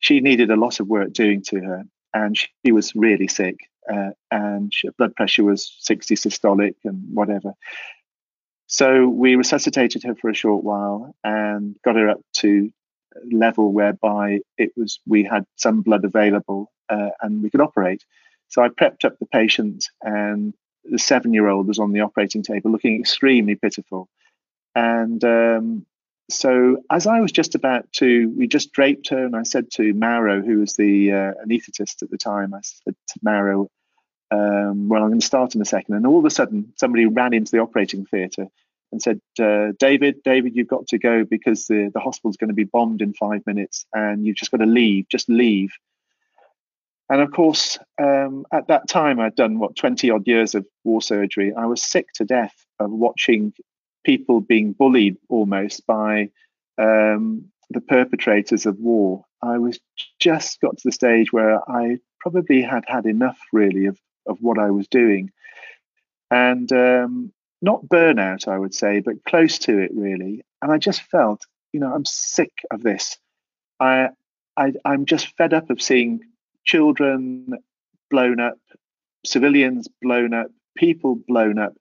She 0.00 0.20
needed 0.20 0.50
a 0.50 0.56
lot 0.56 0.80
of 0.80 0.88
work 0.88 1.12
doing 1.12 1.42
to 1.48 1.60
her, 1.60 1.84
and 2.14 2.36
she 2.36 2.72
was 2.72 2.94
really 2.94 3.28
sick. 3.28 3.56
Uh, 3.92 4.10
and 4.30 4.72
she, 4.72 4.88
blood 4.96 5.14
pressure 5.14 5.44
was 5.44 5.76
60 5.80 6.14
systolic 6.14 6.74
and 6.84 7.02
whatever. 7.12 7.52
So 8.72 9.06
we 9.06 9.36
resuscitated 9.36 10.02
her 10.04 10.14
for 10.14 10.30
a 10.30 10.34
short 10.34 10.64
while 10.64 11.14
and 11.22 11.76
got 11.84 11.96
her 11.96 12.08
up 12.08 12.20
to 12.38 12.72
a 13.14 13.36
level 13.36 13.70
whereby 13.70 14.40
it 14.56 14.72
was 14.78 14.98
we 15.06 15.24
had 15.24 15.44
some 15.56 15.82
blood 15.82 16.06
available 16.06 16.72
uh, 16.88 17.10
and 17.20 17.42
we 17.42 17.50
could 17.50 17.60
operate. 17.60 18.02
So 18.48 18.62
I 18.62 18.70
prepped 18.70 19.04
up 19.04 19.18
the 19.18 19.26
patient, 19.26 19.90
and 20.00 20.54
the 20.84 20.98
seven-year-old 20.98 21.68
was 21.68 21.78
on 21.78 21.92
the 21.92 22.00
operating 22.00 22.42
table, 22.42 22.70
looking 22.70 22.98
extremely 22.98 23.56
pitiful. 23.56 24.08
And 24.74 25.22
um, 25.22 25.86
so 26.30 26.78
as 26.90 27.06
I 27.06 27.20
was 27.20 27.30
just 27.30 27.54
about 27.54 27.92
to, 27.96 28.32
we 28.38 28.46
just 28.46 28.72
draped 28.72 29.10
her, 29.10 29.22
and 29.26 29.36
I 29.36 29.42
said 29.42 29.70
to 29.72 29.92
Mauro, 29.92 30.40
who 30.40 30.60
was 30.60 30.76
the 30.76 31.12
uh, 31.12 31.32
anaesthetist 31.44 32.02
at 32.02 32.10
the 32.10 32.16
time, 32.16 32.54
I 32.54 32.60
said 32.62 32.94
to 33.08 33.20
Mauro, 33.22 33.68
um, 34.30 34.88
well, 34.88 35.02
I'm 35.02 35.10
going 35.10 35.20
to 35.20 35.26
start 35.26 35.54
in 35.54 35.60
a 35.60 35.66
second. 35.66 35.94
And 35.94 36.06
all 36.06 36.18
of 36.18 36.24
a 36.24 36.30
sudden, 36.30 36.72
somebody 36.78 37.04
ran 37.04 37.34
into 37.34 37.52
the 37.52 37.58
operating 37.58 38.06
theatre 38.06 38.48
and 38.92 39.02
said, 39.02 39.20
uh, 39.40 39.72
David, 39.78 40.22
David, 40.22 40.54
you've 40.54 40.68
got 40.68 40.86
to 40.88 40.98
go 40.98 41.24
because 41.24 41.66
the, 41.66 41.90
the 41.92 42.00
hospital's 42.00 42.36
going 42.36 42.48
to 42.48 42.54
be 42.54 42.64
bombed 42.64 43.00
in 43.00 43.14
five 43.14 43.40
minutes 43.46 43.86
and 43.92 44.24
you've 44.26 44.36
just 44.36 44.50
got 44.50 44.58
to 44.58 44.66
leave, 44.66 45.08
just 45.08 45.28
leave. 45.28 45.72
And 47.08 47.20
of 47.20 47.32
course, 47.32 47.78
um, 48.00 48.46
at 48.52 48.68
that 48.68 48.88
time, 48.88 49.18
I'd 49.18 49.34
done 49.34 49.58
what 49.58 49.76
20 49.76 50.10
odd 50.10 50.26
years 50.26 50.54
of 50.54 50.66
war 50.84 51.02
surgery. 51.02 51.52
I 51.54 51.66
was 51.66 51.82
sick 51.82 52.06
to 52.14 52.24
death 52.24 52.54
of 52.78 52.90
watching 52.90 53.52
people 54.04 54.40
being 54.40 54.72
bullied 54.72 55.16
almost 55.28 55.86
by 55.86 56.30
um, 56.78 57.50
the 57.70 57.80
perpetrators 57.80 58.66
of 58.66 58.78
war. 58.78 59.24
I 59.42 59.58
was 59.58 59.78
just 60.20 60.60
got 60.60 60.76
to 60.76 60.82
the 60.84 60.92
stage 60.92 61.32
where 61.32 61.58
I 61.70 61.98
probably 62.20 62.62
had 62.62 62.84
had 62.86 63.06
enough, 63.06 63.38
really, 63.52 63.86
of 63.86 63.98
of 64.24 64.38
what 64.40 64.58
I 64.58 64.70
was 64.70 64.86
doing, 64.86 65.32
and 66.30 66.72
um, 66.72 67.32
not 67.62 67.86
burnout, 67.86 68.48
I 68.48 68.58
would 68.58 68.74
say, 68.74 69.00
but 69.00 69.24
close 69.24 69.58
to 69.60 69.78
it 69.78 69.92
really. 69.94 70.44
And 70.60 70.72
I 70.72 70.78
just 70.78 71.02
felt, 71.02 71.46
you 71.72 71.80
know, 71.80 71.92
I'm 71.92 72.04
sick 72.04 72.52
of 72.70 72.82
this. 72.82 73.16
I, 73.80 74.10
I 74.56 74.72
I'm 74.84 75.06
just 75.06 75.36
fed 75.36 75.54
up 75.54 75.70
of 75.70 75.80
seeing 75.80 76.20
children 76.64 77.54
blown 78.10 78.40
up, 78.40 78.58
civilians 79.24 79.88
blown 80.02 80.34
up, 80.34 80.48
people 80.76 81.14
blown 81.14 81.58
up, 81.58 81.74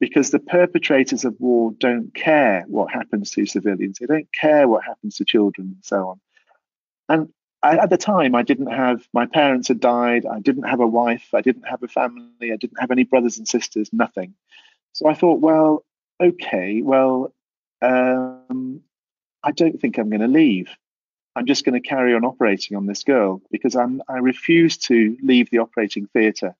because 0.00 0.30
the 0.30 0.38
perpetrators 0.38 1.24
of 1.24 1.36
war 1.38 1.72
don't 1.78 2.14
care 2.14 2.64
what 2.66 2.92
happens 2.92 3.30
to 3.32 3.46
civilians. 3.46 3.98
They 3.98 4.06
don't 4.06 4.32
care 4.32 4.66
what 4.66 4.84
happens 4.84 5.16
to 5.16 5.24
children 5.24 5.68
and 5.68 5.84
so 5.84 6.08
on. 6.08 6.20
And 7.08 7.28
I, 7.62 7.76
at 7.76 7.90
the 7.90 7.96
time, 7.96 8.34
I 8.34 8.42
didn't 8.42 8.70
have 8.70 9.06
my 9.12 9.26
parents 9.26 9.68
had 9.68 9.80
died. 9.80 10.26
I 10.26 10.40
didn't 10.40 10.68
have 10.68 10.80
a 10.80 10.86
wife. 10.86 11.28
I 11.34 11.40
didn't 11.40 11.66
have 11.66 11.82
a 11.82 11.88
family. 11.88 12.52
I 12.52 12.56
didn't 12.56 12.80
have 12.80 12.90
any 12.90 13.04
brothers 13.04 13.38
and 13.38 13.48
sisters. 13.48 13.90
Nothing. 13.92 14.34
So 14.98 15.06
I 15.06 15.14
thought, 15.14 15.38
well, 15.38 15.84
okay, 16.20 16.82
well, 16.82 17.32
um, 17.80 18.80
I 19.44 19.52
don't 19.52 19.80
think 19.80 19.96
I'm 19.96 20.10
going 20.10 20.22
to 20.22 20.26
leave. 20.26 20.70
I'm 21.36 21.46
just 21.46 21.64
going 21.64 21.80
to 21.80 21.88
carry 21.88 22.14
on 22.14 22.24
operating 22.24 22.76
on 22.76 22.86
this 22.86 23.04
girl 23.04 23.40
because 23.52 23.76
I'm 23.76 24.02
I 24.08 24.18
refuse 24.18 24.76
to 24.88 25.16
leave 25.22 25.50
the 25.50 25.58
operating 25.58 26.06
theatre 26.06 26.56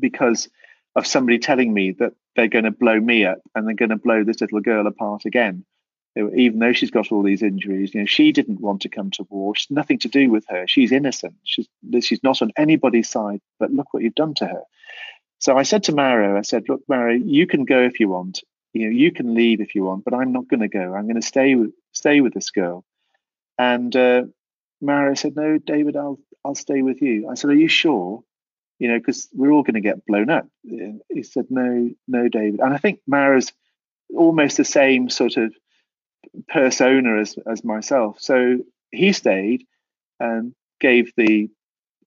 because 0.00 0.48
of 0.96 1.06
somebody 1.06 1.38
telling 1.38 1.74
me 1.74 1.90
that 1.92 2.14
they're 2.36 2.48
going 2.48 2.64
to 2.64 2.70
blow 2.70 2.98
me 2.98 3.26
up 3.26 3.42
and 3.54 3.68
they're 3.68 3.74
going 3.74 3.90
to 3.90 3.96
blow 3.96 4.24
this 4.24 4.40
little 4.40 4.60
girl 4.60 4.86
apart 4.86 5.26
again 5.26 5.66
even 6.16 6.58
though 6.58 6.72
she's 6.72 6.90
got 6.90 7.10
all 7.10 7.22
these 7.22 7.42
injuries, 7.42 7.94
you 7.94 8.00
know, 8.00 8.06
she 8.06 8.32
didn't 8.32 8.60
want 8.60 8.82
to 8.82 8.88
come 8.88 9.10
to 9.12 9.26
war. 9.30 9.54
She's 9.54 9.70
nothing 9.70 9.98
to 10.00 10.08
do 10.08 10.30
with 10.30 10.44
her. 10.48 10.66
She's 10.66 10.92
innocent. 10.92 11.34
She's 11.44 11.68
she's 12.02 12.22
not 12.22 12.42
on 12.42 12.52
anybody's 12.56 13.08
side. 13.08 13.40
But 13.58 13.72
look 13.72 13.92
what 13.92 14.02
you've 14.02 14.14
done 14.14 14.34
to 14.34 14.46
her. 14.46 14.62
So 15.42 15.58
I 15.58 15.64
said 15.64 15.82
to 15.84 15.92
Mauro, 15.92 16.38
I 16.38 16.42
said, 16.42 16.68
look, 16.68 16.82
Mauro, 16.88 17.12
you 17.12 17.48
can 17.48 17.64
go 17.64 17.80
if 17.82 17.98
you 17.98 18.08
want. 18.08 18.44
You 18.72 18.84
know, 18.84 18.96
you 18.96 19.10
can 19.10 19.34
leave 19.34 19.60
if 19.60 19.74
you 19.74 19.82
want, 19.82 20.04
but 20.04 20.14
I'm 20.14 20.30
not 20.30 20.46
going 20.46 20.60
to 20.60 20.68
go. 20.68 20.94
I'm 20.94 21.08
going 21.08 21.20
to 21.20 21.26
stay 21.34 21.56
with 21.56 21.72
stay 21.90 22.20
with 22.20 22.32
this 22.32 22.52
girl. 22.52 22.84
And 23.58 23.94
uh, 23.96 24.22
Mauro 24.80 25.14
said, 25.14 25.34
no, 25.34 25.58
David, 25.58 25.96
I'll 25.96 26.20
I'll 26.44 26.54
stay 26.54 26.82
with 26.82 27.02
you. 27.02 27.28
I 27.28 27.34
said, 27.34 27.50
are 27.50 27.56
you 27.56 27.66
sure? 27.66 28.22
You 28.78 28.86
know, 28.88 28.98
because 28.98 29.28
we're 29.34 29.50
all 29.50 29.64
going 29.64 29.74
to 29.74 29.80
get 29.80 30.06
blown 30.06 30.30
up. 30.30 30.46
He 30.62 31.24
said, 31.24 31.46
no, 31.50 31.90
no, 32.06 32.28
David. 32.28 32.60
And 32.60 32.72
I 32.72 32.78
think 32.78 33.00
Mauro's 33.08 33.52
almost 34.14 34.58
the 34.58 34.64
same 34.64 35.10
sort 35.10 35.36
of 35.38 35.52
persona 36.48 37.20
as 37.20 37.36
as 37.50 37.64
myself. 37.64 38.20
So 38.20 38.60
he 38.92 39.12
stayed 39.12 39.66
and 40.20 40.54
gave 40.78 41.12
the 41.16 41.50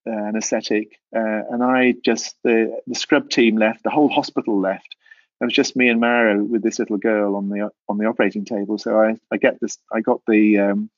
uh, 0.07 0.11
anesthetic, 0.11 0.99
uh, 1.15 1.41
and 1.49 1.63
I 1.63 1.93
just 2.03 2.35
the 2.43 2.79
the 2.87 2.95
scrub 2.95 3.29
team 3.29 3.57
left, 3.57 3.83
the 3.83 3.89
whole 3.89 4.09
hospital 4.09 4.59
left. 4.59 4.95
It 5.41 5.45
was 5.45 5.53
just 5.53 5.75
me 5.75 5.89
and 5.89 5.99
Mauro 5.99 6.43
with 6.43 6.63
this 6.63 6.79
little 6.79 6.97
girl 6.97 7.35
on 7.35 7.49
the 7.49 7.71
on 7.89 7.97
the 7.97 8.05
operating 8.05 8.45
table. 8.45 8.77
So 8.77 8.99
I 8.99 9.17
I 9.31 9.37
get 9.37 9.59
this 9.59 9.77
I 9.91 10.01
got 10.01 10.21
the 10.27 10.59
um, 10.59 10.89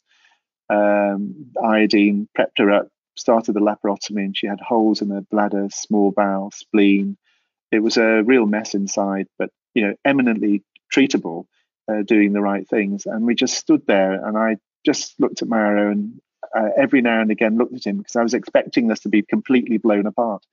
um, 0.69 1.47
iodine, 1.63 2.27
prepped 2.37 2.57
her 2.57 2.71
up, 2.71 2.89
started 3.15 3.53
the 3.53 3.59
laparotomy, 3.59 4.25
and 4.25 4.37
she 4.37 4.47
had 4.47 4.59
holes 4.59 5.01
in 5.01 5.09
her 5.09 5.21
bladder, 5.21 5.67
small 5.71 6.11
bowel, 6.11 6.51
spleen. 6.51 7.17
It 7.71 7.79
was 7.79 7.97
a 7.97 8.21
real 8.23 8.45
mess 8.45 8.73
inside, 8.75 9.27
but 9.39 9.49
you 9.73 9.87
know 9.87 9.95
eminently 10.05 10.63
treatable 10.93 11.45
uh, 11.89 12.03
doing 12.03 12.33
the 12.33 12.41
right 12.41 12.67
things. 12.67 13.05
And 13.05 13.25
we 13.25 13.35
just 13.35 13.55
stood 13.55 13.85
there, 13.87 14.25
and 14.25 14.37
I 14.37 14.57
just 14.85 15.19
looked 15.19 15.41
at 15.41 15.47
Mauro 15.47 15.91
and 15.91 16.21
uh, 16.55 16.69
every 16.77 17.01
now 17.01 17.21
and 17.21 17.31
again 17.31 17.57
looked 17.57 17.75
at 17.75 17.85
him 17.85 17.97
because 17.97 18.15
I 18.15 18.23
was 18.23 18.33
expecting 18.33 18.87
this 18.87 19.01
to 19.01 19.09
be 19.09 19.21
completely 19.21 19.77
blown 19.77 20.05
apart. 20.05 20.45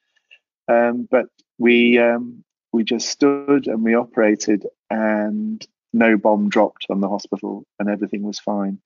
Um, 0.68 1.06
but 1.10 1.26
we 1.58 1.98
um, 1.98 2.44
we 2.72 2.84
just 2.84 3.08
stood 3.08 3.66
and 3.66 3.84
we 3.84 3.94
operated, 3.94 4.66
and 4.90 5.64
no 5.92 6.16
bomb 6.16 6.48
dropped 6.48 6.86
on 6.90 7.00
the 7.00 7.08
hospital, 7.08 7.66
and 7.78 7.88
everything 7.88 8.22
was 8.22 8.38
fine. 8.38 8.78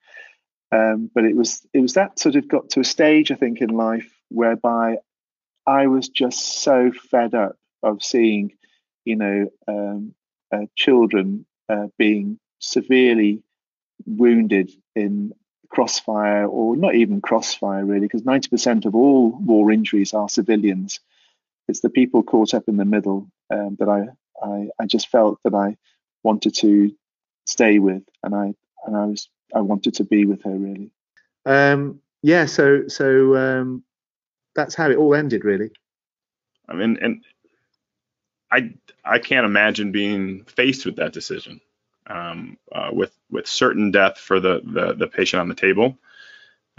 Um, 0.70 1.11
but 1.14 1.24
it 1.24 1.34
was 1.34 1.66
it 1.72 1.80
was 1.80 1.94
that 1.94 2.18
sort 2.18 2.36
of 2.36 2.49
got 2.49 2.70
to 2.70 2.80
a 2.80 2.84
stage 2.84 3.30
I 3.30 3.36
think 3.36 3.61
in 3.61 3.70
life 3.70 4.11
whereby 4.28 4.99
I 5.66 5.86
was 5.86 6.09
just 6.09 6.62
so 6.62 6.92
fed 6.92 7.34
up 7.34 7.57
of 7.82 8.03
seeing, 8.03 8.53
you 9.05 9.16
know, 9.16 9.51
um, 9.66 10.14
uh, 10.53 10.66
children 10.74 11.46
uh, 11.68 11.88
being 11.99 12.38
severely 12.59 13.42
wounded 14.07 14.70
in 14.94 15.32
crossfire, 15.71 16.47
or 16.47 16.77
not 16.77 16.95
even 16.95 17.21
crossfire, 17.21 17.85
really, 17.85 18.07
because 18.07 18.23
90% 18.23 18.87
of 18.87 18.95
all 18.95 19.31
war 19.31 19.71
injuries 19.71 20.14
are 20.14 20.29
civilians. 20.29 21.01
It's 21.69 21.81
the 21.81 21.91
people 21.91 22.23
caught 22.23 22.55
up 22.55 22.64
in 22.69 22.77
the 22.77 22.85
middle 22.85 23.29
um, 23.51 23.77
that 23.79 23.89
I, 23.89 24.09
I, 24.43 24.69
I 24.81 24.87
just 24.87 25.09
felt 25.09 25.39
that 25.45 25.55
I 25.55 25.77
wanted 26.23 26.55
to 26.57 26.93
stay 27.45 27.79
with, 27.79 28.03
and 28.23 28.35
I 28.35 28.55
and 28.85 28.97
I 28.97 29.05
was 29.07 29.29
I 29.55 29.61
wanted 29.61 29.95
to 29.95 30.05
be 30.05 30.27
with 30.27 30.43
her 30.45 30.57
really. 30.57 30.91
Um, 31.47 32.01
yeah, 32.23 32.47
so 32.47 32.89
so 32.89 33.37
um, 33.37 33.85
that's 34.55 34.75
how 34.75 34.91
it 34.91 34.97
all 34.97 35.14
ended, 35.14 35.45
really. 35.45 35.71
I 36.69 36.75
mean, 36.75 36.99
and 37.01 37.25
I 38.51 38.75
I 39.05 39.19
can't 39.19 39.47
imagine 39.47 39.93
being 39.93 40.45
faced 40.45 40.85
with 40.85 40.97
that 40.97 41.12
decision, 41.12 41.61
um, 42.09 42.59
uh, 42.73 42.91
with 42.93 43.17
with 43.31 43.47
certain 43.47 43.91
death 43.91 44.19
for 44.19 44.41
the 44.41 44.61
the, 44.65 44.95
the 44.95 45.07
patient 45.07 45.41
on 45.41 45.49
the 45.49 45.55
table, 45.55 45.97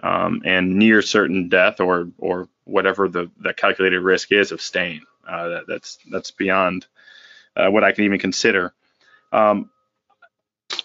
um, 0.04 0.42
and 0.46 0.78
near 0.78 1.02
certain 1.02 1.50
death 1.50 1.80
or 1.80 2.10
or 2.18 2.48
whatever 2.66 3.08
the 3.08 3.30
the 3.40 3.54
calculated 3.54 4.02
risk 4.02 4.32
is 4.32 4.52
of 4.52 4.62
staying. 4.62 5.02
Uh, 5.28 5.50
that, 5.50 5.64
that's 5.68 6.00
that's 6.12 6.32
beyond 6.32 6.88
uh, 7.56 7.70
what 7.70 7.84
I 7.84 7.92
can 7.92 8.06
even 8.06 8.20
consider. 8.20 8.74
Um, 9.32 9.70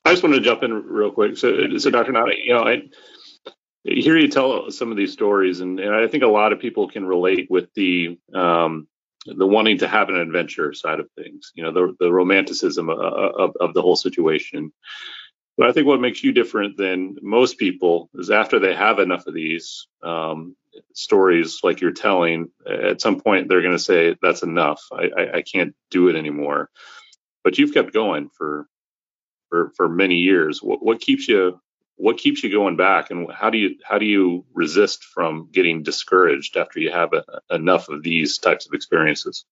I 0.05 0.11
just 0.11 0.23
wanted 0.23 0.37
to 0.37 0.43
jump 0.43 0.63
in 0.63 0.73
real 0.73 1.11
quick. 1.11 1.37
So, 1.37 1.79
so 1.79 1.91
Dr. 1.91 2.13
Nott, 2.13 2.37
you 2.37 2.53
know, 2.53 2.63
I 2.63 2.83
hear 3.85 4.19
you 4.19 4.29
tell 4.29 4.71
some 4.71 4.91
of 4.91 4.97
these 4.97 5.13
stories, 5.13 5.61
and, 5.61 5.81
and 5.81 5.95
I 5.95 6.07
think 6.09 6.23
a 6.23 6.29
lot 6.29 6.53
of 6.53 6.61
people 6.61 6.89
can 6.89 7.07
relate 7.07 7.51
with 7.51 7.73
the 7.75 8.19
um, 8.35 8.87
the 9.27 9.47
wanting 9.47 9.79
to 9.79 9.89
have 9.89 10.09
an 10.09 10.17
adventure 10.17 10.73
side 10.73 11.01
of 11.01 11.11
things, 11.13 11.53
you 11.55 11.63
know, 11.63 11.73
the, 11.73 11.95
the 11.99 12.13
romanticism 12.13 12.89
of, 12.89 12.99
of, 12.99 13.57
of, 13.61 13.75
the 13.75 13.83
whole 13.83 13.97
situation. 13.97 14.73
But 15.57 15.69
I 15.69 15.73
think 15.73 15.87
what 15.87 16.01
makes 16.01 16.23
you 16.23 16.33
different 16.33 16.77
than 16.77 17.17
most 17.23 17.59
people 17.59 18.11
is 18.15 18.31
after 18.31 18.59
they 18.59 18.75
have 18.75 18.99
enough 18.99 19.27
of 19.27 19.35
these, 19.35 19.87
um, 20.03 20.57
stories 20.93 21.61
like 21.63 21.81
you're 21.81 21.93
telling, 21.93 22.51
at 22.67 23.01
some 23.01 23.21
point 23.21 23.49
they're 23.49 23.63
going 23.63 23.77
to 23.77 23.79
say 23.79 24.17
that's 24.21 24.43
enough. 24.43 24.83
I, 24.93 25.11
I, 25.17 25.37
I 25.37 25.43
can't 25.43 25.75
do 25.91 26.09
it 26.09 26.17
anymore. 26.17 26.71
But 27.43 27.59
you've 27.59 27.75
kept 27.75 27.93
going 27.93 28.31
for 28.31 28.67
for 29.51 29.71
for 29.77 29.89
many 29.89 30.17
years. 30.17 30.63
What, 30.63 30.83
what 30.83 31.01
keeps 31.01 31.29
you 31.29 31.61
what 31.97 32.19
keeps 32.19 32.43
you 32.43 32.51
going 32.51 32.77
back, 32.77 33.11
and 33.11 33.31
how 33.33 33.51
do 33.51 33.59
you 33.59 33.77
how 33.85 33.99
do 33.99 34.07
you 34.07 34.45
resist 34.53 35.05
from 35.05 35.49
getting 35.53 35.83
discouraged 35.83 36.57
after 36.57 36.81
you 36.81 36.91
have 36.91 37.13
a, 37.13 37.25
enough 37.51 37.89
of 37.89 38.03
these 38.03 38.39
types 38.39 38.67
of 38.67 38.73
experiences? 38.73 39.45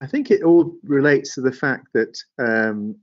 I 0.00 0.06
think 0.06 0.30
it 0.30 0.42
all 0.42 0.74
relates 0.82 1.34
to 1.34 1.40
the 1.40 1.52
fact 1.52 1.86
that 1.94 2.18
um, 2.38 2.96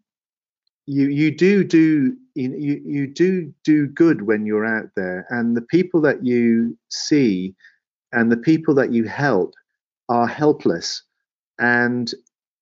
you 0.85 1.07
you 1.07 1.31
do 1.35 1.63
do 1.63 2.17
you 2.35 2.81
you 2.85 3.07
do 3.07 3.53
do 3.63 3.87
good 3.87 4.23
when 4.23 4.45
you're 4.45 4.65
out 4.65 4.89
there, 4.95 5.25
and 5.29 5.55
the 5.55 5.61
people 5.61 6.01
that 6.01 6.25
you 6.25 6.77
see 6.89 7.55
and 8.11 8.31
the 8.31 8.37
people 8.37 8.73
that 8.75 8.91
you 8.91 9.05
help 9.05 9.53
are 10.09 10.27
helpless, 10.27 11.03
and 11.59 12.13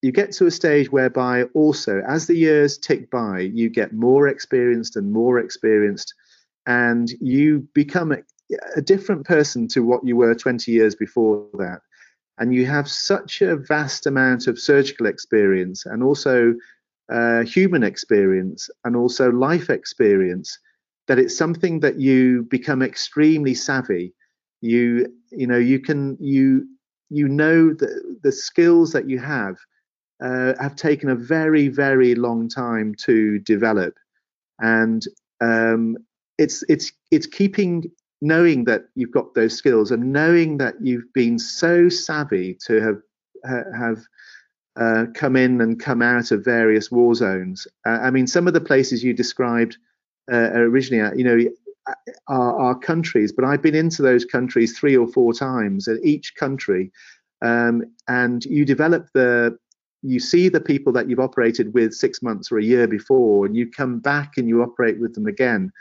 you 0.01 0.11
get 0.11 0.31
to 0.33 0.45
a 0.45 0.51
stage 0.51 0.91
whereby 0.91 1.43
also 1.53 2.01
as 2.07 2.27
the 2.27 2.35
years 2.35 2.77
tick 2.77 3.09
by, 3.09 3.39
you 3.39 3.69
get 3.69 3.93
more 3.93 4.27
experienced 4.27 4.95
and 4.95 5.11
more 5.11 5.39
experienced, 5.39 6.13
and 6.65 7.09
you 7.19 7.67
become 7.73 8.11
a, 8.11 8.17
a 8.75 8.81
different 8.81 9.25
person 9.25 9.67
to 9.69 9.83
what 9.83 10.05
you 10.05 10.15
were 10.15 10.35
20 10.35 10.71
years 10.71 10.95
before 10.95 11.47
that. 11.53 11.81
And 12.37 12.53
you 12.53 12.67
have 12.67 12.87
such 12.87 13.41
a 13.41 13.55
vast 13.55 14.05
amount 14.05 14.45
of 14.45 14.59
surgical 14.59 15.07
experience 15.07 15.87
and 15.87 16.03
also 16.03 16.53
uh, 17.11 17.43
human 17.43 17.83
experience 17.83 18.69
and 18.83 18.95
also 18.95 19.31
life 19.31 19.71
experience 19.71 20.59
that 21.07 21.17
it's 21.17 21.35
something 21.35 21.79
that 21.79 21.99
you 21.99 22.43
become 22.43 22.83
extremely 22.83 23.55
savvy. 23.55 24.13
You 24.61 25.11
you 25.31 25.47
know 25.47 25.57
you 25.57 25.79
can 25.79 26.17
you 26.19 26.67
you 27.09 27.27
know 27.27 27.73
that 27.73 28.19
the 28.21 28.31
skills 28.31 28.91
that 28.91 29.09
you 29.09 29.19
have 29.19 29.57
uh, 30.21 30.53
have 30.59 30.75
taken 30.75 31.09
a 31.09 31.15
very 31.15 31.67
very 31.67 32.15
long 32.15 32.49
time 32.49 32.95
to 32.95 33.39
develop 33.39 33.95
and 34.59 35.05
um, 35.41 35.97
it's 36.37 36.63
it's 36.69 36.91
it's 37.11 37.27
keeping 37.27 37.91
knowing 38.21 38.63
that 38.65 38.85
you've 38.95 39.11
got 39.11 39.33
those 39.35 39.55
skills 39.55 39.91
and 39.91 40.11
knowing 40.11 40.57
that 40.57 40.75
you've 40.81 41.11
been 41.13 41.37
so 41.37 41.87
savvy 41.89 42.57
to 42.65 42.81
have 42.81 43.01
have 43.75 43.99
uh, 44.77 45.05
come 45.13 45.35
in 45.35 45.59
and 45.61 45.79
come 45.79 46.01
out 46.01 46.31
of 46.31 46.45
various 46.45 46.91
war 46.91 47.15
zones. 47.15 47.67
Uh, 47.85 47.99
I 48.01 48.11
mean, 48.11 48.27
some 48.27 48.47
of 48.47 48.53
the 48.53 48.61
places 48.61 49.03
you 49.03 49.13
described 49.13 49.77
uh, 50.31 50.51
originally, 50.53 51.01
uh, 51.01 51.13
you 51.15 51.23
know, 51.23 51.49
are, 52.27 52.59
are, 52.59 52.77
countries, 52.77 53.31
but 53.31 53.45
I've 53.45 53.61
been 53.61 53.75
into 53.75 54.01
those 54.01 54.25
countries 54.25 54.77
three 54.77 54.95
or 54.95 55.07
four 55.07 55.33
times 55.33 55.87
at 55.87 56.03
each 56.03 56.35
country, 56.35 56.91
um, 57.41 57.83
and 58.07 58.43
you 58.45 58.65
develop 58.65 59.07
the, 59.13 59.57
you 60.03 60.19
see 60.19 60.49
the 60.49 60.61
people 60.61 60.93
that 60.93 61.09
you've 61.09 61.19
operated 61.19 61.73
with 61.73 61.93
six 61.93 62.21
months 62.21 62.51
or 62.51 62.57
a 62.57 62.63
year 62.63 62.87
before, 62.87 63.45
and 63.45 63.55
you 63.55 63.69
come 63.69 63.99
back 63.99 64.37
and 64.37 64.47
you 64.47 64.61
operate 64.61 64.99
with 64.99 65.15
them 65.15 65.25
again, 65.25 65.71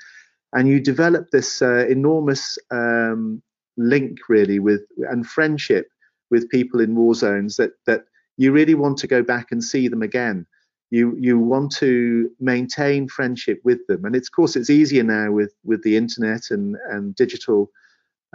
and 0.52 0.68
you 0.68 0.80
develop 0.80 1.30
this 1.30 1.62
uh, 1.62 1.86
enormous 1.88 2.58
um, 2.70 3.42
link 3.76 4.18
really 4.28 4.58
with 4.58 4.82
and 5.10 5.26
friendship 5.26 5.88
with 6.30 6.48
people 6.48 6.80
in 6.80 6.94
war 6.94 7.14
zones 7.14 7.56
that 7.56 7.72
that 7.86 8.04
you 8.36 8.52
really 8.52 8.74
want 8.74 8.98
to 8.98 9.06
go 9.06 9.22
back 9.22 9.48
and 9.50 9.62
see 9.62 9.88
them 9.88 10.02
again. 10.02 10.46
You 10.90 11.16
you 11.18 11.38
want 11.38 11.72
to 11.76 12.30
maintain 12.40 13.08
friendship 13.08 13.60
with 13.64 13.86
them, 13.86 14.04
and 14.04 14.16
of 14.16 14.30
course 14.34 14.56
it's 14.56 14.70
easier 14.70 15.02
now 15.02 15.30
with 15.32 15.52
with 15.64 15.82
the 15.82 15.96
internet 15.96 16.50
and 16.50 16.76
and 16.90 17.14
digital 17.14 17.70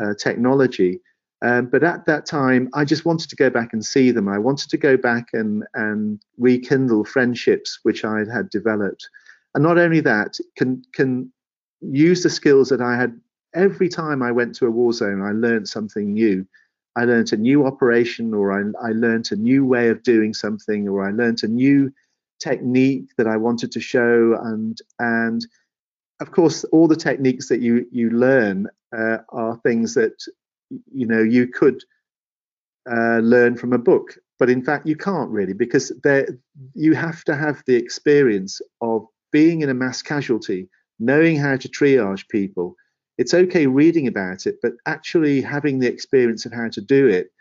uh, 0.01 0.13
technology. 0.15 0.99
Um, 1.43 1.67
but 1.67 1.83
at 1.83 2.05
that 2.05 2.25
time, 2.25 2.69
I 2.73 2.85
just 2.85 3.05
wanted 3.05 3.29
to 3.29 3.35
go 3.35 3.49
back 3.49 3.73
and 3.73 3.83
see 3.83 4.11
them. 4.11 4.27
I 4.27 4.37
wanted 4.37 4.69
to 4.69 4.77
go 4.77 4.95
back 4.95 5.29
and 5.33 5.63
and 5.73 6.21
rekindle 6.37 7.05
friendships 7.05 7.79
which 7.83 8.05
I 8.05 8.19
had 8.31 8.49
developed, 8.49 9.09
and 9.55 9.63
not 9.63 9.77
only 9.77 10.01
that, 10.01 10.37
can 10.55 10.83
can 10.93 11.31
use 11.81 12.21
the 12.21 12.29
skills 12.29 12.69
that 12.69 12.81
I 12.81 12.95
had 12.95 13.19
every 13.55 13.89
time 13.89 14.21
I 14.21 14.31
went 14.31 14.53
to 14.55 14.67
a 14.67 14.71
war 14.71 14.93
zone. 14.93 15.21
I 15.21 15.31
learned 15.31 15.67
something 15.67 16.13
new 16.13 16.45
I 16.95 17.05
learned 17.05 17.31
a 17.31 17.37
new 17.37 17.65
operation 17.65 18.33
or 18.33 18.51
I, 18.51 18.63
I 18.85 18.91
learned 18.91 19.31
a 19.31 19.35
new 19.35 19.65
way 19.65 19.89
of 19.89 20.03
doing 20.03 20.33
something 20.33 20.87
or 20.87 21.07
I 21.07 21.11
learned 21.11 21.43
a 21.43 21.47
new 21.47 21.91
technique 22.39 23.09
that 23.17 23.27
I 23.27 23.37
wanted 23.37 23.71
to 23.73 23.79
show 23.79 24.37
and 24.43 24.77
and 24.99 25.45
of 26.19 26.31
course 26.31 26.63
all 26.65 26.87
the 26.87 26.95
techniques 26.95 27.49
that 27.49 27.61
you 27.61 27.85
you 27.91 28.09
learn 28.09 28.67
uh, 28.97 29.19
are 29.29 29.57
things 29.63 29.93
that 29.93 30.13
you 30.93 31.05
know 31.05 31.21
you 31.21 31.47
could 31.47 31.83
uh, 32.89 33.19
learn 33.19 33.55
from 33.57 33.73
a 33.73 33.77
book 33.77 34.17
but 34.39 34.49
in 34.49 34.63
fact 34.63 34.87
you 34.87 34.95
can't 34.95 35.29
really 35.29 35.53
because 35.53 35.91
there 36.03 36.27
you 36.73 36.93
have 36.93 37.23
to 37.23 37.35
have 37.35 37.61
the 37.67 37.75
experience 37.75 38.61
of 38.81 39.05
being 39.31 39.61
in 39.61 39.69
a 39.69 39.73
mass 39.73 40.01
casualty 40.01 40.67
knowing 40.99 41.37
how 41.37 41.55
to 41.55 41.69
triage 41.69 42.27
people 42.29 42.75
it's 43.21 43.35
okay 43.35 43.67
reading 43.67 44.07
about 44.07 44.47
it, 44.47 44.55
but 44.63 44.73
actually 44.87 45.41
having 45.41 45.77
the 45.77 45.87
experience 45.87 46.47
of 46.47 46.53
how 46.53 46.69
to 46.69 46.81
do 46.81 47.07
it 47.07 47.31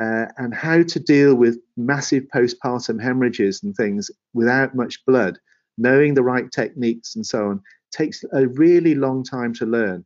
uh, 0.00 0.26
and 0.38 0.52
how 0.52 0.82
to 0.82 0.98
deal 0.98 1.36
with 1.36 1.58
massive 1.76 2.24
postpartum 2.34 3.00
hemorrhages 3.00 3.62
and 3.62 3.76
things 3.76 4.10
without 4.34 4.74
much 4.74 5.04
blood, 5.06 5.38
knowing 5.78 6.14
the 6.14 6.22
right 6.24 6.50
techniques 6.50 7.14
and 7.14 7.24
so 7.24 7.48
on, 7.48 7.62
takes 7.92 8.24
a 8.32 8.48
really 8.48 8.96
long 8.96 9.22
time 9.22 9.54
to 9.54 9.66
learn. 9.66 10.04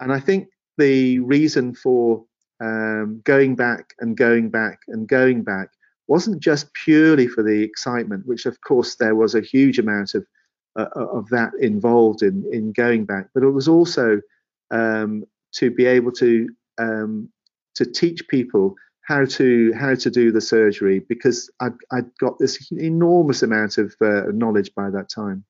And 0.00 0.10
I 0.10 0.20
think 0.20 0.48
the 0.78 1.18
reason 1.20 1.74
for 1.74 2.24
um, 2.60 3.20
going 3.24 3.56
back 3.56 3.94
and 4.00 4.16
going 4.16 4.50
back 4.50 4.80
and 4.88 5.08
going 5.08 5.42
back 5.42 5.70
wasn't 6.08 6.40
just 6.40 6.72
purely 6.74 7.26
for 7.26 7.42
the 7.42 7.62
excitement, 7.62 8.26
which 8.26 8.46
of 8.46 8.60
course 8.60 8.96
there 8.96 9.14
was 9.14 9.34
a 9.34 9.40
huge 9.40 9.78
amount 9.78 10.14
of 10.14 10.26
uh, 10.76 10.88
of 10.94 11.28
that 11.28 11.52
involved 11.60 12.22
in 12.22 12.44
in 12.52 12.72
going 12.72 13.04
back, 13.04 13.28
but 13.34 13.42
it 13.42 13.50
was 13.50 13.68
also 13.68 14.20
um, 14.70 15.24
to 15.52 15.70
be 15.70 15.84
able 15.84 16.12
to 16.12 16.48
um, 16.78 17.28
to 17.74 17.84
teach 17.84 18.26
people 18.28 18.74
how 19.02 19.24
to 19.24 19.72
how 19.74 19.94
to 19.94 20.10
do 20.10 20.32
the 20.32 20.40
surgery 20.40 21.00
because 21.00 21.50
I'd, 21.60 21.74
I'd 21.90 22.16
got 22.18 22.38
this 22.38 22.70
enormous 22.72 23.42
amount 23.42 23.78
of 23.78 23.94
uh, 24.00 24.24
knowledge 24.32 24.74
by 24.74 24.90
that 24.90 25.08
time. 25.08 25.44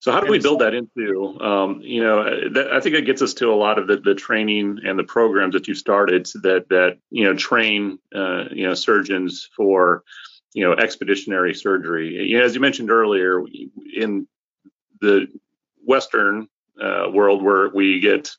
So 0.00 0.12
how 0.12 0.20
do 0.20 0.30
we 0.30 0.38
build 0.38 0.62
that 0.62 0.72
into, 0.72 1.38
um, 1.40 1.82
you 1.82 2.02
know, 2.02 2.24
that, 2.54 2.72
I 2.72 2.80
think 2.80 2.94
it 2.96 3.04
gets 3.04 3.20
us 3.20 3.34
to 3.34 3.52
a 3.52 3.54
lot 3.54 3.78
of 3.78 3.86
the, 3.86 3.98
the 3.98 4.14
training 4.14 4.78
and 4.82 4.98
the 4.98 5.04
programs 5.04 5.52
that 5.52 5.68
you 5.68 5.74
started 5.74 6.26
that 6.42 6.70
that 6.70 6.98
you 7.10 7.24
know 7.24 7.34
train 7.34 7.98
uh, 8.14 8.44
you 8.50 8.66
know 8.66 8.72
surgeons 8.72 9.50
for 9.54 10.02
you 10.54 10.64
know 10.64 10.72
expeditionary 10.72 11.54
surgery. 11.54 12.30
You 12.30 12.38
know, 12.38 12.44
as 12.44 12.54
you 12.54 12.60
mentioned 12.62 12.90
earlier, 12.90 13.44
in 13.94 14.26
the 15.02 15.26
Western 15.84 16.48
uh, 16.80 17.10
world 17.12 17.42
where 17.42 17.68
we 17.68 18.00
get 18.00 18.30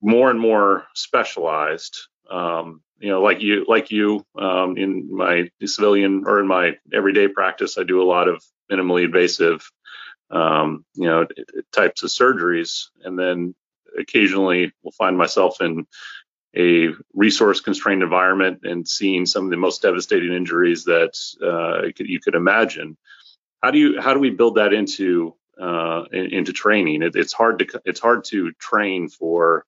more 0.00 0.30
and 0.30 0.40
more 0.40 0.86
specialized. 0.94 1.98
Um, 2.30 2.80
you 2.98 3.10
know, 3.10 3.20
like 3.20 3.42
you, 3.42 3.66
like 3.68 3.90
you, 3.90 4.24
um, 4.38 4.76
in 4.78 5.14
my 5.14 5.50
civilian 5.64 6.24
or 6.26 6.40
in 6.40 6.46
my 6.46 6.76
everyday 6.94 7.28
practice, 7.28 7.76
I 7.76 7.82
do 7.82 8.00
a 8.00 8.04
lot 8.04 8.28
of 8.28 8.42
minimally 8.70 9.04
invasive, 9.04 9.70
um, 10.32 10.84
you 10.94 11.06
know, 11.06 11.26
types 11.72 12.02
of 12.02 12.10
surgeries, 12.10 12.88
and 13.04 13.18
then 13.18 13.54
occasionally 13.98 14.72
will 14.82 14.92
find 14.92 15.16
myself 15.16 15.60
in 15.60 15.86
a 16.56 16.88
resource 17.14 17.60
constrained 17.60 18.02
environment 18.02 18.60
and 18.64 18.86
seeing 18.86 19.24
some 19.26 19.44
of 19.44 19.50
the 19.50 19.56
most 19.56 19.82
devastating 19.82 20.32
injuries 20.32 20.84
that 20.84 21.14
uh, 21.42 21.88
you 21.98 22.20
could 22.20 22.34
imagine. 22.34 22.96
How 23.62 23.70
do 23.70 23.78
you 23.78 24.00
how 24.00 24.12
do 24.12 24.20
we 24.20 24.30
build 24.30 24.56
that 24.56 24.72
into 24.72 25.36
uh, 25.60 26.04
into 26.12 26.52
training. 26.52 27.02
It, 27.02 27.14
it's 27.14 27.32
hard 27.32 27.58
to 27.58 27.80
it's 27.84 28.00
hard 28.00 28.24
to 28.24 28.52
train 28.52 29.08
for 29.08 29.64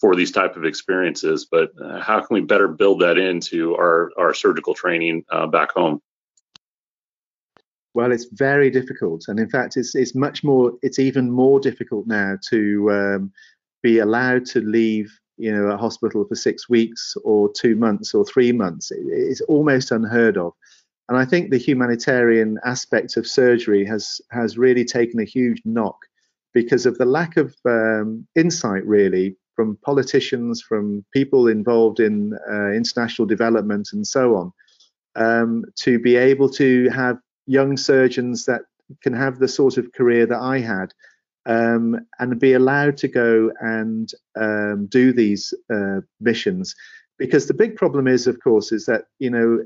for 0.00 0.16
these 0.16 0.32
type 0.32 0.56
of 0.56 0.64
experiences, 0.64 1.46
but 1.50 1.70
how 2.00 2.20
can 2.20 2.34
we 2.34 2.40
better 2.42 2.68
build 2.68 3.00
that 3.00 3.16
into 3.18 3.74
our 3.76 4.10
our 4.18 4.34
surgical 4.34 4.74
training 4.74 5.24
uh, 5.30 5.46
back 5.46 5.72
home? 5.72 6.02
Well, 7.94 8.10
it's 8.10 8.26
very 8.26 8.70
difficult, 8.70 9.26
and 9.28 9.38
in 9.38 9.48
fact, 9.48 9.76
it's 9.76 9.94
it's 9.94 10.14
much 10.16 10.42
more. 10.42 10.72
It's 10.82 10.98
even 10.98 11.30
more 11.30 11.60
difficult 11.60 12.06
now 12.08 12.36
to 12.50 12.90
um, 12.90 13.32
be 13.82 14.00
allowed 14.00 14.46
to 14.46 14.60
leave, 14.60 15.16
you 15.36 15.52
know, 15.52 15.66
a 15.68 15.76
hospital 15.76 16.24
for 16.24 16.34
six 16.34 16.68
weeks 16.68 17.16
or 17.22 17.52
two 17.52 17.76
months 17.76 18.12
or 18.12 18.24
three 18.24 18.50
months. 18.50 18.90
It, 18.90 18.98
it's 19.06 19.40
almost 19.42 19.92
unheard 19.92 20.36
of. 20.36 20.54
And 21.08 21.16
I 21.18 21.24
think 21.24 21.50
the 21.50 21.58
humanitarian 21.58 22.58
aspect 22.64 23.16
of 23.16 23.28
surgery 23.28 23.84
has 23.84 24.20
has 24.32 24.58
really 24.58 24.84
taken 24.84 25.20
a 25.20 25.24
huge 25.24 25.62
knock 25.64 25.98
because 26.52 26.86
of 26.86 26.98
the 26.98 27.04
lack 27.04 27.36
of 27.36 27.54
um, 27.64 28.26
insight, 28.34 28.84
really, 28.86 29.36
from 29.54 29.76
politicians, 29.84 30.62
from 30.62 31.04
people 31.12 31.46
involved 31.46 32.00
in 32.00 32.36
uh, 32.50 32.70
international 32.72 33.26
development, 33.26 33.90
and 33.92 34.04
so 34.04 34.34
on, 34.34 34.52
um, 35.14 35.64
to 35.76 36.00
be 36.00 36.16
able 36.16 36.48
to 36.48 36.88
have 36.90 37.18
young 37.46 37.76
surgeons 37.76 38.46
that 38.46 38.62
can 39.02 39.12
have 39.12 39.38
the 39.38 39.48
sort 39.48 39.76
of 39.76 39.92
career 39.92 40.26
that 40.26 40.40
I 40.40 40.60
had, 40.60 40.92
um, 41.46 42.06
and 42.18 42.38
be 42.38 42.54
allowed 42.54 42.96
to 42.98 43.08
go 43.08 43.50
and 43.60 44.10
um, 44.36 44.86
do 44.86 45.12
these 45.12 45.54
uh, 45.72 46.00
missions. 46.20 46.74
Because 47.18 47.46
the 47.46 47.54
big 47.54 47.76
problem 47.76 48.08
is, 48.08 48.26
of 48.26 48.40
course, 48.42 48.72
is 48.72 48.86
that 48.86 49.04
you 49.18 49.30
know, 49.30 49.64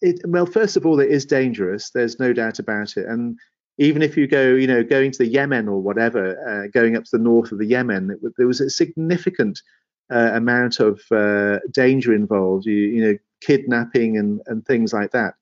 it, 0.00 0.20
well, 0.26 0.46
first 0.46 0.76
of 0.76 0.86
all, 0.86 1.00
it 1.00 1.10
is 1.10 1.26
dangerous. 1.26 1.90
There's 1.90 2.20
no 2.20 2.32
doubt 2.32 2.58
about 2.58 2.96
it, 2.96 3.06
and 3.06 3.38
even 3.78 4.02
if 4.02 4.16
you 4.16 4.26
go, 4.26 4.54
you 4.54 4.66
know, 4.66 4.82
going 4.82 5.12
to 5.12 5.18
the 5.18 5.26
Yemen 5.26 5.68
or 5.68 5.80
whatever, 5.80 6.36
uh, 6.48 6.68
going 6.72 6.96
up 6.96 7.04
to 7.04 7.16
the 7.16 7.22
north 7.22 7.52
of 7.52 7.58
the 7.58 7.66
Yemen, 7.66 8.10
it, 8.10 8.32
there 8.36 8.46
was 8.46 8.60
a 8.60 8.70
significant 8.70 9.62
uh, 10.10 10.30
amount 10.34 10.80
of 10.80 11.00
uh, 11.12 11.58
danger 11.70 12.12
involved. 12.12 12.66
You, 12.66 12.74
you 12.74 13.04
know, 13.04 13.18
kidnapping 13.40 14.16
and 14.18 14.40
and 14.46 14.66
things 14.66 14.92
like 14.92 15.12
that, 15.12 15.34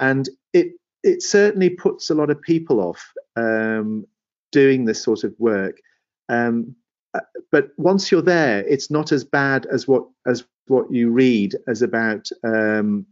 and 0.00 0.28
it 0.52 0.72
it 1.02 1.22
certainly 1.22 1.70
puts 1.70 2.10
a 2.10 2.14
lot 2.14 2.30
of 2.30 2.42
people 2.42 2.80
off 2.80 3.12
um, 3.36 4.04
doing 4.52 4.84
this 4.84 5.02
sort 5.02 5.24
of 5.24 5.32
work. 5.38 5.78
Um, 6.28 6.74
uh, 7.14 7.20
but 7.50 7.70
once 7.78 8.10
you're 8.10 8.22
there, 8.22 8.64
it's 8.66 8.90
not 8.90 9.12
as 9.12 9.24
bad 9.24 9.66
as 9.66 9.86
what 9.86 10.04
as 10.26 10.44
what 10.66 10.92
you 10.92 11.10
read 11.10 11.56
as 11.68 11.82
about 11.82 12.28
um, 12.44 13.06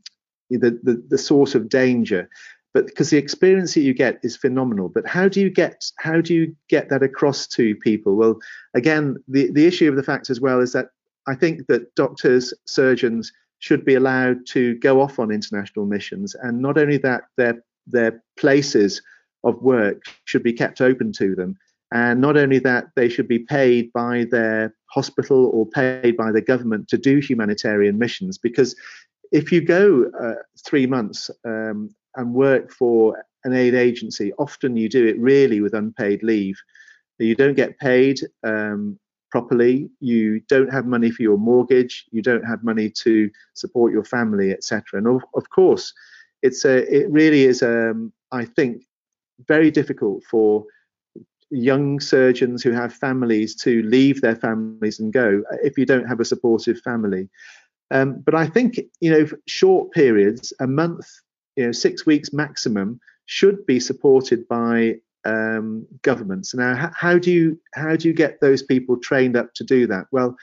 the, 0.51 0.78
the 0.82 1.03
the 1.09 1.18
source 1.18 1.55
of 1.55 1.68
danger. 1.68 2.28
But 2.74 2.86
because 2.86 3.11
the 3.11 3.16
experience 3.16 3.74
that 3.74 3.80
you 3.80 3.95
get 3.95 4.20
is 4.22 4.36
phenomenal. 4.36 4.89
But 4.89 5.07
how 5.07 5.28
do 5.28 5.41
you 5.41 5.51
get 5.51 5.84
how 5.99 6.20
do 6.20 6.34
you 6.34 6.55
get 6.68 6.91
that 6.91 7.03
across 7.03 7.47
to 7.49 7.74
people? 7.76 8.14
Well, 8.16 8.39
again, 8.74 9.16
the 9.26 9.51
the 9.51 9.66
issue 9.66 9.89
of 9.89 9.97
the 9.97 10.03
fact 10.03 10.30
as 10.30 10.41
well 10.41 10.61
is 10.61 10.72
that 10.72 10.91
I 11.26 11.34
think 11.34 11.66
that 11.66 11.95
doctors, 11.95 12.55
surgeons 12.66 13.32
should 13.59 13.85
be 13.85 13.95
allowed 13.95 14.47
to 14.47 14.77
go 14.77 15.01
off 15.01 15.19
on 15.19 15.31
international 15.31 15.87
missions, 15.87 16.35
and 16.35 16.61
not 16.61 16.79
only 16.79 16.99
that, 16.99 17.25
their 17.37 17.63
their 17.87 18.23
places 18.37 19.03
of 19.45 19.63
work 19.63 20.03
should 20.25 20.43
be 20.43 20.53
kept 20.53 20.81
open 20.81 21.13
to 21.13 21.35
them. 21.35 21.57
And 21.91 22.21
not 22.21 22.37
only 22.37 22.59
that, 22.61 22.89
they 22.97 23.09
should 23.09 23.29
be 23.29 23.39
paid 23.39 23.93
by 23.93 24.27
their 24.31 24.75
hospital 24.91 25.47
or 25.55 25.67
paid 25.67 26.17
by 26.17 26.33
the 26.33 26.43
government 26.43 26.89
to 26.89 26.99
do 26.99 27.19
humanitarian 27.19 27.99
missions. 27.99 28.37
Because 28.37 28.77
if 29.33 29.51
you 29.53 29.63
go 29.63 30.11
uh, 30.21 30.35
three 30.67 30.87
months 30.87 31.31
um, 31.45 31.95
and 32.17 32.35
work 32.35 32.71
for 32.71 33.25
an 33.45 33.55
aid 33.55 33.75
agency, 33.75 34.33
often 34.35 34.77
you 34.77 34.89
do 34.89 35.07
it 35.07 35.19
really 35.19 35.61
with 35.61 35.75
unpaid 35.75 36.23
leave. 36.23 36.59
You 37.19 37.35
don't 37.35 37.57
get 37.57 37.79
paid 37.79 38.21
um, 38.45 38.99
properly. 39.31 39.91
You 40.01 40.41
don't 40.49 40.72
have 40.72 40.87
money 40.87 41.11
for 41.11 41.22
your 41.22 41.39
mortgage. 41.39 42.05
You 42.11 42.22
don't 42.22 42.45
have 42.45 42.64
money 42.64 42.91
to 42.91 43.31
support 43.55 43.93
your 43.93 44.05
family, 44.05 44.53
etc. 44.53 44.99
And 44.99 45.07
of, 45.07 45.22
of 45.35 45.51
course, 45.51 45.93
it's 46.43 46.64
a 46.64 46.79
it 46.95 47.11
really 47.11 47.45
is 47.45 47.62
um, 47.62 48.12
I 48.33 48.45
think 48.45 48.83
very 49.47 49.70
difficult 49.70 50.24
for 50.24 50.64
young 51.51 51.99
surgeons 51.99 52.62
who 52.62 52.72
have 52.72 52.93
families 52.93 53.55
to 53.55 53.83
leave 53.85 54.20
their 54.20 54.37
families 54.37 55.01
and 55.01 55.12
go 55.12 55.43
if 55.62 55.79
you 55.79 55.87
don't 55.87 56.07
have 56.07 56.20
a 56.20 56.24
supportive 56.24 56.79
family. 56.81 57.29
Um, 57.91 58.20
but 58.20 58.35
I 58.35 58.47
think 58.47 58.79
you 59.01 59.11
know 59.11 59.26
short 59.47 59.93
periods, 59.93 60.53
a 60.61 60.66
month, 60.66 61.09
you 61.57 61.66
know, 61.66 61.72
six 61.72 62.05
weeks 62.05 62.33
maximum, 62.33 63.01
should 63.26 63.64
be 63.66 63.81
supported 63.81 64.47
by 64.49 64.97
um, 65.29 65.87
governments. 66.03 66.55
Now, 66.55 66.91
how, 66.95 67.18
do 67.18 67.31
you 67.31 67.61
how 67.74 67.97
do 67.97 68.09
you 68.09 68.14
get 68.14 68.41
those 68.41 68.62
people 68.62 68.97
trained 68.97 69.37
up 69.37 69.55
to 69.55 69.64
do 69.64 69.87
that? 69.87 70.07
Well, 70.11 70.37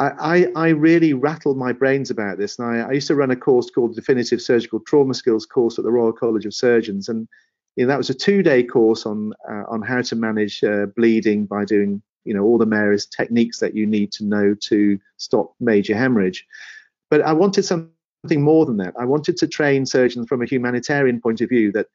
I, 0.00 0.48
I, 0.56 0.68
really 0.68 1.12
rattled 1.12 1.58
my 1.58 1.72
brains 1.72 2.10
about 2.10 2.38
this. 2.38 2.58
And 2.58 2.66
I, 2.66 2.88
I, 2.88 2.92
used 2.92 3.08
to 3.08 3.14
run 3.14 3.30
a 3.30 3.36
course 3.36 3.68
called 3.70 3.94
Definitive 3.94 4.40
Surgical 4.40 4.80
Trauma 4.80 5.12
Skills 5.12 5.44
course 5.44 5.78
at 5.78 5.84
the 5.84 5.90
Royal 5.90 6.12
College 6.12 6.46
of 6.46 6.54
Surgeons, 6.54 7.08
and 7.08 7.28
you 7.76 7.84
know, 7.84 7.88
that 7.88 7.98
was 7.98 8.08
a 8.08 8.14
two-day 8.14 8.62
course 8.62 9.04
on 9.04 9.34
uh, 9.48 9.64
on 9.68 9.82
how 9.82 10.00
to 10.00 10.16
manage 10.16 10.64
uh, 10.64 10.86
bleeding 10.96 11.44
by 11.44 11.66
doing 11.66 12.00
you 12.24 12.32
know 12.32 12.42
all 12.42 12.56
the 12.56 12.64
various 12.64 13.04
techniques 13.06 13.58
that 13.58 13.74
you 13.74 13.86
need 13.86 14.10
to 14.12 14.24
know 14.24 14.54
to 14.68 14.98
stop 15.18 15.54
major 15.60 15.94
hemorrhage. 15.94 16.46
But 17.10 17.20
I 17.20 17.34
wanted 17.34 17.64
something 17.64 17.92
more 18.42 18.64
than 18.64 18.78
that. 18.78 18.94
I 18.98 19.04
wanted 19.04 19.36
to 19.38 19.48
train 19.48 19.84
surgeons 19.84 20.26
from 20.28 20.40
a 20.40 20.46
humanitarian 20.46 21.20
point 21.20 21.42
of 21.42 21.50
view 21.50 21.72
that 21.72 21.88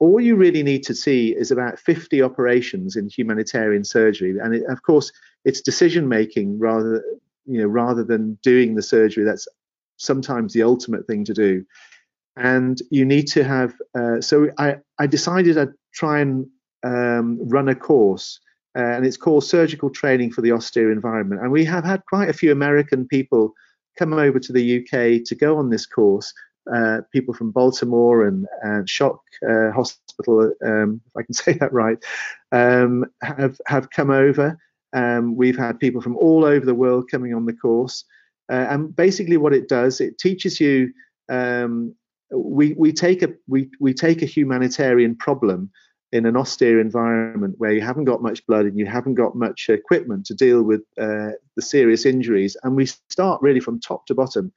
all 0.00 0.20
you 0.20 0.36
really 0.36 0.62
need 0.62 0.84
to 0.84 0.94
see 0.94 1.34
is 1.36 1.50
about 1.50 1.78
50 1.78 2.22
operations 2.22 2.96
in 2.96 3.08
humanitarian 3.08 3.84
surgery, 3.84 4.36
and 4.38 4.54
it, 4.54 4.64
of 4.68 4.82
course 4.82 5.12
it's 5.44 5.60
decision 5.60 6.08
making 6.08 6.58
rather 6.58 7.02
you 7.48 7.58
know, 7.58 7.66
rather 7.66 8.04
than 8.04 8.38
doing 8.42 8.74
the 8.74 8.82
surgery, 8.82 9.24
that's 9.24 9.48
sometimes 9.96 10.52
the 10.52 10.62
ultimate 10.62 11.06
thing 11.06 11.24
to 11.24 11.32
do. 11.32 11.64
And 12.36 12.78
you 12.90 13.04
need 13.04 13.26
to 13.28 13.42
have. 13.42 13.74
Uh, 13.98 14.20
so 14.20 14.50
I, 14.58 14.76
I 15.00 15.06
decided 15.08 15.58
I'd 15.58 15.72
try 15.92 16.20
and 16.20 16.46
um, 16.84 17.38
run 17.48 17.68
a 17.68 17.74
course, 17.74 18.38
uh, 18.76 18.82
and 18.82 19.04
it's 19.04 19.16
called 19.16 19.44
Surgical 19.44 19.90
Training 19.90 20.30
for 20.30 20.42
the 20.42 20.52
Austere 20.52 20.92
Environment. 20.92 21.42
And 21.42 21.50
we 21.50 21.64
have 21.64 21.84
had 21.84 22.04
quite 22.06 22.28
a 22.28 22.34
few 22.34 22.52
American 22.52 23.08
people 23.08 23.54
come 23.98 24.12
over 24.12 24.38
to 24.38 24.52
the 24.52 24.78
UK 24.78 25.24
to 25.24 25.34
go 25.34 25.56
on 25.56 25.70
this 25.70 25.86
course. 25.86 26.32
Uh, 26.72 27.00
people 27.12 27.34
from 27.34 27.50
Baltimore 27.50 28.26
and, 28.26 28.46
and 28.62 28.88
Shock 28.88 29.20
uh, 29.48 29.70
Hospital, 29.70 30.52
um, 30.64 31.00
if 31.06 31.16
I 31.16 31.22
can 31.22 31.34
say 31.44 31.52
that 31.54 31.72
right, 31.72 31.98
um, 32.52 33.06
have 33.22 33.60
have 33.66 33.90
come 33.90 34.10
over. 34.10 34.58
Um, 34.92 35.36
we've 35.36 35.58
had 35.58 35.78
people 35.78 36.00
from 36.00 36.16
all 36.16 36.44
over 36.44 36.64
the 36.64 36.74
world 36.74 37.10
coming 37.10 37.34
on 37.34 37.46
the 37.46 37.52
course. 37.52 38.04
Uh, 38.50 38.66
and 38.70 38.96
basically, 38.96 39.36
what 39.36 39.52
it 39.52 39.68
does, 39.68 40.00
it 40.00 40.18
teaches 40.18 40.60
you. 40.60 40.92
Um, 41.28 41.94
we 42.30 42.74
we 42.74 42.92
take 42.92 43.22
a 43.22 43.28
we 43.46 43.70
we 43.80 43.94
take 43.94 44.22
a 44.22 44.26
humanitarian 44.26 45.16
problem 45.16 45.70
in 46.12 46.24
an 46.24 46.36
austere 46.36 46.80
environment 46.80 47.54
where 47.58 47.72
you 47.72 47.82
haven't 47.82 48.04
got 48.04 48.22
much 48.22 48.46
blood 48.46 48.64
and 48.64 48.78
you 48.78 48.86
haven't 48.86 49.14
got 49.14 49.36
much 49.36 49.68
equipment 49.68 50.24
to 50.24 50.34
deal 50.34 50.62
with 50.62 50.80
uh, 50.98 51.32
the 51.56 51.62
serious 51.62 52.06
injuries, 52.06 52.56
and 52.62 52.76
we 52.76 52.86
start 52.86 53.42
really 53.42 53.60
from 53.60 53.80
top 53.80 54.06
to 54.06 54.14
bottom. 54.14 54.52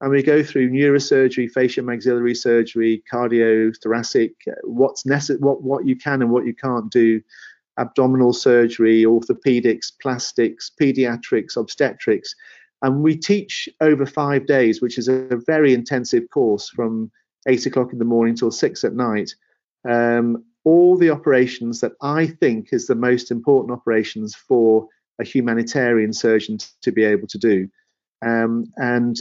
And 0.00 0.10
we 0.10 0.22
go 0.22 0.42
through 0.42 0.70
neurosurgery, 0.70 1.50
facial 1.50 1.84
maxillary 1.84 2.34
surgery, 2.34 3.02
cardio, 3.12 3.74
thoracic, 3.82 4.32
uh, 4.48 4.52
what's 4.64 5.04
necessary, 5.04 5.40
what 5.40 5.62
what 5.62 5.86
you 5.86 5.96
can 5.96 6.22
and 6.22 6.30
what 6.30 6.46
you 6.46 6.54
can't 6.54 6.90
do 6.90 7.20
abdominal 7.78 8.32
surgery, 8.32 9.04
orthopedics, 9.04 9.90
plastics, 10.00 10.70
pediatrics, 10.80 11.56
obstetrics. 11.56 12.34
And 12.82 13.02
we 13.02 13.16
teach 13.16 13.68
over 13.80 14.06
five 14.06 14.46
days, 14.46 14.80
which 14.80 14.98
is 14.98 15.08
a 15.08 15.40
very 15.46 15.74
intensive 15.74 16.28
course 16.30 16.68
from 16.68 17.10
eight 17.48 17.66
o'clock 17.66 17.92
in 17.92 17.98
the 17.98 18.04
morning 18.04 18.34
till 18.34 18.50
six 18.50 18.84
at 18.84 18.94
night. 18.94 19.34
Um, 19.88 20.44
all 20.64 20.96
the 20.96 21.10
operations 21.10 21.80
that 21.80 21.92
I 22.02 22.26
think 22.26 22.68
is 22.72 22.86
the 22.86 22.94
most 22.94 23.30
important 23.30 23.72
operations 23.72 24.34
for 24.34 24.86
a 25.18 25.24
humanitarian 25.24 26.12
surgeon 26.12 26.58
to 26.82 26.92
be 26.92 27.04
able 27.04 27.26
to 27.28 27.38
do. 27.38 27.68
Um, 28.22 28.66
and 28.76 29.16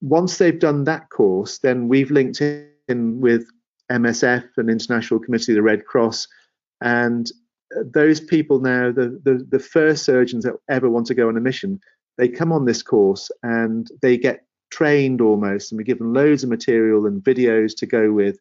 once 0.00 0.38
they've 0.38 0.58
done 0.58 0.84
that 0.84 1.10
course, 1.10 1.58
then 1.58 1.88
we've 1.88 2.10
linked 2.10 2.40
in 2.40 3.20
with 3.20 3.46
MSF 3.90 4.44
and 4.56 4.70
International 4.70 5.20
Committee 5.20 5.52
of 5.52 5.56
the 5.56 5.62
Red 5.62 5.84
Cross, 5.86 6.28
and 6.80 7.30
those 7.84 8.20
people 8.20 8.60
now, 8.60 8.92
the, 8.92 9.20
the, 9.24 9.46
the 9.50 9.58
first 9.58 10.04
surgeons 10.04 10.44
that 10.44 10.54
ever 10.68 10.88
want 10.88 11.06
to 11.06 11.14
go 11.14 11.28
on 11.28 11.36
a 11.36 11.40
mission, 11.40 11.80
they 12.18 12.28
come 12.28 12.52
on 12.52 12.64
this 12.64 12.82
course 12.82 13.30
and 13.42 13.88
they 14.02 14.16
get 14.16 14.44
trained 14.70 15.20
almost, 15.20 15.70
and 15.70 15.78
we 15.78 15.84
give 15.84 15.98
them 15.98 16.12
loads 16.12 16.42
of 16.42 16.50
material 16.50 17.06
and 17.06 17.22
videos 17.22 17.76
to 17.76 17.86
go 17.86 18.12
with, 18.12 18.38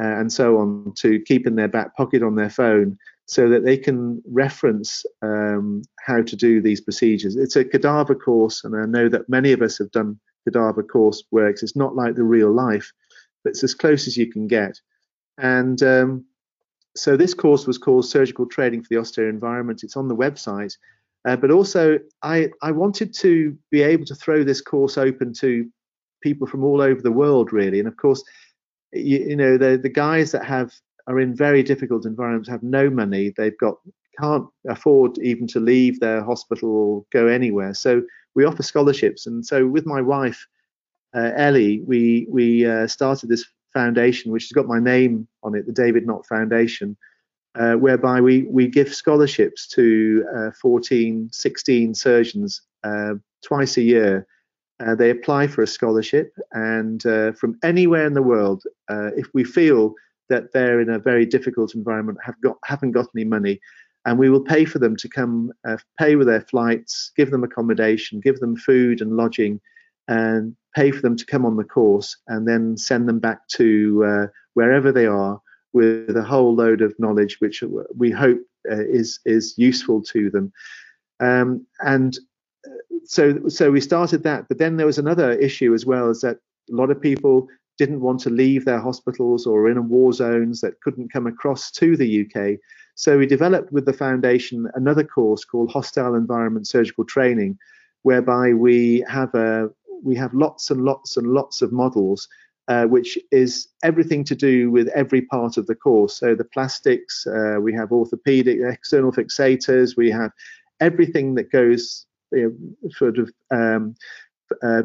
uh, 0.00 0.06
and 0.06 0.32
so 0.32 0.58
on 0.58 0.92
to 0.98 1.20
keep 1.20 1.46
in 1.46 1.56
their 1.56 1.68
back 1.68 1.96
pocket 1.96 2.22
on 2.22 2.36
their 2.36 2.50
phone 2.50 2.96
so 3.26 3.48
that 3.48 3.64
they 3.64 3.76
can 3.76 4.22
reference 4.26 5.04
um, 5.22 5.82
how 6.00 6.20
to 6.22 6.36
do 6.36 6.60
these 6.60 6.80
procedures. 6.80 7.36
It's 7.36 7.56
a 7.56 7.64
cadaver 7.64 8.14
course, 8.14 8.64
and 8.64 8.76
I 8.76 8.86
know 8.86 9.08
that 9.08 9.28
many 9.28 9.52
of 9.52 9.62
us 9.62 9.78
have 9.78 9.90
done 9.92 10.18
cadaver 10.44 10.82
course 10.82 11.24
works. 11.30 11.62
It's 11.62 11.76
not 11.76 11.94
like 11.94 12.14
the 12.14 12.24
real 12.24 12.52
life, 12.52 12.92
but 13.42 13.50
it's 13.50 13.64
as 13.64 13.74
close 13.74 14.06
as 14.06 14.16
you 14.16 14.30
can 14.30 14.46
get. 14.46 14.80
And 15.38 15.82
um, 15.82 16.24
so 16.96 17.16
this 17.16 17.34
course 17.34 17.66
was 17.66 17.78
called 17.78 18.06
Surgical 18.06 18.46
Training 18.46 18.82
for 18.82 18.88
the 18.90 18.98
Austere 18.98 19.28
Environment. 19.28 19.82
It's 19.82 19.96
on 19.96 20.08
the 20.08 20.16
website. 20.16 20.76
Uh, 21.26 21.36
but 21.36 21.50
also, 21.50 21.98
I, 22.22 22.50
I 22.62 22.72
wanted 22.72 23.14
to 23.14 23.56
be 23.70 23.82
able 23.82 24.04
to 24.06 24.14
throw 24.14 24.42
this 24.42 24.60
course 24.60 24.98
open 24.98 25.32
to 25.34 25.70
people 26.20 26.46
from 26.46 26.64
all 26.64 26.80
over 26.80 27.00
the 27.00 27.12
world, 27.12 27.52
really. 27.52 27.78
And 27.78 27.88
of 27.88 27.96
course, 27.96 28.24
you, 28.92 29.18
you 29.18 29.36
know, 29.36 29.56
the, 29.56 29.78
the 29.80 29.88
guys 29.88 30.32
that 30.32 30.44
have 30.44 30.72
are 31.06 31.20
in 31.20 31.34
very 31.34 31.62
difficult 31.62 32.06
environments 32.06 32.48
have 32.48 32.62
no 32.62 32.90
money. 32.90 33.32
They've 33.36 33.58
got 33.58 33.76
can't 34.20 34.46
afford 34.68 35.18
even 35.18 35.46
to 35.48 35.60
leave 35.60 35.98
their 35.98 36.22
hospital 36.22 36.70
or 36.70 37.04
go 37.12 37.26
anywhere. 37.28 37.72
So 37.74 38.02
we 38.34 38.44
offer 38.44 38.62
scholarships. 38.62 39.26
And 39.26 39.44
so 39.44 39.66
with 39.66 39.86
my 39.86 40.00
wife, 40.00 40.46
uh, 41.14 41.32
Ellie, 41.36 41.80
we 41.86 42.26
we 42.30 42.66
uh, 42.66 42.86
started 42.86 43.28
this 43.28 43.44
foundation, 43.72 44.32
which 44.32 44.44
has 44.44 44.52
got 44.52 44.66
my 44.66 44.78
name 44.78 45.26
on 45.42 45.54
it, 45.54 45.66
the 45.66 45.72
David 45.72 46.06
Nott 46.06 46.26
Foundation, 46.26 46.96
uh, 47.54 47.74
whereby 47.74 48.20
we, 48.20 48.42
we 48.44 48.66
give 48.66 48.94
scholarships 48.94 49.66
to 49.68 50.24
uh, 50.34 50.50
14, 50.60 51.28
16 51.32 51.94
surgeons 51.94 52.62
uh, 52.84 53.14
twice 53.44 53.76
a 53.76 53.82
year. 53.82 54.26
Uh, 54.80 54.94
they 54.94 55.10
apply 55.10 55.46
for 55.46 55.62
a 55.62 55.66
scholarship, 55.66 56.34
and 56.52 57.06
uh, 57.06 57.32
from 57.32 57.58
anywhere 57.62 58.06
in 58.06 58.14
the 58.14 58.22
world, 58.22 58.64
if 58.88 59.26
we 59.32 59.44
feel 59.44 59.94
that 60.28 60.52
they're 60.52 60.80
in 60.80 60.88
a 60.88 60.98
very 60.98 61.26
difficult 61.26 61.74
environment, 61.74 62.18
have 62.24 62.40
got 62.40 62.56
haven't 62.64 62.92
got 62.92 63.06
any 63.14 63.24
money, 63.24 63.60
and 64.04 64.18
we 64.18 64.30
will 64.30 64.40
pay 64.40 64.64
for 64.64 64.78
them 64.78 64.96
to 64.96 65.08
come, 65.08 65.52
uh, 65.66 65.76
pay 65.98 66.16
with 66.16 66.26
their 66.26 66.40
flights, 66.40 67.12
give 67.16 67.30
them 67.30 67.44
accommodation, 67.44 68.20
give 68.20 68.40
them 68.40 68.56
food 68.56 69.00
and 69.00 69.16
lodging, 69.16 69.60
and 70.08 70.56
pay 70.74 70.90
for 70.90 71.00
them 71.00 71.16
to 71.16 71.26
come 71.26 71.46
on 71.46 71.56
the 71.56 71.64
course, 71.64 72.16
and 72.28 72.48
then 72.48 72.76
send 72.76 73.08
them 73.08 73.18
back 73.18 73.46
to 73.48 74.04
uh, 74.04 74.26
wherever 74.54 74.90
they 74.90 75.06
are 75.06 75.40
with 75.72 76.16
a 76.16 76.22
whole 76.22 76.54
load 76.54 76.82
of 76.82 76.98
knowledge, 76.98 77.40
which 77.40 77.62
we 77.96 78.10
hope 78.10 78.40
uh, 78.70 78.84
is 78.84 79.20
is 79.24 79.54
useful 79.56 80.02
to 80.02 80.30
them. 80.30 80.52
Um, 81.20 81.66
and 81.80 82.18
uh, 82.66 82.70
so 83.04 83.48
so 83.48 83.70
we 83.70 83.80
started 83.80 84.22
that, 84.24 84.48
but 84.48 84.58
then 84.58 84.76
there 84.76 84.86
was 84.86 84.98
another 84.98 85.32
issue 85.32 85.74
as 85.74 85.86
well, 85.86 86.10
is 86.10 86.20
that 86.22 86.38
a 86.70 86.74
lot 86.74 86.90
of 86.90 87.00
people 87.00 87.48
didn't 87.78 88.00
want 88.00 88.20
to 88.20 88.30
leave 88.30 88.64
their 88.64 88.80
hospitals 88.80 89.46
or 89.46 89.68
in 89.68 89.88
war 89.88 90.12
zones 90.12 90.60
that 90.60 90.80
couldn't 90.82 91.12
come 91.12 91.26
across 91.26 91.70
to 91.70 91.96
the 91.96 92.22
UK. 92.22 92.58
So 92.94 93.18
we 93.18 93.26
developed 93.26 93.72
with 93.72 93.86
the 93.86 93.92
foundation 93.92 94.68
another 94.74 95.04
course 95.04 95.44
called 95.44 95.70
Hostile 95.70 96.14
Environment 96.14 96.66
Surgical 96.66 97.04
Training, 97.04 97.58
whereby 98.02 98.52
we 98.52 99.04
have 99.08 99.34
a 99.34 99.70
we 100.04 100.16
have 100.16 100.34
lots 100.34 100.70
and 100.70 100.84
lots 100.84 101.16
and 101.16 101.28
lots 101.28 101.62
of 101.62 101.72
models, 101.72 102.28
uh, 102.68 102.86
which 102.86 103.18
is 103.30 103.68
everything 103.84 104.24
to 104.24 104.34
do 104.34 104.70
with 104.70 104.88
every 104.88 105.22
part 105.22 105.56
of 105.56 105.66
the 105.66 105.76
course. 105.76 106.16
So 106.16 106.34
the 106.34 106.44
plastics, 106.44 107.26
uh, 107.26 107.58
we 107.60 107.72
have 107.74 107.92
orthopedic 107.92 108.58
external 108.60 109.12
fixators, 109.12 109.96
we 109.96 110.10
have 110.10 110.32
everything 110.80 111.34
that 111.36 111.52
goes 111.52 112.04
you 112.32 112.56
know, 112.82 112.88
sort 112.90 113.18
of 113.18 113.30
um, 113.52 113.94
uh, 114.62 114.82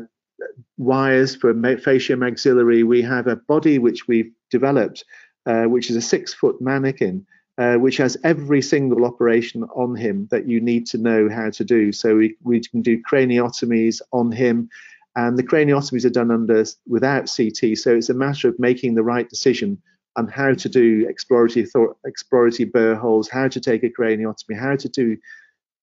wires 0.77 1.35
for 1.35 1.53
maxillary. 1.53 2.83
We 2.83 3.01
have 3.01 3.27
a 3.27 3.35
body 3.35 3.79
which 3.79 4.07
we've 4.07 4.31
developed, 4.51 5.03
uh, 5.45 5.63
which 5.63 5.89
is 5.89 5.95
a 5.95 6.01
six 6.01 6.33
foot 6.33 6.61
mannequin. 6.61 7.25
Uh, 7.59 7.75
which 7.75 7.97
has 7.97 8.15
every 8.23 8.61
single 8.61 9.03
operation 9.03 9.63
on 9.75 9.95
him 9.95 10.27
that 10.29 10.47
you 10.47 10.61
need 10.61 10.85
to 10.85 10.99
know 10.99 11.27
how 11.27 11.49
to 11.49 11.63
do. 11.63 11.91
So 11.91 12.15
we, 12.17 12.35
we 12.43 12.59
can 12.59 12.83
do 12.83 13.01
craniotomies 13.01 13.99
on 14.11 14.31
him, 14.31 14.69
and 15.15 15.35
the 15.35 15.43
craniotomies 15.43 16.05
are 16.05 16.11
done 16.11 16.29
under 16.29 16.63
without 16.87 17.31
CT. 17.35 17.75
So 17.75 17.95
it's 17.95 18.09
a 18.09 18.13
matter 18.13 18.47
of 18.47 18.59
making 18.59 18.93
the 18.93 19.01
right 19.01 19.27
decision 19.27 19.81
on 20.15 20.27
how 20.27 20.53
to 20.53 20.69
do 20.69 21.07
exploratory 21.09 21.65
exploratory 22.05 22.65
burr 22.65 22.93
holes, 22.93 23.27
how 23.27 23.47
to 23.47 23.59
take 23.59 23.83
a 23.83 23.89
craniotomy, 23.89 24.59
how 24.59 24.75
to 24.75 24.89
do 24.89 25.17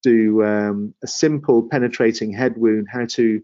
do 0.05 0.45
um, 0.45 0.95
a 1.03 1.09
simple 1.09 1.68
penetrating 1.68 2.33
head 2.33 2.57
wound, 2.57 2.87
how 2.89 3.07
to 3.07 3.43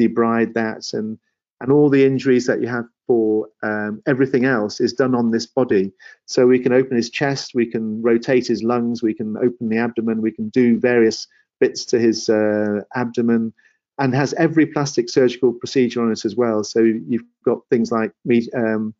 debride 0.00 0.54
that, 0.54 0.92
and 0.92 1.18
and 1.60 1.72
all 1.72 1.90
the 1.90 2.04
injuries 2.04 2.46
that 2.46 2.60
you 2.60 2.68
have 2.68 2.84
for 3.06 3.48
um, 3.62 4.02
everything 4.06 4.44
else 4.44 4.80
is 4.80 4.92
done 4.92 5.14
on 5.14 5.30
this 5.30 5.46
body. 5.46 5.92
So 6.26 6.46
we 6.46 6.58
can 6.58 6.72
open 6.72 6.96
his 6.96 7.10
chest, 7.10 7.52
we 7.54 7.66
can 7.66 8.00
rotate 8.02 8.46
his 8.46 8.62
lungs, 8.62 9.02
we 9.02 9.14
can 9.14 9.36
open 9.36 9.68
the 9.68 9.78
abdomen, 9.78 10.22
we 10.22 10.32
can 10.32 10.48
do 10.50 10.78
various 10.78 11.26
bits 11.60 11.84
to 11.86 11.98
his 11.98 12.28
uh, 12.28 12.80
abdomen 12.94 13.52
and 13.98 14.14
has 14.14 14.32
every 14.34 14.66
plastic 14.66 15.08
surgical 15.08 15.52
procedure 15.52 16.02
on 16.02 16.10
it 16.10 16.24
as 16.24 16.34
well. 16.34 16.64
So 16.64 16.80
you've 16.80 17.24
got 17.44 17.60
things 17.70 17.92
like 17.92 18.12
um, 18.56 18.94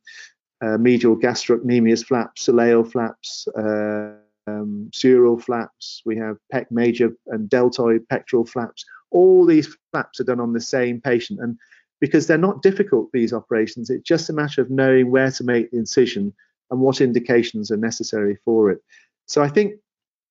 uh, 0.60 0.78
medial 0.78 1.16
gastrocnemius 1.16 2.04
flaps, 2.04 2.46
soleus 2.46 2.92
flaps, 2.92 3.48
uh, 3.48 4.14
um, 4.46 4.90
sural 4.92 5.42
flaps. 5.42 6.02
We 6.04 6.16
have 6.18 6.36
pec 6.52 6.66
major 6.70 7.12
and 7.28 7.48
deltoid 7.48 8.08
pectoral 8.08 8.46
flaps. 8.46 8.84
All 9.10 9.44
these 9.44 9.76
flaps 9.90 10.20
are 10.20 10.24
done 10.24 10.40
on 10.40 10.52
the 10.52 10.60
same 10.60 11.00
patient, 11.00 11.40
and 11.40 11.58
because 12.02 12.26
they're 12.26 12.36
not 12.36 12.62
difficult 12.62 13.12
these 13.12 13.32
operations, 13.32 13.88
it's 13.88 14.02
just 14.02 14.28
a 14.28 14.32
matter 14.32 14.60
of 14.60 14.68
knowing 14.68 15.12
where 15.12 15.30
to 15.30 15.44
make 15.44 15.70
the 15.70 15.78
incision 15.78 16.34
and 16.72 16.80
what 16.80 17.00
indications 17.00 17.70
are 17.70 17.76
necessary 17.76 18.36
for 18.44 18.70
it. 18.72 18.80
So 19.26 19.40
I 19.40 19.48
think 19.48 19.74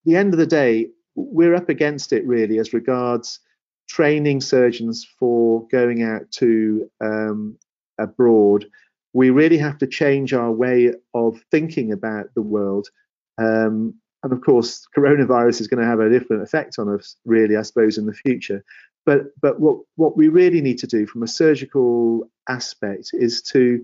the 0.03 0.17
end 0.17 0.33
of 0.33 0.37
the 0.37 0.45
day, 0.45 0.89
we're 1.15 1.55
up 1.55 1.69
against 1.69 2.11
it 2.11 2.27
really 2.27 2.59
as 2.59 2.73
regards 2.73 3.39
training 3.87 4.41
surgeons 4.41 5.07
for 5.17 5.65
going 5.69 6.03
out 6.03 6.29
to 6.31 6.89
um, 6.99 7.57
abroad, 7.97 8.65
we 9.13 9.29
really 9.29 9.57
have 9.57 9.77
to 9.77 9.87
change 9.87 10.33
our 10.33 10.51
way 10.51 10.93
of 11.13 11.41
thinking 11.51 11.93
about 11.93 12.33
the 12.35 12.41
world. 12.41 12.89
Um, 13.37 13.93
and 14.23 14.33
of 14.33 14.41
course, 14.41 14.85
coronavirus 14.95 15.61
is 15.61 15.67
going 15.67 15.81
to 15.81 15.87
have 15.87 16.01
a 16.01 16.09
different 16.09 16.43
effect 16.43 16.77
on 16.79 16.89
us, 16.93 17.15
really, 17.23 17.55
I 17.55 17.61
suppose, 17.61 17.97
in 17.97 18.07
the 18.07 18.13
future. 18.13 18.61
But 19.05 19.39
but 19.41 19.59
what 19.59 19.79
what 19.95 20.17
we 20.17 20.27
really 20.27 20.61
need 20.61 20.79
to 20.79 20.87
do 20.87 21.07
from 21.07 21.23
a 21.23 21.27
surgical 21.27 22.29
aspect 22.47 23.11
is 23.13 23.41
to 23.53 23.83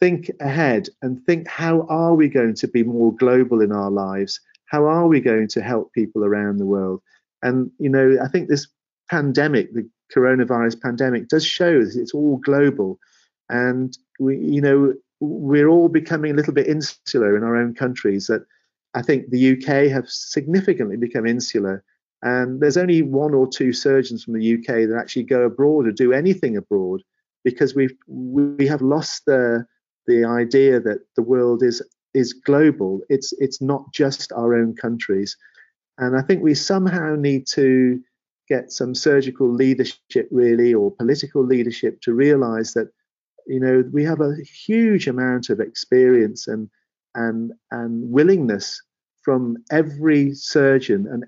think 0.00 0.30
ahead 0.40 0.88
and 1.02 1.24
think 1.24 1.48
how 1.48 1.86
are 1.88 2.14
we 2.14 2.28
going 2.28 2.54
to 2.54 2.68
be 2.68 2.82
more 2.82 3.14
global 3.14 3.60
in 3.60 3.72
our 3.72 3.90
lives? 3.90 4.40
How 4.66 4.86
are 4.86 5.06
we 5.06 5.20
going 5.20 5.48
to 5.48 5.62
help 5.62 5.92
people 5.92 6.24
around 6.24 6.58
the 6.58 6.66
world? 6.66 7.00
And 7.42 7.70
you 7.78 7.90
know, 7.90 8.16
I 8.22 8.28
think 8.28 8.48
this 8.48 8.66
pandemic, 9.10 9.72
the 9.74 9.88
coronavirus 10.14 10.80
pandemic, 10.80 11.28
does 11.28 11.44
show 11.44 11.84
that 11.84 11.96
it's 11.96 12.14
all 12.14 12.38
global, 12.38 12.98
and 13.48 13.96
we, 14.18 14.38
you 14.38 14.60
know, 14.60 14.94
we're 15.20 15.68
all 15.68 15.88
becoming 15.88 16.32
a 16.32 16.34
little 16.34 16.54
bit 16.54 16.66
insular 16.66 17.36
in 17.36 17.44
our 17.44 17.56
own 17.56 17.74
countries. 17.74 18.26
That 18.28 18.46
I 18.94 19.02
think 19.02 19.28
the 19.28 19.52
UK 19.52 19.90
have 19.90 20.08
significantly 20.08 20.96
become 20.96 21.26
insular, 21.26 21.84
and 22.24 22.58
there's 22.58 22.78
only 22.78 23.02
one 23.02 23.34
or 23.34 23.46
two 23.46 23.72
surgeons 23.72 24.24
from 24.24 24.32
the 24.32 24.54
UK 24.54 24.88
that 24.88 24.96
actually 24.98 25.24
go 25.24 25.42
abroad 25.42 25.86
or 25.86 25.92
do 25.92 26.12
anything 26.12 26.56
abroad 26.56 27.02
because 27.44 27.74
we've 27.74 27.94
we 28.08 28.66
have 28.66 28.80
lost 28.82 29.26
the 29.26 29.64
the 30.06 30.24
idea 30.24 30.80
that 30.80 31.00
the 31.16 31.22
world 31.22 31.62
is 31.62 31.82
is 32.14 32.32
global. 32.32 33.00
It's 33.10 33.32
it's 33.38 33.60
not 33.60 33.92
just 33.92 34.32
our 34.32 34.54
own 34.54 34.74
countries, 34.74 35.36
and 35.98 36.16
I 36.16 36.22
think 36.22 36.42
we 36.42 36.54
somehow 36.54 37.14
need 37.14 37.46
to 37.48 38.00
get 38.48 38.72
some 38.72 38.94
surgical 38.94 39.52
leadership 39.52 40.28
really 40.30 40.74
or 40.74 40.90
political 40.90 41.44
leadership 41.44 42.00
to 42.02 42.14
realize 42.14 42.72
that 42.72 42.88
you 43.46 43.60
know 43.60 43.84
we 43.92 44.02
have 44.02 44.22
a 44.22 44.36
huge 44.66 45.08
amount 45.08 45.50
of 45.50 45.60
experience 45.60 46.48
and 46.48 46.70
and 47.14 47.52
and 47.70 48.10
willingness 48.10 48.80
from 49.22 49.58
every 49.70 50.32
surgeon 50.32 51.06
and 51.10 51.24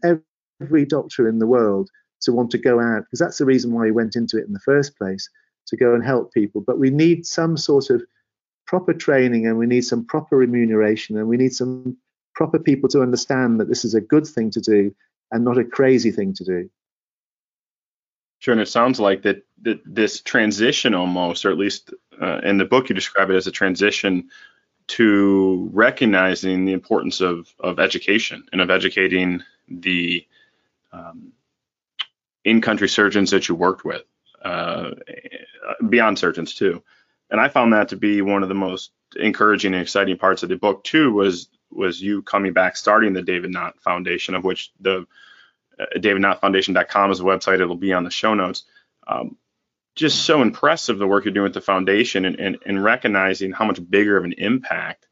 every 0.61 0.85
doctor 0.85 1.29
in 1.29 1.39
the 1.39 1.47
world 1.47 1.91
to 2.23 2.33
want 2.33 2.51
to 2.51 2.59
go 2.59 2.81
out 2.81 3.05
because 3.05 3.19
that's 3.19 3.39
the 3.39 3.45
reason 3.45 3.73
why 3.73 3.83
we 3.83 3.93
went 3.93 4.17
into 4.17 4.39
it 4.39 4.47
in 4.47 4.53
the 4.53 4.61
first 4.61 4.97
place 4.97 5.29
to 5.67 5.77
go 5.77 5.95
and 5.95 6.05
help 6.05 6.33
people. 6.33 6.63
But 6.67 6.79
we 6.79 6.91
need 6.91 7.27
some 7.27 7.57
sort 7.57 7.91
of 7.91 8.03
proper 8.67 8.93
training 8.93 9.47
and 9.47 9.59
we 9.59 9.67
need 9.67 9.83
some 9.83 10.05
proper 10.05 10.37
remuneration 10.37 11.17
and 11.19 11.29
we 11.29 11.37
need 11.37 11.55
some 11.55 11.97
proper 12.35 12.59
people 12.59 12.89
to 12.91 13.03
understand 13.03 13.61
that 13.61 13.69
this 13.69 13.85
is 13.85 13.95
a 13.95 14.01
good 14.01 14.27
thing 14.27 14.51
to 14.51 14.61
do 14.61 14.95
and 15.33 15.45
not 15.45 15.59
a 15.59 15.65
crazy 15.65 16.11
thing 16.11 16.35
to 16.35 16.45
do. 16.45 16.71
Sure, 18.39 18.53
and 18.53 18.61
it 18.61 18.69
sounds 18.69 19.01
like 19.01 19.23
that, 19.23 19.45
that 19.63 19.81
this 19.87 20.21
transition 20.21 20.95
almost, 20.95 21.45
or 21.45 21.51
at 21.51 21.59
least 21.59 21.93
uh, 22.21 22.41
in 22.45 22.59
the 22.59 22.65
book 22.65 22.89
you 22.89 22.95
describe 22.95 23.31
it 23.31 23.37
as 23.37 23.47
a 23.47 23.53
transition 23.53 24.29
to 24.89 25.69
recognizing 25.73 26.65
the 26.65 26.73
importance 26.73 27.21
of, 27.21 27.53
of 27.61 27.81
education 27.81 28.45
and 28.53 28.61
of 28.61 28.71
educating 28.71 29.43
the 29.69 30.25
um, 30.97 31.33
in-country 32.45 32.89
surgeons 32.89 33.31
that 33.33 33.49
you 33.49 33.55
worked 33.55 33.85
with, 33.85 34.03
uh, 34.43 34.91
beyond 35.89 36.19
surgeons 36.19 36.55
too. 36.55 36.83
And 37.31 37.41
I 37.41 37.49
found 37.49 37.73
that 37.73 37.89
to 37.89 37.97
be 37.97 38.23
one 38.23 38.43
of 38.43 38.49
the 38.49 38.55
most 38.55 38.93
encouraging 39.17 39.75
and 39.75 39.83
exciting 39.83 40.17
parts 40.17 40.43
of 40.43 40.49
the 40.49 40.57
book 40.57 40.85
too. 40.85 41.13
Was 41.13 41.49
was 41.71 42.01
you 42.01 42.23
coming 42.23 42.53
back, 42.53 42.77
starting 42.77 43.13
the 43.13 43.23
David 43.23 43.51
Nott 43.51 43.81
Foundation, 43.83 44.35
of 44.35 44.45
which 44.45 44.71
the 44.81 45.07
uh, 45.79 45.85
davidnottfoundation.com 45.97 47.11
is 47.11 47.21
a 47.21 47.25
website. 47.25 47.61
It'll 47.61 47.77
be 47.77 47.93
on 47.93 48.05
the 48.05 48.11
show 48.11 48.35
notes. 48.35 48.65
Um, 49.07 49.37
just 49.97 50.25
so 50.25 50.43
impressive 50.43 50.99
the 50.99 51.07
work 51.07 51.25
you're 51.25 51.35
doing 51.35 51.45
with 51.45 51.55
the 51.55 51.61
foundation 51.61 52.27
and, 52.27 52.39
and, 52.39 52.59
and 52.67 52.85
recognizing 52.85 53.51
how 53.51 53.65
much 53.65 53.81
bigger 53.91 54.17
of 54.17 54.25
an 54.25 54.35
impact 54.37 55.07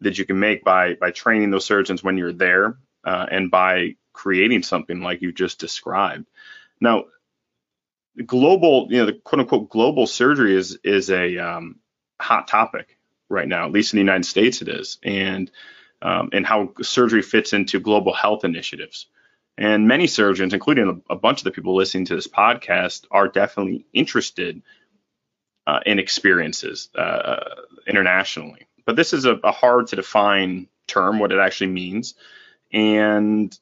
that 0.00 0.18
you 0.18 0.24
can 0.24 0.40
make 0.40 0.64
by 0.64 0.94
by 0.94 1.10
training 1.10 1.50
those 1.50 1.64
surgeons 1.64 2.02
when 2.02 2.16
you're 2.16 2.32
there 2.32 2.76
uh, 3.04 3.26
and 3.30 3.50
by 3.50 3.94
creating 4.12 4.62
something 4.62 5.00
like 5.00 5.22
you 5.22 5.32
just 5.32 5.58
described. 5.58 6.26
Now, 6.80 7.04
global, 8.26 8.88
you 8.90 8.98
know, 8.98 9.06
the 9.06 9.12
quote 9.14 9.40
unquote 9.40 9.70
global 9.70 10.06
surgery 10.06 10.56
is 10.56 10.78
is 10.84 11.10
a 11.10 11.38
um, 11.38 11.80
hot 12.20 12.48
topic 12.48 12.98
right 13.28 13.48
now, 13.48 13.66
at 13.66 13.72
least 13.72 13.92
in 13.92 13.98
the 13.98 14.02
United 14.02 14.26
States 14.26 14.62
it 14.62 14.68
is, 14.68 14.98
and 15.02 15.50
um, 16.02 16.30
and 16.32 16.46
how 16.46 16.72
surgery 16.82 17.22
fits 17.22 17.52
into 17.52 17.80
global 17.80 18.12
health 18.12 18.44
initiatives. 18.44 19.06
And 19.58 19.86
many 19.86 20.06
surgeons, 20.06 20.54
including 20.54 21.02
a, 21.10 21.14
bunch 21.16 21.40
of 21.40 21.44
the 21.44 21.50
people 21.50 21.76
listening 21.76 22.06
to 22.06 22.14
this 22.14 22.26
podcast, 22.26 23.04
are 23.10 23.28
definitely 23.28 23.84
interested 23.92 24.62
uh, 25.66 25.80
in 25.84 25.98
experiences 25.98 26.88
uh, 26.96 27.36
internationally. 27.86 28.66
But 28.86 28.96
this 28.96 29.12
is 29.12 29.26
a, 29.26 29.34
a 29.44 29.52
hard 29.52 29.88
to 29.88 29.96
define 29.96 30.68
term, 30.86 31.18
what 31.18 31.32
it 31.32 31.38
actually 31.38 31.70
means. 31.70 32.14
And 32.72 33.56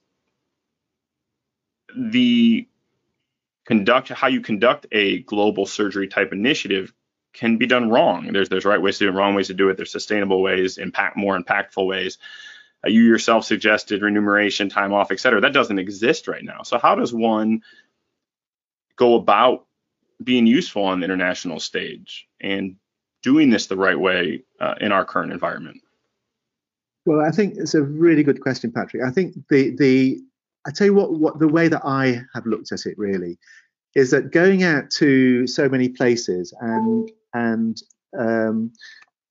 the 1.96 2.66
conduct 3.64 4.08
how 4.08 4.28
you 4.28 4.40
conduct 4.40 4.86
a 4.92 5.20
global 5.20 5.66
surgery 5.66 6.08
type 6.08 6.32
initiative 6.32 6.92
can 7.32 7.56
be 7.58 7.66
done 7.66 7.90
wrong. 7.90 8.32
There's 8.32 8.48
there's 8.48 8.64
right 8.64 8.80
ways 8.80 8.98
to 8.98 9.04
do 9.04 9.10
it, 9.10 9.14
wrong 9.14 9.34
ways 9.34 9.46
to 9.48 9.54
do 9.54 9.68
it. 9.68 9.76
There's 9.76 9.92
sustainable 9.92 10.42
ways, 10.42 10.78
impact 10.78 11.16
more 11.16 11.38
impactful 11.38 11.86
ways. 11.86 12.18
Uh, 12.84 12.90
you 12.90 13.02
yourself 13.02 13.44
suggested 13.44 14.02
remuneration, 14.02 14.68
time 14.68 14.92
off, 14.92 15.12
et 15.12 15.20
cetera. 15.20 15.40
That 15.40 15.52
doesn't 15.52 15.78
exist 15.78 16.28
right 16.28 16.42
now. 16.42 16.62
So 16.62 16.78
how 16.78 16.94
does 16.94 17.12
one 17.12 17.62
go 18.96 19.14
about 19.14 19.66
being 20.22 20.46
useful 20.46 20.84
on 20.84 21.00
the 21.00 21.04
international 21.04 21.60
stage 21.60 22.26
and 22.40 22.76
doing 23.22 23.50
this 23.50 23.66
the 23.66 23.76
right 23.76 23.98
way 23.98 24.42
uh, 24.58 24.74
in 24.80 24.92
our 24.92 25.04
current 25.04 25.32
environment? 25.32 25.80
Well, 27.06 27.20
I 27.20 27.30
think 27.30 27.54
it's 27.56 27.74
a 27.74 27.82
really 27.82 28.22
good 28.22 28.40
question, 28.40 28.72
Patrick. 28.72 29.02
I 29.02 29.10
think 29.10 29.34
the 29.48 29.76
the 29.76 30.20
I 30.66 30.70
tell 30.70 30.86
you 30.86 30.94
what 30.94 31.12
what 31.12 31.38
the 31.38 31.48
way 31.48 31.68
that 31.68 31.82
I 31.84 32.22
have 32.34 32.46
looked 32.46 32.72
at 32.72 32.86
it 32.86 32.98
really 32.98 33.38
is 33.94 34.10
that 34.10 34.30
going 34.30 34.62
out 34.62 34.90
to 34.90 35.46
so 35.46 35.68
many 35.68 35.88
places 35.88 36.54
and 36.60 37.10
and 37.34 37.80
um, 38.18 38.72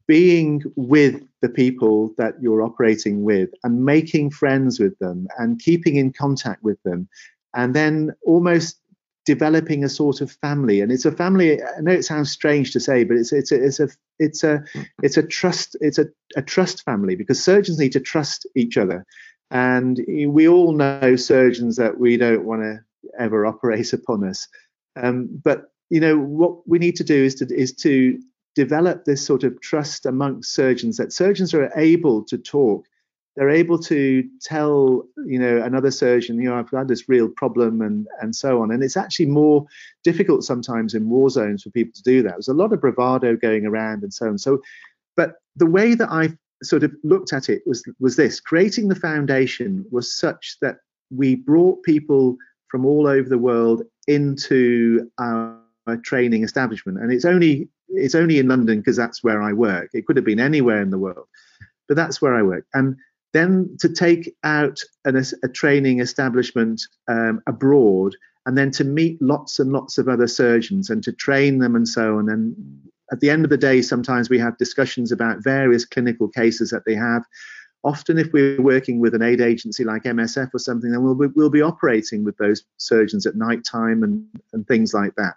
being 0.07 0.63
with 0.75 1.21
the 1.41 1.49
people 1.49 2.13
that 2.17 2.33
you're 2.41 2.63
operating 2.63 3.23
with 3.23 3.49
and 3.63 3.85
making 3.85 4.31
friends 4.31 4.79
with 4.79 4.97
them 4.99 5.27
and 5.37 5.59
keeping 5.59 5.97
in 5.97 6.11
contact 6.11 6.63
with 6.63 6.81
them 6.83 7.07
and 7.53 7.75
then 7.75 8.11
almost 8.25 8.79
developing 9.25 9.83
a 9.83 9.89
sort 9.89 10.21
of 10.21 10.31
family. 10.31 10.81
And 10.81 10.91
it's 10.91 11.05
a 11.05 11.11
family 11.11 11.61
i 11.61 11.81
know 11.81 11.91
it 11.91 12.05
sounds 12.05 12.31
strange 12.31 12.71
to 12.71 12.79
say 12.79 13.03
but 13.03 13.17
it's 13.17 13.31
it's 13.31 13.51
a 13.51 13.63
it's 13.63 13.79
a 13.79 13.89
it's 14.17 14.43
a 14.43 14.63
it's 15.03 15.17
a 15.17 15.23
trust 15.23 15.77
it's 15.79 15.99
a, 15.99 16.07
a 16.35 16.41
trust 16.41 16.83
family 16.83 17.15
because 17.15 17.43
surgeons 17.43 17.77
need 17.77 17.91
to 17.91 17.99
trust 17.99 18.47
each 18.55 18.77
other 18.77 19.05
and 19.51 19.99
we 20.27 20.47
all 20.47 20.73
know 20.73 21.15
surgeons 21.15 21.75
that 21.77 21.99
we 21.99 22.17
don't 22.17 22.45
want 22.45 22.61
to 22.61 22.79
ever 23.17 23.45
operate 23.45 23.93
upon 23.93 24.23
us. 24.23 24.47
Um, 24.95 25.29
but 25.43 25.71
you 25.89 25.99
know 25.99 26.17
what 26.17 26.67
we 26.67 26.79
need 26.79 26.95
to 26.97 27.03
do 27.03 27.23
is 27.23 27.35
to 27.35 27.47
is 27.53 27.73
to 27.73 28.19
develop 28.55 29.05
this 29.05 29.25
sort 29.25 29.43
of 29.43 29.59
trust 29.61 30.05
amongst 30.05 30.53
surgeons 30.53 30.97
that 30.97 31.13
surgeons 31.13 31.53
are 31.53 31.71
able 31.75 32.23
to 32.25 32.37
talk. 32.37 32.85
They're 33.35 33.49
able 33.49 33.79
to 33.79 34.27
tell 34.41 35.03
you 35.25 35.39
know 35.39 35.61
another 35.63 35.91
surgeon 35.91 36.41
you 36.41 36.49
know 36.49 36.57
i've 36.57 36.69
had 36.71 36.89
this 36.89 37.07
real 37.07 37.29
problem 37.29 37.81
and 37.81 38.07
and 38.21 38.35
so 38.35 38.61
on. 38.61 38.71
And 38.71 38.83
it's 38.83 38.97
actually 38.97 39.27
more 39.27 39.65
difficult 40.03 40.43
sometimes 40.43 40.93
in 40.93 41.09
war 41.09 41.29
zones 41.29 41.63
for 41.63 41.69
people 41.71 41.93
to 41.95 42.03
do 42.03 42.21
that. 42.23 42.31
There's 42.33 42.49
a 42.49 42.53
lot 42.53 42.73
of 42.73 42.81
bravado 42.81 43.35
going 43.35 43.65
around 43.65 44.03
and 44.03 44.13
so 44.13 44.27
on. 44.27 44.37
So 44.37 44.61
but 45.15 45.35
the 45.55 45.65
way 45.65 45.95
that 45.95 46.09
i 46.09 46.29
sort 46.63 46.83
of 46.83 46.93
looked 47.03 47.33
at 47.33 47.49
it 47.49 47.61
was 47.65 47.83
was 47.99 48.15
this 48.15 48.39
creating 48.39 48.87
the 48.87 48.95
foundation 48.95 49.85
was 49.91 50.13
such 50.13 50.57
that 50.61 50.77
we 51.09 51.35
brought 51.35 51.83
people 51.83 52.37
from 52.69 52.85
all 52.85 53.07
over 53.07 53.27
the 53.27 53.37
world 53.37 53.83
into 54.07 55.09
our 55.19 55.57
training 56.03 56.43
establishment. 56.43 56.99
And 56.99 57.11
it's 57.11 57.25
only 57.25 57.69
it's 57.89 58.13
only 58.13 58.37
in 58.37 58.47
london 58.47 58.79
because 58.79 58.97
that's 58.97 59.23
where 59.23 59.41
i 59.41 59.51
work. 59.51 59.89
It 59.93 60.05
could 60.05 60.15
have 60.15 60.25
been 60.25 60.39
anywhere 60.39 60.81
in 60.81 60.91
the 60.91 60.99
world 60.99 61.25
but 61.89 61.95
that's 61.95 62.21
where 62.21 62.35
i 62.35 62.41
work. 62.41 62.65
And 62.73 62.95
then 63.33 63.75
to 63.81 63.89
take 63.89 64.33
out 64.43 64.79
an, 65.03 65.21
a 65.43 65.49
training 65.49 65.99
establishment 65.99 66.81
um, 67.09 67.41
abroad 67.45 68.15
and 68.45 68.57
then 68.57 68.71
to 68.71 68.83
meet 68.83 69.21
lots 69.21 69.59
and 69.59 69.73
lots 69.73 69.97
of 69.97 70.07
other 70.07 70.27
surgeons 70.27 70.89
and 70.89 71.03
to 71.03 71.11
train 71.11 71.59
them 71.59 71.75
and 71.75 71.87
so 71.87 72.17
on 72.17 72.29
and 72.29 72.55
at 73.11 73.19
the 73.19 73.29
end 73.29 73.43
of 73.43 73.49
the 73.49 73.57
day 73.57 73.81
sometimes 73.81 74.29
we 74.29 74.39
have 74.39 74.57
discussions 74.57 75.11
about 75.11 75.43
various 75.43 75.85
clinical 75.85 76.27
cases 76.27 76.69
that 76.69 76.85
they 76.85 76.95
have. 76.95 77.23
Often 77.83 78.17
if 78.17 78.31
we're 78.33 78.61
working 78.61 78.99
with 78.99 79.15
an 79.15 79.21
aid 79.21 79.41
agency 79.41 79.83
like 79.83 80.03
msf 80.03 80.53
or 80.53 80.59
something 80.59 80.91
then 80.91 81.03
we'll 81.03 81.15
be, 81.15 81.27
we'll 81.35 81.49
be 81.49 81.61
operating 81.61 82.23
with 82.23 82.37
those 82.37 82.63
surgeons 82.77 83.25
at 83.25 83.35
night 83.35 83.63
time 83.63 84.03
and, 84.03 84.25
and 84.53 84.67
things 84.67 84.93
like 84.93 85.15
that. 85.15 85.35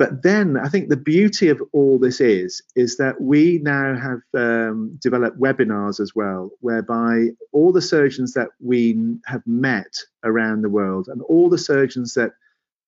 But 0.00 0.22
then 0.22 0.56
I 0.56 0.70
think 0.70 0.88
the 0.88 0.96
beauty 0.96 1.50
of 1.50 1.60
all 1.72 1.98
this 1.98 2.22
is 2.22 2.62
is 2.74 2.96
that 2.96 3.20
we 3.20 3.60
now 3.62 3.94
have 3.98 4.22
um, 4.32 4.98
developed 5.02 5.38
webinars 5.38 6.00
as 6.00 6.14
well, 6.14 6.50
whereby 6.60 7.26
all 7.52 7.70
the 7.70 7.82
surgeons 7.82 8.32
that 8.32 8.48
we 8.60 8.98
have 9.26 9.46
met 9.46 9.92
around 10.24 10.62
the 10.62 10.70
world 10.70 11.08
and 11.08 11.20
all 11.24 11.50
the 11.50 11.58
surgeons 11.58 12.14
that 12.14 12.32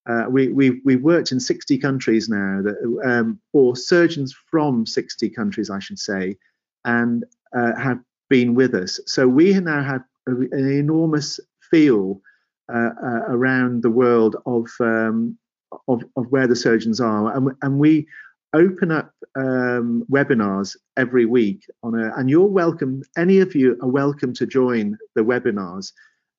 uh, 0.08 0.24
we, 0.28 0.48
we, 0.48 0.80
we've 0.84 1.02
worked 1.02 1.32
in 1.32 1.40
60 1.40 1.78
countries 1.78 2.28
now, 2.28 2.60
that, 2.62 3.00
um, 3.04 3.40
or 3.52 3.76
surgeons 3.76 4.34
from 4.50 4.84
60 4.84 5.30
countries, 5.30 5.70
I 5.70 5.78
should 5.78 5.98
say, 5.98 6.36
and 6.84 7.24
uh, 7.56 7.76
have 7.76 8.00
been 8.28 8.54
with 8.54 8.74
us. 8.74 8.98
So 9.06 9.28
we 9.28 9.52
now 9.60 9.82
have 9.82 10.02
an 10.26 10.48
enormous 10.52 11.38
feel 11.70 12.20
uh, 12.72 12.90
uh, 13.02 13.20
around 13.28 13.82
the 13.82 13.90
world 13.90 14.36
of 14.46 14.68
um, 14.80 15.38
of, 15.88 16.02
of 16.16 16.26
where 16.30 16.46
the 16.46 16.56
surgeons 16.56 17.00
are. 17.00 17.34
And, 17.36 17.50
and 17.62 17.78
we 17.78 18.06
open 18.54 18.90
up 18.90 19.12
um, 19.36 20.04
webinars 20.10 20.76
every 20.96 21.24
week 21.24 21.64
on 21.82 21.98
a, 21.98 22.14
and 22.16 22.28
you're 22.28 22.46
welcome, 22.46 23.02
any 23.16 23.38
of 23.38 23.54
you 23.54 23.78
are 23.82 23.88
welcome 23.88 24.34
to 24.34 24.46
join 24.46 24.98
the 25.14 25.22
webinars. 25.22 25.92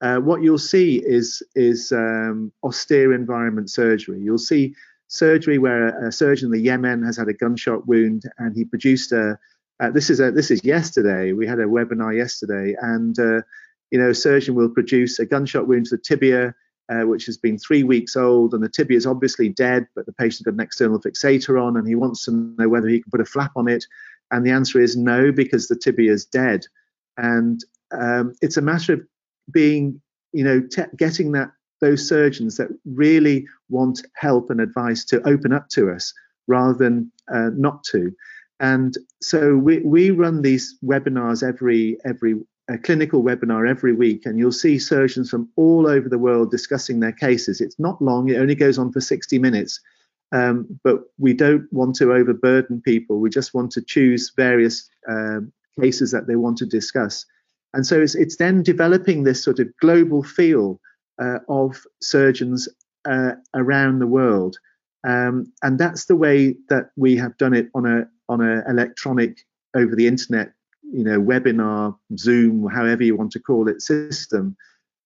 Uh, 0.04 0.20
what 0.20 0.44
you'll 0.44 0.58
see 0.58 1.02
is, 1.04 1.42
is 1.56 1.92
um, 1.92 2.52
austere 2.64 3.14
environment 3.14 3.72
surgery. 3.72 4.20
You'll 4.20 4.38
see 4.38 4.76
surgery 5.08 5.58
where 5.58 6.08
a, 6.08 6.12
surgeon 6.12 6.48
in 6.48 6.52
the 6.52 6.60
Yemen 6.60 7.04
has 7.04 7.18
had 7.18 7.30
a 7.30 7.34
gunshot 7.34 7.88
wound 7.88 8.24
and 8.38 8.56
he 8.56 8.66
produced 8.66 9.14
a, 9.14 9.40
uh, 9.80 9.90
this 9.90 10.10
is 10.10 10.20
a, 10.20 10.30
this 10.32 10.52
is 10.52 10.64
yesterday. 10.64 11.32
We 11.32 11.48
had 11.48 11.60
a 11.60 11.66
webinar 11.66 12.16
yesterday, 12.16 12.76
and 12.80 13.18
uh, 13.18 13.42
you 13.90 14.00
know, 14.00 14.10
a 14.10 14.16
surgeon 14.16 14.54
will 14.56 14.70
produce 14.70 15.18
a 15.18 15.26
gunshot 15.26 15.68
wound 15.68 15.88
to 15.88 15.98
the 15.98 16.02
tibia 16.02 16.54
uh, 16.90 17.04
which 17.04 17.26
has 17.26 17.38
been 17.38 17.58
three 17.58 17.84
weeks 17.84 18.16
old, 18.16 18.54
and 18.54 18.64
the 18.64 18.70
tibia 18.70 18.98
is 18.98 19.08
obviously 19.08 19.50
dead, 19.50 19.88
but 19.96 20.06
the 20.06 20.14
patient's 20.14 20.42
got 20.42 20.54
an 20.54 20.60
external 20.60 21.00
fixator 21.00 21.62
on, 21.62 21.78
and 21.78 21.88
he 21.88 21.96
wants 21.96 22.26
to 22.26 22.32
know 22.32 22.68
whether 22.68 22.88
he 22.88 23.02
can 23.02 23.10
put 23.10 23.22
a 23.22 23.26
flap 23.26 23.52
on 23.56 23.70
it. 23.70 23.86
And 24.32 24.46
the 24.46 24.52
answer 24.52 24.82
is 24.82 24.98
no, 24.98 25.32
because 25.32 25.68
the 25.68 25.76
tibia 25.76 26.12
is 26.12 26.26
dead. 26.26 26.66
And 27.18 27.64
um, 27.92 28.34
it's 28.42 28.58
a 28.58 28.62
matter 28.62 28.94
of 28.94 29.02
being, 29.52 30.02
you 30.32 30.44
know, 30.44 30.62
te- 30.62 30.96
getting 30.98 31.32
that 31.34 31.52
those 31.82 32.08
surgeons 32.08 32.56
that 32.58 32.70
really 32.86 33.46
want 33.70 34.06
help 34.16 34.50
and 34.50 34.62
advice 34.62 35.04
to 35.04 35.28
open 35.28 35.52
up 35.52 35.68
to 35.68 35.92
us 35.92 36.14
rather 36.48 36.74
than 36.74 37.12
uh, 37.34 37.50
not 37.56 37.84
to. 37.84 38.14
And 38.60 38.98
so 39.22 39.58
we, 39.58 39.80
we 39.80 40.12
run 40.12 40.42
these 40.42 40.78
webinars 40.84 41.46
every 41.48 41.98
every 42.06 42.36
a 42.70 42.78
clinical 42.78 43.22
webinar 43.22 43.70
every 43.70 43.94
week, 43.94 44.26
and 44.26 44.40
you'll 44.40 44.52
see 44.52 44.80
surgeons 44.80 45.30
from 45.30 45.50
all 45.58 45.86
over 45.86 46.08
the 46.08 46.18
world 46.18 46.50
discussing 46.50 47.02
their 47.02 47.12
cases. 47.12 47.60
It's 47.60 47.78
not 47.78 48.02
long, 48.02 48.30
it 48.30 48.38
only 48.38 48.56
goes 48.56 48.78
on 48.78 48.92
for 48.94 49.02
60 49.02 49.38
minutes. 49.38 49.82
Um, 50.32 50.80
but 50.84 51.02
we 51.20 51.34
don't 51.34 51.72
want 51.72 51.96
to 51.98 52.14
overburden 52.14 52.82
people. 52.82 53.20
We 53.20 53.30
just 53.30 53.54
want 53.54 53.72
to 53.74 53.82
choose 53.82 54.32
various 54.36 54.90
um, 55.08 55.52
cases 55.80 56.12
that 56.12 56.28
they 56.28 56.36
want 56.36 56.58
to 56.60 56.66
discuss. 56.66 57.26
And 57.74 57.86
so 57.86 58.02
it's, 58.02 58.16
it's 58.16 58.38
then 58.38 58.64
developing 58.64 59.24
this 59.24 59.44
sort 59.44 59.60
of 59.60 59.68
global 59.82 60.24
feel 60.24 60.80
uh, 61.22 61.40
of 61.50 61.82
surgeons 62.02 62.68
uh, 63.06 63.32
around 63.54 64.00
the 64.00 64.08
world. 64.08 64.58
Um, 65.06 65.52
and 65.62 65.80
that's 65.80 66.06
the 66.06 66.16
way 66.16 66.56
that 66.70 66.92
we 66.96 67.16
have 67.18 67.38
done 67.38 67.54
it 67.54 67.70
on 67.76 67.86
a 67.86 68.08
on 68.30 68.42
an 68.42 68.64
electronic 68.70 69.46
over 69.76 69.96
the 69.96 70.08
internet 70.08 70.54
you 70.94 71.04
know 71.04 71.20
webinar 71.20 71.96
zoom 72.18 72.68
however 72.70 73.04
you 73.04 73.16
want 73.16 73.32
to 73.32 73.40
call 73.40 73.68
it 73.68 73.82
system 73.82 74.56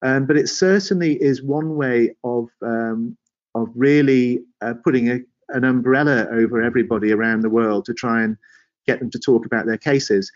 um, 0.04 0.28
but 0.28 0.38
it 0.38 0.48
certainly 0.48 1.22
is 1.22 1.42
one 1.42 1.76
way 1.76 2.14
of 2.24 2.50
um, 2.62 3.18
of 3.56 3.70
really 3.76 4.44
uh, 4.62 4.74
putting 4.84 5.10
a, 5.10 5.20
an 5.50 5.64
umbrella 5.64 6.28
over 6.32 6.62
everybody 6.62 7.12
around 7.12 7.42
the 7.42 7.50
world 7.50 7.86
to 7.86 7.94
try 7.94 8.22
and 8.22 8.38
get 8.86 9.00
them 9.00 9.10
to 9.10 9.20
talk 9.20 9.46
about 9.46 9.66
their 9.66 9.78
cases 9.78 10.32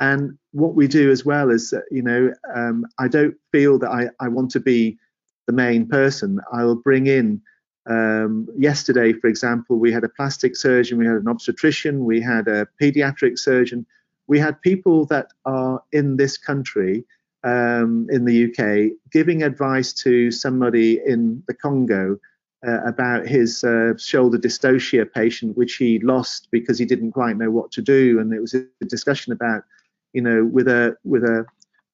and 0.00 0.36
what 0.52 0.74
we 0.74 0.86
do 0.86 1.10
as 1.10 1.24
well 1.24 1.50
is 1.50 1.74
you 1.90 2.02
know 2.02 2.32
um, 2.54 2.84
i 2.98 3.08
don't 3.08 3.36
feel 3.52 3.78
that 3.78 3.90
I, 3.90 4.08
I 4.24 4.28
want 4.28 4.50
to 4.52 4.60
be 4.60 4.98
the 5.46 5.52
main 5.52 5.86
person 5.88 6.40
i'll 6.52 6.76
bring 6.76 7.06
in 7.06 7.40
um, 7.86 8.48
yesterday 8.56 9.12
for 9.12 9.28
example 9.28 9.76
we 9.76 9.92
had 9.92 10.04
a 10.04 10.08
plastic 10.08 10.56
surgeon 10.56 10.98
we 10.98 11.06
had 11.06 11.16
an 11.16 11.28
obstetrician 11.28 12.04
we 12.04 12.20
had 12.20 12.48
a 12.48 12.66
pediatric 12.80 13.38
surgeon 13.38 13.86
we 14.26 14.38
had 14.38 14.60
people 14.62 15.06
that 15.06 15.32
are 15.44 15.82
in 15.92 16.16
this 16.16 16.38
country, 16.38 17.04
um, 17.42 18.06
in 18.10 18.24
the 18.24 18.44
UK, 18.46 18.96
giving 19.10 19.42
advice 19.42 19.92
to 19.92 20.30
somebody 20.30 21.00
in 21.04 21.42
the 21.46 21.54
Congo 21.54 22.18
uh, 22.66 22.80
about 22.84 23.26
his 23.26 23.62
uh, 23.64 23.92
shoulder 23.98 24.38
dystocia 24.38 25.10
patient, 25.10 25.56
which 25.56 25.76
he 25.76 25.98
lost 25.98 26.48
because 26.50 26.78
he 26.78 26.86
didn't 26.86 27.12
quite 27.12 27.36
know 27.36 27.50
what 27.50 27.70
to 27.72 27.82
do. 27.82 28.18
And 28.18 28.32
it 28.32 28.40
was 28.40 28.54
a 28.54 28.64
discussion 28.86 29.32
about, 29.32 29.64
you 30.14 30.22
know, 30.22 30.44
with 30.44 30.68
a 30.68 30.96
with 31.04 31.24
a 31.24 31.44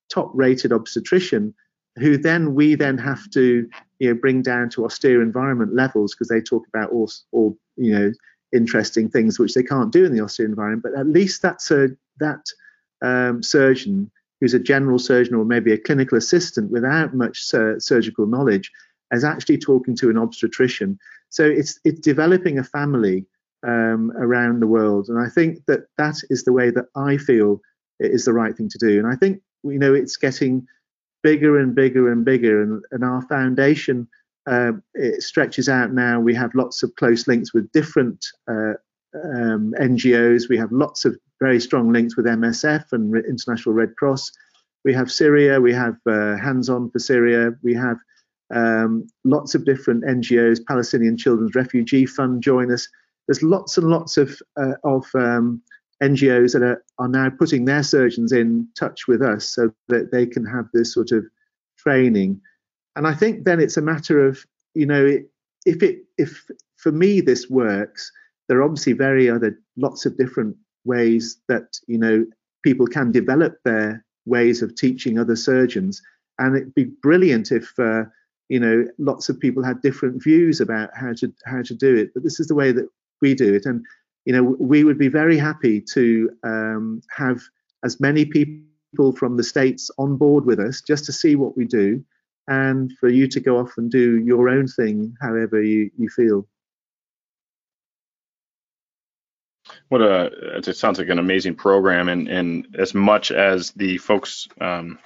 top-rated 0.08 0.72
obstetrician, 0.72 1.54
who 1.98 2.16
then 2.16 2.54
we 2.54 2.74
then 2.74 2.98
have 2.98 3.28
to, 3.30 3.68
you 3.98 4.08
know, 4.08 4.14
bring 4.14 4.42
down 4.42 4.70
to 4.70 4.84
austere 4.84 5.22
environment 5.22 5.74
levels 5.74 6.14
because 6.14 6.28
they 6.28 6.40
talk 6.40 6.64
about 6.68 6.90
all, 6.90 7.10
all, 7.32 7.56
you 7.76 7.92
know, 7.96 8.12
interesting 8.52 9.08
things 9.08 9.38
which 9.38 9.54
they 9.54 9.62
can't 9.62 9.92
do 9.92 10.04
in 10.04 10.14
the 10.14 10.22
austere 10.22 10.46
environment. 10.46 10.82
But 10.82 10.98
at 10.98 11.06
least 11.06 11.42
that's 11.42 11.70
a 11.70 11.88
that 12.18 12.44
um, 13.02 13.42
surgeon 13.42 14.10
who's 14.40 14.54
a 14.54 14.58
general 14.58 14.98
surgeon 14.98 15.34
or 15.34 15.44
maybe 15.44 15.72
a 15.72 15.78
clinical 15.78 16.16
assistant 16.18 16.70
without 16.70 17.14
much 17.14 17.42
surgical 17.42 18.26
knowledge 18.26 18.70
is 19.12 19.24
actually 19.24 19.58
talking 19.58 19.94
to 19.96 20.10
an 20.10 20.18
obstetrician. 20.18 20.98
So 21.28 21.44
it's 21.44 21.78
it's 21.84 22.00
developing 22.00 22.58
a 22.58 22.64
family 22.64 23.26
um, 23.62 24.12
around 24.16 24.60
the 24.60 24.66
world. 24.66 25.08
And 25.08 25.18
I 25.18 25.28
think 25.28 25.64
that 25.66 25.80
that 25.98 26.16
is 26.30 26.44
the 26.44 26.52
way 26.52 26.70
that 26.70 26.86
I 26.96 27.16
feel 27.18 27.60
is 28.00 28.24
the 28.24 28.32
right 28.32 28.56
thing 28.56 28.68
to 28.68 28.78
do. 28.78 28.98
And 28.98 29.06
I 29.06 29.16
think 29.16 29.40
you 29.62 29.78
know 29.78 29.94
it's 29.94 30.16
getting 30.16 30.66
bigger 31.22 31.58
and 31.58 31.74
bigger 31.74 32.10
and 32.10 32.24
bigger, 32.24 32.62
and, 32.62 32.82
and 32.90 33.04
our 33.04 33.22
foundation 33.22 34.08
uh, 34.46 34.72
it 34.94 35.22
stretches 35.22 35.68
out 35.68 35.92
now. 35.92 36.20
We 36.20 36.34
have 36.34 36.54
lots 36.54 36.82
of 36.82 36.94
close 36.96 37.26
links 37.28 37.52
with 37.52 37.70
different 37.72 38.26
uh, 38.48 38.74
um, 39.14 39.74
NGOs. 39.78 40.48
We 40.48 40.58
have 40.58 40.72
lots 40.72 41.04
of 41.04 41.16
very 41.40 41.60
strong 41.60 41.92
links 41.92 42.16
with 42.16 42.26
MSF 42.26 42.92
and 42.92 43.14
International 43.26 43.74
Red 43.74 43.96
Cross. 43.96 44.32
We 44.84 44.94
have 44.94 45.10
Syria. 45.10 45.60
We 45.60 45.72
have 45.74 45.96
uh, 46.06 46.36
Hands 46.36 46.68
On 46.68 46.90
for 46.90 46.98
Syria. 46.98 47.52
We 47.62 47.74
have 47.74 47.98
um, 48.52 49.06
lots 49.24 49.54
of 49.54 49.64
different 49.64 50.04
NGOs. 50.04 50.64
Palestinian 50.66 51.16
Children's 51.16 51.54
Refugee 51.54 52.06
Fund 52.06 52.42
join 52.42 52.72
us. 52.72 52.88
There's 53.28 53.42
lots 53.42 53.78
and 53.78 53.88
lots 53.88 54.16
of 54.16 54.40
uh, 54.56 54.74
of 54.84 55.06
um, 55.14 55.62
NGOs 56.02 56.52
that 56.52 56.62
are, 56.62 56.82
are 56.98 57.08
now 57.08 57.30
putting 57.30 57.64
their 57.64 57.82
surgeons 57.82 58.32
in 58.32 58.66
touch 58.78 59.06
with 59.06 59.22
us 59.22 59.46
so 59.46 59.70
that 59.88 60.10
they 60.12 60.26
can 60.26 60.44
have 60.44 60.66
this 60.72 60.94
sort 60.94 61.12
of 61.12 61.24
training. 61.78 62.40
And 62.96 63.06
I 63.06 63.14
think 63.14 63.44
then 63.44 63.60
it's 63.60 63.76
a 63.76 63.82
matter 63.82 64.26
of, 64.26 64.44
you 64.74 64.86
know, 64.86 65.18
if 65.66 65.82
it 65.82 66.04
if 66.16 66.44
for 66.76 66.92
me 66.92 67.20
this 67.20 67.50
works, 67.50 68.10
there 68.48 68.58
are 68.58 68.62
obviously 68.62 68.92
very 68.92 69.28
other 69.28 69.58
lots 69.76 70.06
of 70.06 70.16
different 70.16 70.56
ways 70.84 71.38
that 71.48 71.78
you 71.86 71.98
know 71.98 72.24
people 72.62 72.86
can 72.86 73.12
develop 73.12 73.58
their 73.64 74.04
ways 74.26 74.62
of 74.62 74.74
teaching 74.74 75.18
other 75.18 75.36
surgeons, 75.36 76.00
and 76.38 76.56
it'd 76.56 76.74
be 76.74 76.90
brilliant 77.02 77.52
if 77.52 77.72
uh, 77.78 78.04
you 78.48 78.58
know 78.58 78.86
lots 78.98 79.28
of 79.28 79.38
people 79.38 79.62
had 79.62 79.82
different 79.82 80.22
views 80.22 80.60
about 80.60 80.90
how 80.94 81.12
to 81.12 81.32
how 81.44 81.62
to 81.62 81.74
do 81.74 81.94
it. 81.94 82.10
But 82.14 82.22
this 82.22 82.40
is 82.40 82.48
the 82.48 82.54
way 82.54 82.72
that 82.72 82.88
we 83.20 83.34
do 83.34 83.54
it, 83.54 83.66
and 83.66 83.84
you 84.24 84.32
know, 84.32 84.42
we 84.58 84.84
would 84.84 84.98
be 84.98 85.08
very 85.08 85.38
happy 85.38 85.80
to 85.94 86.30
um, 86.44 87.02
have 87.16 87.40
as 87.84 88.00
many 88.00 88.24
people 88.24 89.12
from 89.16 89.36
the 89.36 89.44
states 89.44 89.90
on 89.98 90.16
board 90.16 90.44
with 90.44 90.60
us 90.60 90.82
just 90.82 91.04
to 91.06 91.12
see 91.12 91.36
what 91.36 91.56
we 91.56 91.64
do, 91.64 92.04
and 92.48 92.92
for 92.98 93.08
you 93.08 93.26
to 93.28 93.40
go 93.40 93.58
off 93.58 93.72
and 93.76 93.90
do 93.90 94.18
your 94.18 94.48
own 94.48 94.66
thing, 94.66 95.14
however 95.20 95.62
you, 95.62 95.90
you 95.96 96.08
feel. 96.08 96.46
What 99.88 100.02
a 100.02 100.58
it 100.58 100.76
sounds 100.76 100.98
like 100.98 101.08
an 101.08 101.18
amazing 101.18 101.54
program, 101.54 102.08
and 102.08 102.28
and 102.28 102.76
as 102.78 102.94
much 102.94 103.30
as 103.30 103.70
the 103.72 103.98
folks 103.98 104.48
um, 104.60 104.98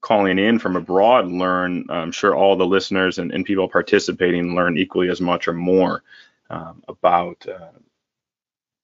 calling 0.00 0.38
in 0.38 0.58
from 0.58 0.76
abroad 0.76 1.28
learn, 1.28 1.86
I'm 1.88 2.12
sure 2.12 2.34
all 2.34 2.56
the 2.56 2.66
listeners 2.66 3.18
and, 3.18 3.32
and 3.32 3.44
people 3.44 3.68
participating 3.68 4.54
learn 4.54 4.76
equally 4.76 5.08
as 5.08 5.20
much 5.20 5.48
or 5.48 5.54
more 5.54 6.02
um, 6.50 6.82
about 6.88 7.46
uh, 7.48 7.78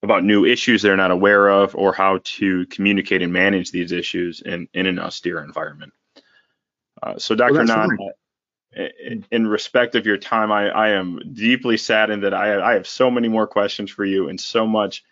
about 0.03 0.25
new 0.25 0.45
issues 0.45 0.83
they're 0.83 0.97
not 0.97 1.11
aware 1.11 1.49
of 1.49 1.75
or 1.77 1.93
how 1.93 2.21
to 2.25 2.67
communicate 2.67 3.23
and 3.23 3.33
manage 3.33 3.71
these 3.71 3.93
issues 3.93 4.41
in, 4.41 4.69
in 4.73 4.87
an 4.87 4.99
austere 4.99 5.43
environment. 5.43 5.93
Uh, 7.03 7.19
so, 7.19 7.35
Dr. 7.35 7.65
Well, 7.65 8.13
in 9.31 9.49
respect 9.49 9.97
of 9.97 10.07
your 10.07 10.17
time, 10.17 10.53
I, 10.53 10.69
I 10.69 10.89
am 10.91 11.21
deeply 11.33 11.77
saddened 11.77 12.23
that 12.23 12.35
I, 12.35 12.61
I, 12.61 12.75
have 12.75 12.87
so 12.87 13.11
many 13.11 13.29
more 13.29 13.47
questions 13.47 13.91
for 13.91 14.05
you 14.05 14.29
and 14.29 14.41
so 14.41 14.67
much. 14.67 15.03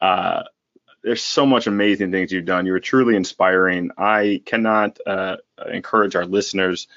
Uh, 0.00 0.42
there's 1.02 1.22
so 1.22 1.46
much 1.46 1.68
amazing 1.68 2.10
things 2.10 2.32
you've 2.32 2.44
done. 2.44 2.66
You're 2.66 2.80
truly 2.80 3.14
inspiring. 3.14 3.90
I 3.96 4.42
cannot 4.44 4.98
uh, 5.06 5.36
encourage 5.70 6.16
our 6.16 6.26
listeners 6.26 6.88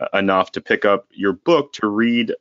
uh, 0.00 0.06
enough 0.14 0.52
to 0.52 0.62
pick 0.62 0.86
up 0.86 1.06
your 1.10 1.34
book 1.34 1.74
to 1.74 1.86
read. 1.86 2.34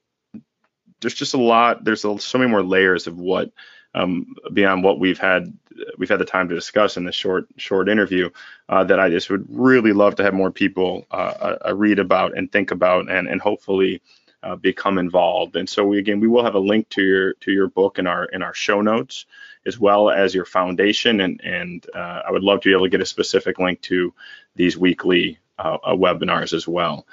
There's 1.02 1.14
just 1.14 1.34
a 1.34 1.42
lot. 1.42 1.84
There's 1.84 2.02
so 2.02 2.38
many 2.38 2.50
more 2.50 2.64
layers 2.64 3.08
of 3.08 3.18
what 3.18 3.52
um, 3.96 4.36
beyond 4.54 4.84
what 4.84 5.00
we've 5.00 5.20
had 5.20 5.54
we've 5.98 6.10
had 6.10 6.20
the 6.20 6.26
time 6.26 6.50
to 6.50 6.56
discuss 6.56 6.98
in 6.98 7.06
this 7.06 7.16
short 7.16 7.48
short 7.58 7.89
interview 7.89 8.30
uh, 8.70 8.84
that 8.84 9.00
I 9.00 9.10
just 9.10 9.30
would 9.30 9.46
really 9.50 9.94
love 9.94 10.16
to 10.16 10.24
have 10.24 10.34
more 10.34 10.52
people 10.52 11.06
uh, 11.12 11.16
uh, 11.16 11.58
uh, 11.68 11.76
read 11.76 12.00
about 12.00 12.38
and 12.38 12.52
think 12.52 12.72
about 12.72 13.10
and 13.10 13.28
and 13.28 13.41
hopefully 13.41 14.02
uh, 14.41 14.56
become 14.56 14.98
involved. 14.98 15.56
And 15.56 15.70
so 15.70 15.86
we 15.86 16.00
again 16.00 16.20
we 16.20 16.28
will 16.28 16.44
have 16.44 16.56
a 16.56 16.60
link 16.60 16.89
to 16.89 17.02
your 17.02 17.34
to 17.36 17.52
your 17.52 17.68
book 17.68 18.00
in 18.00 18.08
our 18.08 18.26
in 18.26 18.41
our 18.41 18.54
show 18.54 18.82
notes 18.82 19.26
as 19.66 19.80
well 19.80 20.10
as 20.10 20.36
your 20.36 20.46
foundation 20.46 21.22
and 21.22 21.41
and 21.44 21.86
uh, 21.96 22.22
I 22.28 22.32
would 22.32 22.44
love 22.44 22.62
to 22.62 22.70
be 22.70 22.74
able 22.74 22.86
to 22.86 22.89
get 22.89 23.02
a 23.02 23.06
specific 23.06 23.60
link 23.60 23.82
to 23.84 24.14
these 24.56 24.78
weekly 24.78 25.39
webinars 25.60 26.52
as 26.54 26.68
well. 26.68 27.08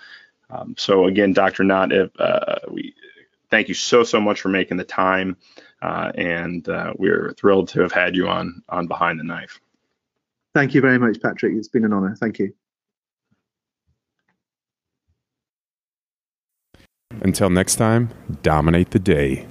Um, 0.49 0.75
so 0.77 1.07
again, 1.07 1.33
Dr. 1.33 1.63
Nott, 1.63 1.93
if, 1.93 2.11
we 2.69 2.95
thank 3.51 3.69
you 3.69 3.75
so 3.75 4.03
so 4.03 4.21
much 4.21 4.41
for 4.41 4.49
making 4.49 4.79
the 4.79 4.85
time. 4.85 5.37
Uh, 5.83 6.13
and 6.15 6.69
uh, 6.69 6.93
we're 6.99 7.33
thrilled 7.39 7.69
to 7.69 7.81
have 7.81 7.93
had 7.93 8.15
you 8.15 8.29
on 8.29 8.63
on 8.69 8.87
Behind 8.87 9.19
the 9.19 9.25
Knife. 9.25 9.61
Thank 10.55 10.75
you 10.75 10.81
very 10.81 10.99
much, 10.99 11.21
Patrick. 11.23 11.55
It's 11.55 11.69
been 11.69 11.85
an 11.85 11.93
honor. 11.93 12.17
Thank 12.17 12.39
you. 12.39 12.53
Until 17.23 17.51
next 17.51 17.77
time, 17.77 18.11
dominate 18.43 18.91
the 18.91 18.99
day. 18.99 19.47